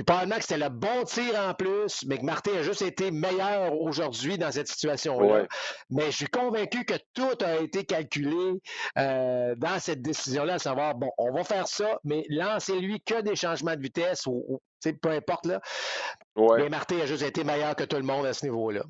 puis 0.00 0.04
probablement 0.06 0.36
que 0.36 0.44
c'était 0.44 0.56
le 0.56 0.70
bon 0.70 1.04
tir 1.04 1.38
en 1.38 1.52
plus, 1.52 2.06
mais 2.06 2.16
que 2.16 2.24
Martin 2.24 2.54
a 2.54 2.62
juste 2.62 2.80
été 2.80 3.10
meilleur 3.10 3.78
aujourd'hui 3.78 4.38
dans 4.38 4.50
cette 4.50 4.68
situation-là. 4.68 5.46
Mais 5.90 6.06
je 6.06 6.16
suis 6.16 6.26
convaincu 6.26 6.86
que 6.86 6.94
tout 7.12 7.36
a 7.44 7.56
été 7.56 7.84
calculé 7.84 8.62
euh, 8.96 9.54
dans 9.58 9.78
cette 9.78 10.00
décision-là, 10.00 10.54
à 10.54 10.58
savoir, 10.58 10.94
bon, 10.94 11.10
on 11.18 11.30
va 11.32 11.44
faire 11.44 11.68
ça, 11.68 12.00
mais 12.02 12.24
lancez-lui 12.30 13.02
que 13.02 13.20
des 13.20 13.36
changements 13.36 13.76
de 13.76 13.82
vitesse 13.82 14.24
ou, 14.26 14.62
peu 15.02 15.10
importe 15.10 15.44
là. 15.44 15.60
Mais 16.34 16.70
Martin 16.70 16.98
a 17.00 17.04
juste 17.04 17.22
été 17.22 17.44
meilleur 17.44 17.76
que 17.76 17.84
tout 17.84 17.96
le 17.96 18.02
monde 18.02 18.24
à 18.24 18.32
ce 18.32 18.46
niveau-là. 18.46 18.84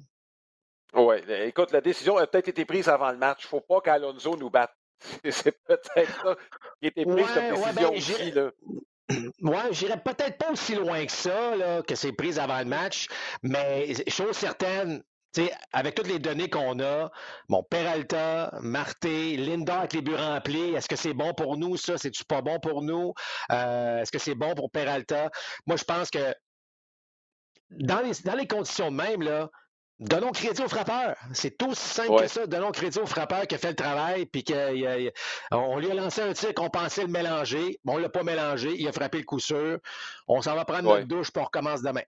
Oui, 0.95 1.16
écoute, 1.28 1.72
la 1.72 1.80
décision 1.80 2.18
a 2.18 2.26
peut-être 2.28 2.47
été 2.47 2.64
prise 2.64 2.89
avant 2.89 3.11
le 3.11 3.18
match. 3.18 3.43
Il 3.43 3.47
ne 3.47 3.49
faut 3.49 3.61
pas 3.62 3.80
qu'Alonso 3.80 4.37
nous 4.37 4.51
batte. 4.51 4.76
C'est 5.28 5.59
peut-être 5.66 6.22
ça 6.22 6.37
qui 6.80 6.87
a 6.87 6.89
été 6.89 7.05
prise 7.05 7.26
comme 7.34 7.51
décision 7.51 7.91
ben, 7.91 7.97
aussi. 7.97 8.30
Là. 8.30 8.51
Ouais, 9.42 9.72
j'irais 9.72 10.00
peut-être 10.02 10.38
pas 10.38 10.50
aussi 10.52 10.74
loin 10.74 11.04
que 11.04 11.12
ça, 11.12 11.56
là, 11.56 11.82
que 11.82 11.94
c'est 11.94 12.12
prise 12.12 12.38
avant 12.38 12.58
le 12.58 12.66
match, 12.66 13.08
mais 13.42 13.94
chose 14.08 14.36
certaine, 14.36 15.02
avec 15.72 15.94
toutes 15.94 16.08
les 16.08 16.18
données 16.18 16.50
qu'on 16.50 16.80
a, 16.80 17.11
bon, 17.48 17.62
Peralta, 17.62 18.50
Marté, 18.61 19.36
Linda 19.36 19.80
avec 19.80 19.92
les 19.92 20.02
buts 20.02 20.14
remplis, 20.14 20.74
est-ce 20.74 20.88
que 20.88 20.96
c'est 20.96 21.14
bon 21.14 21.34
pour 21.34 21.56
nous, 21.56 21.76
ça? 21.76 21.98
C'est-tu 21.98 22.24
pas 22.24 22.42
bon 22.42 22.58
pour 22.58 22.82
nous? 22.82 23.14
Euh, 23.52 24.00
est-ce 24.00 24.11
que 24.11 24.18
c'est 24.18 24.34
bon 24.34 24.54
pour 24.54 24.70
Peralta? 24.70 25.30
Moi, 25.66 25.76
je 25.76 25.84
pense 25.84 26.11
que 26.11 26.34
dans 27.70 28.00
les, 28.00 28.12
dans 28.24 28.34
les 28.34 28.46
conditions 28.46 28.90
de 28.90 28.96
même, 28.96 29.22
là, 29.22 29.48
Donnons 30.01 30.32
crédit 30.32 30.62
au 30.62 30.68
frappeur. 30.68 31.14
C'est 31.34 31.62
aussi 31.62 31.88
simple 31.88 32.22
que 32.22 32.26
ça. 32.26 32.46
Donnons 32.46 32.72
crédit 32.72 32.98
au 32.98 33.07
frappeur 33.07 33.46
qui 33.46 33.55
a 33.55 33.59
fait 33.59 33.68
le 33.68 33.76
travail, 33.76 34.24
puis 34.24 34.42
qu'on 34.42 35.78
lui 35.78 35.90
a 35.90 35.94
lancé 35.94 36.22
un 36.22 36.32
tir 36.32 36.55
qu'on 36.55 36.70
pensait 36.70 37.03
le 37.03 37.09
mélanger. 37.09 37.78
Bon, 37.84 37.94
on 37.94 37.96
ne 37.98 38.03
l'a 38.03 38.09
pas 38.09 38.22
mélangé. 38.22 38.70
Il 38.78 38.88
a 38.88 38.92
frappé 38.92 39.18
le 39.18 39.24
coup 39.24 39.38
sûr. 39.38 39.78
On 40.26 40.40
s'en 40.40 40.55
va 40.55 40.64
prendre 40.64 40.84
notre 40.84 41.07
douche 41.07 41.30
pour 41.30 41.44
recommencer 41.44 41.82
demain. 41.84 42.03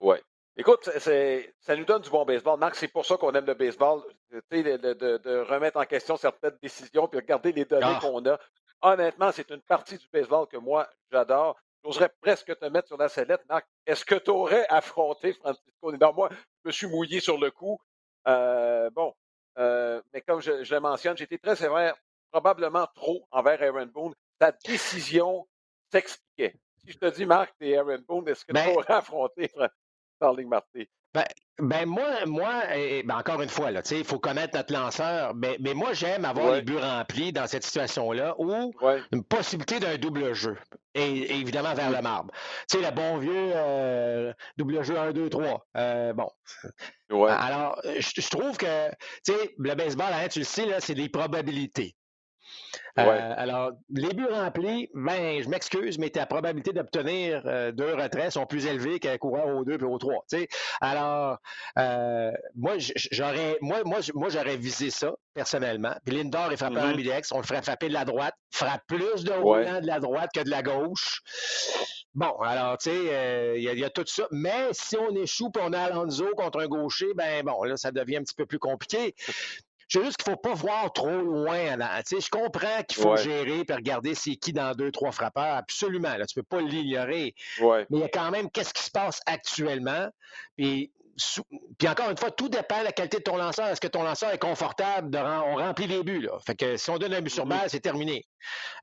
Oui. 0.00 0.18
Écoute, 0.58 0.90
ça 0.98 1.76
nous 1.76 1.84
donne 1.86 2.02
du 2.02 2.10
bon 2.10 2.26
baseball. 2.26 2.58
Marc, 2.58 2.74
c'est 2.74 2.88
pour 2.88 3.06
ça 3.06 3.16
qu'on 3.16 3.32
aime 3.32 3.46
le 3.46 3.54
baseball. 3.54 4.02
De, 4.30 4.42
de, 4.50 5.16
de, 5.16 5.38
remettre 5.48 5.78
en 5.78 5.84
question 5.84 6.18
certaines 6.18 6.58
décisions, 6.62 7.08
puis 7.08 7.18
regarder 7.18 7.52
les 7.52 7.64
données 7.64 7.86
ah. 7.86 7.98
qu'on 8.02 8.26
a. 8.26 8.38
Honnêtement, 8.82 9.32
c'est 9.32 9.50
une 9.50 9.62
partie 9.62 9.96
du 9.96 10.06
baseball 10.12 10.46
que 10.46 10.58
moi, 10.58 10.86
j'adore. 11.10 11.56
J'oserais 11.84 12.10
presque 12.20 12.58
te 12.58 12.64
mettre 12.66 12.88
sur 12.88 12.96
la 12.96 13.08
sellette, 13.08 13.44
Marc. 13.48 13.66
Est-ce 13.86 14.04
que 14.04 14.16
tu 14.16 14.30
aurais 14.30 14.66
affronté 14.68 15.32
Francisco 15.32 15.90
Lindor? 15.90 16.14
Moi, 16.14 16.28
je 16.30 16.68
me 16.68 16.72
suis 16.72 16.86
mouillé 16.86 17.20
sur 17.20 17.38
le 17.38 17.50
coup. 17.50 17.78
Euh, 18.26 18.90
bon, 18.90 19.14
euh, 19.58 20.02
mais 20.12 20.20
comme 20.20 20.40
je, 20.40 20.50
le 20.52 20.80
mentionne, 20.80 21.16
j'ai 21.16 21.24
été 21.24 21.38
très 21.38 21.56
sévère, 21.56 21.96
probablement 22.30 22.86
trop 22.94 23.26
envers 23.30 23.62
Aaron 23.62 23.86
Boone. 23.86 24.14
Ta 24.38 24.52
décision 24.52 25.46
s'expliquait. 25.90 26.54
Si 26.78 26.92
je 26.92 26.98
te 26.98 27.06
dis, 27.06 27.26
Marc, 27.26 27.54
t'es 27.58 27.76
Aaron 27.76 28.02
Boone, 28.06 28.28
est-ce 28.28 28.44
que 28.44 28.52
tu 28.52 28.54
ben 28.54 28.74
aurais 28.74 28.92
affronté 28.92 29.50
Starling 30.16 30.48
Marty? 30.48 30.88
Ben, 31.14 31.24
ben, 31.60 31.86
moi, 31.86 32.24
moi 32.26 32.62
ben 33.04 33.16
encore 33.16 33.42
une 33.42 33.48
fois, 33.48 33.70
il 33.70 34.04
faut 34.04 34.18
connaître 34.18 34.56
notre 34.56 34.72
lanceur, 34.72 35.34
mais, 35.34 35.56
mais 35.60 35.74
moi, 35.74 35.92
j'aime 35.92 36.24
avoir 36.24 36.54
les 36.54 36.62
buts 36.62 36.78
remplis 36.78 37.32
dans 37.32 37.46
cette 37.46 37.64
situation-là 37.64 38.34
ou 38.38 38.72
une 39.12 39.24
possibilité 39.24 39.80
d'un 39.80 39.96
double 39.96 40.34
jeu, 40.34 40.56
et, 40.94 41.40
évidemment 41.40 41.74
vers 41.74 41.90
le 41.90 42.00
marbre. 42.00 42.32
Tu 42.70 42.78
sais, 42.78 42.84
le 42.84 42.94
bon 42.94 43.18
vieux 43.18 43.52
euh, 43.54 44.32
double 44.56 44.82
jeu 44.82 44.98
1, 44.98 45.12
2, 45.12 45.28
3. 45.28 45.66
bon. 46.14 46.30
Alors, 47.28 47.80
je, 47.98 48.28
trouve 48.30 48.56
que, 48.56 48.90
tu 49.24 49.32
sais, 49.32 49.54
le 49.58 49.74
baseball, 49.74 50.12
hein, 50.12 50.28
tu 50.28 50.40
le 50.40 50.44
sais, 50.44 50.68
c'est 50.80 50.94
des 50.94 51.08
probabilités. 51.08 51.94
Euh, 52.98 53.34
alors, 53.36 53.72
les 53.90 54.08
buts 54.08 54.26
remplis, 54.30 54.90
ben, 54.94 55.42
je 55.42 55.48
m'excuse, 55.48 55.98
mais 55.98 56.10
ta 56.10 56.26
probabilité 56.26 56.72
d'obtenir 56.72 57.42
euh, 57.46 57.70
deux 57.70 57.94
retraits 57.94 58.32
sont 58.32 58.46
plus 58.46 58.66
élevées 58.66 58.98
qu'un 58.98 59.16
coureur 59.18 59.46
au 59.56 59.64
2 59.64 59.78
et 59.78 59.82
au 59.84 59.98
3. 59.98 60.24
Alors, 60.80 61.38
euh, 61.78 62.32
moi, 62.56 62.74
j'aurais 63.12 63.58
moi, 63.60 63.82
moi, 63.84 63.98
moi, 64.14 64.28
j'aurais 64.30 64.56
visé 64.56 64.90
ça, 64.90 65.12
personnellement. 65.34 65.94
Puis 66.04 66.16
Lindor 66.16 66.52
est 66.52 66.56
frappé 66.56 66.78
en 66.78 66.92
mm-hmm. 66.92 67.28
on 67.32 67.38
le 67.38 67.44
ferait 67.44 67.62
frapper 67.62 67.88
de 67.88 67.94
la 67.94 68.04
droite, 68.04 68.34
frappe 68.50 68.82
plus 68.88 69.24
de 69.24 69.32
roulants 69.32 69.80
de 69.80 69.86
la 69.86 70.00
droite 70.00 70.30
que 70.34 70.40
de 70.40 70.50
la 70.50 70.62
gauche. 70.62 71.20
Bon, 72.14 72.36
alors, 72.40 72.78
tu 72.78 72.90
sais, 72.90 73.54
il 73.56 73.62
y, 73.62 73.84
a 73.84 73.90
tout 73.90 74.04
ça. 74.06 74.26
Mais 74.32 74.68
si 74.72 74.96
on 74.96 75.14
échoue 75.14 75.52
et 75.56 75.60
on 75.62 75.72
a 75.72 75.78
Alonso 75.80 76.26
contre 76.36 76.60
un 76.60 76.66
gaucher, 76.66 77.06
ben 77.14 77.44
bon, 77.44 77.62
là, 77.62 77.76
ça 77.76 77.92
devient 77.92 78.16
un 78.16 78.22
petit 78.22 78.34
peu 78.34 78.46
plus 78.46 78.58
compliqué. 78.58 79.14
C'est 79.88 80.04
juste 80.04 80.18
qu'il 80.18 80.30
ne 80.30 80.36
faut 80.36 80.40
pas 80.40 80.54
voir 80.54 80.92
trop 80.92 81.08
loin. 81.08 81.76
je 81.76 82.30
comprends 82.30 82.82
qu'il 82.86 83.02
faut 83.02 83.16
gérer 83.16 83.64
et 83.66 83.72
regarder 83.72 84.14
c'est 84.14 84.36
qui 84.36 84.52
dans 84.52 84.74
deux, 84.74 84.90
trois 84.92 85.12
frappeurs. 85.12 85.56
Absolument. 85.56 86.16
Là, 86.16 86.26
tu 86.26 86.38
ne 86.38 86.42
peux 86.42 86.46
pas 86.56 86.60
l'ignorer. 86.60 87.34
Mais 87.60 87.86
il 87.90 87.98
y 87.98 88.04
a 88.04 88.08
quand 88.08 88.30
même 88.30 88.50
qu'est-ce 88.50 88.74
qui 88.74 88.82
se 88.82 88.90
passe 88.90 89.20
actuellement. 89.26 90.08
Puis, 90.56 90.92
puis 91.78 91.88
encore 91.88 92.10
une 92.10 92.16
fois, 92.16 92.30
tout 92.30 92.48
dépend 92.48 92.80
de 92.80 92.84
la 92.84 92.92
qualité 92.92 93.18
de 93.18 93.22
ton 93.22 93.36
lanceur. 93.36 93.66
Est-ce 93.68 93.80
que 93.80 93.88
ton 93.88 94.02
lanceur 94.02 94.30
est 94.30 94.38
confortable? 94.38 95.10
De 95.10 95.18
on 95.18 95.56
remplit 95.56 95.86
les 95.86 96.02
buts. 96.02 96.20
Là. 96.20 96.38
Fait 96.46 96.54
que 96.54 96.76
si 96.76 96.90
on 96.90 96.98
donne 96.98 97.14
un 97.14 97.22
but 97.22 97.30
sur 97.30 97.46
mm-hmm. 97.46 97.60
balle, 97.60 97.70
c'est 97.70 97.80
terminé. 97.80 98.26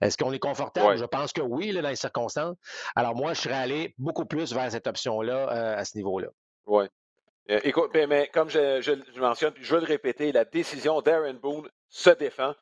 Est-ce 0.01 0.17
qu'on 0.17 0.33
est 0.33 0.39
confortable? 0.39 0.97
Je 0.97 1.05
pense 1.05 1.31
que 1.31 1.41
oui, 1.41 1.71
là, 1.71 1.81
dans 1.81 1.89
les 1.89 1.95
circonstances. 1.95 2.57
Alors 2.95 3.15
moi, 3.15 3.33
je 3.33 3.41
serais 3.41 3.55
allé 3.55 3.93
beaucoup 3.99 4.25
plus 4.25 4.53
vers 4.53 4.71
cette 4.71 4.87
option-là 4.87 5.51
euh, 5.51 5.77
à 5.77 5.85
ce 5.85 5.95
niveau-là. 5.97 6.27
Oui. 6.65 6.85
Euh, 7.51 7.59
écoute, 7.63 7.91
ben, 7.93 8.09
mais 8.09 8.27
comme 8.33 8.49
je, 8.49 8.81
je, 8.81 9.19
mentionne, 9.19 9.53
puis 9.53 9.63
je 9.63 9.75
veux 9.75 9.81
le 9.81 9.85
répéter, 9.85 10.31
la 10.31 10.45
décision 10.45 11.01
d'Aaron 11.01 11.35
Boone 11.35 11.69
se 11.89 12.09
défend. 12.09 12.53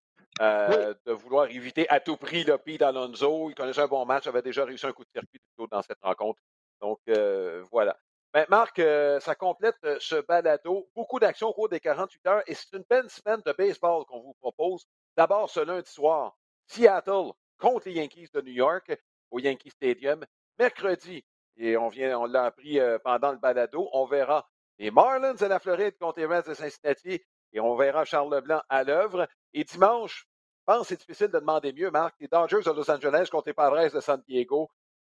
Euh, 0.42 0.96
de 1.06 1.12
vouloir 1.12 1.48
éviter 1.52 1.88
à 1.90 2.00
tout 2.00 2.18
prix 2.18 2.44
le 2.44 2.58
Pete 2.58 2.82
Alonso. 2.82 3.52
Il 3.52 3.56
connaissait 3.56 3.82
un 3.82 3.88
bon 3.88 4.04
match, 4.04 4.26
avait 4.26 4.42
déjà 4.42 4.66
réussi 4.66 4.88
un 4.88 4.92
coup 4.92 5.04
de 5.04 5.10
circuit 5.14 5.38
plutôt 5.38 5.68
dans 5.68 5.84
cette 5.84 6.00
rencontre. 6.02 6.42
Donc, 6.82 6.98
euh, 7.08 7.64
voilà. 7.72 7.96
Ben, 8.34 8.44
Marc, 8.50 8.82
ça 9.22 9.36
complète 9.36 9.78
ce 10.00 10.16
balado. 10.22 10.90
Beaucoup 10.96 11.20
d'actions 11.20 11.50
au 11.50 11.54
cours 11.54 11.70
des 11.70 11.80
48 11.80 12.26
heures 12.26 12.42
et 12.48 12.56
c'est 12.56 12.74
une 12.74 12.84
belle 12.90 13.08
semaine 13.12 13.42
de 13.46 13.52
baseball 13.52 14.06
qu'on 14.06 14.22
vous 14.22 14.34
propose. 14.42 14.88
D'abord, 15.16 15.52
ce 15.52 15.60
lundi 15.60 15.92
soir, 15.92 16.36
Seattle 16.66 17.32
contre 17.60 17.88
les 17.88 17.94
Yankees 17.94 18.30
de 18.34 18.42
New 18.42 18.54
York 18.54 18.92
au 19.30 19.38
Yankee 19.38 19.70
Stadium. 19.70 20.26
Mercredi, 20.58 21.24
et 21.58 21.78
on 21.78 21.90
vient, 21.90 22.18
on 22.18 22.26
l'a 22.26 22.46
appris 22.46 22.80
pendant 23.04 23.32
le 23.32 23.38
balado, 23.38 23.88
on 23.94 24.06
verra 24.06 24.50
les 24.84 24.92
Marlins 24.92 25.34
de 25.36 25.46
la 25.46 25.60
Floride 25.60 25.98
contre 25.98 26.20
les 26.20 26.26
Reds 26.26 26.50
de 26.50 26.54
Cincinnati. 26.54 27.22
Et 27.54 27.60
on 27.62 27.74
verra 27.78 28.04
Charles 28.04 28.36
Leblanc 28.36 28.62
à 28.68 28.84
l'œuvre. 28.84 29.30
Et 29.54 29.64
dimanche, 29.64 30.28
je 30.60 30.64
pense 30.66 30.82
que 30.82 30.88
c'est 30.88 31.00
difficile 31.00 31.30
de 31.30 31.40
demander 31.40 31.72
mieux, 31.72 31.90
Marc. 31.90 32.16
Les 32.20 32.28
Dodgers 32.28 32.64
de 32.66 32.72
Los 32.72 32.92
Angeles 32.92 33.30
contre 33.32 33.48
les 33.48 33.54
Padres 33.54 33.94
de 33.94 34.02
San 34.02 34.22
Diego. 34.28 34.70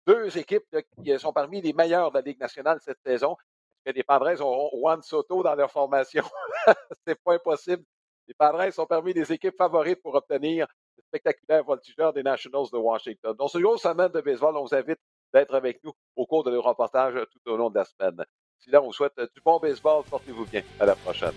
Deux 0.06 0.36
équipes 0.36 0.64
qui 1.02 1.18
sont 1.18 1.32
parmi 1.32 1.62
les 1.62 1.72
meilleures 1.72 2.10
de 2.10 2.18
la 2.18 2.20
Ligue 2.20 2.38
nationale 2.38 2.78
cette 2.82 3.00
saison. 3.06 3.38
que 3.86 3.92
les 3.92 4.02
Padres 4.02 4.42
ont 4.42 4.68
Juan 4.78 5.00
Soto 5.00 5.42
dans 5.42 5.54
leur 5.54 5.70
formation. 5.70 6.24
c'est 7.06 7.18
pas 7.24 7.36
impossible. 7.36 7.84
Les 8.28 8.34
Padres 8.34 8.70
sont 8.70 8.86
parmi 8.86 9.14
les 9.14 9.32
équipes 9.32 9.56
favorites 9.56 10.02
pour 10.02 10.14
obtenir 10.14 10.66
le 10.98 11.02
spectaculaire 11.04 11.64
voltigeur 11.64 12.12
des 12.12 12.22
Nationals 12.22 12.66
de 12.70 12.76
Washington. 12.76 13.34
Donc, 13.34 13.48
ce 13.48 13.56
grosse 13.56 13.80
semaine 13.80 14.12
de 14.12 14.20
baseball, 14.20 14.58
on 14.58 14.64
vous 14.64 14.74
invite 14.74 15.00
d'être 15.32 15.54
avec 15.54 15.82
nous 15.82 15.94
au 16.16 16.26
cours 16.26 16.44
de 16.44 16.50
nos 16.50 16.60
reportages 16.60 17.18
tout 17.32 17.50
au 17.50 17.56
long 17.56 17.70
de 17.70 17.78
la 17.78 17.86
semaine. 17.86 18.26
Sinon, 18.58 18.80
on 18.80 18.86
vous 18.86 18.92
souhaite 18.92 19.18
du 19.34 19.40
bon 19.44 19.58
baseball. 19.58 20.04
Portez-vous 20.08 20.46
bien. 20.46 20.62
À 20.80 20.86
la 20.86 20.94
prochaine. 20.94 21.34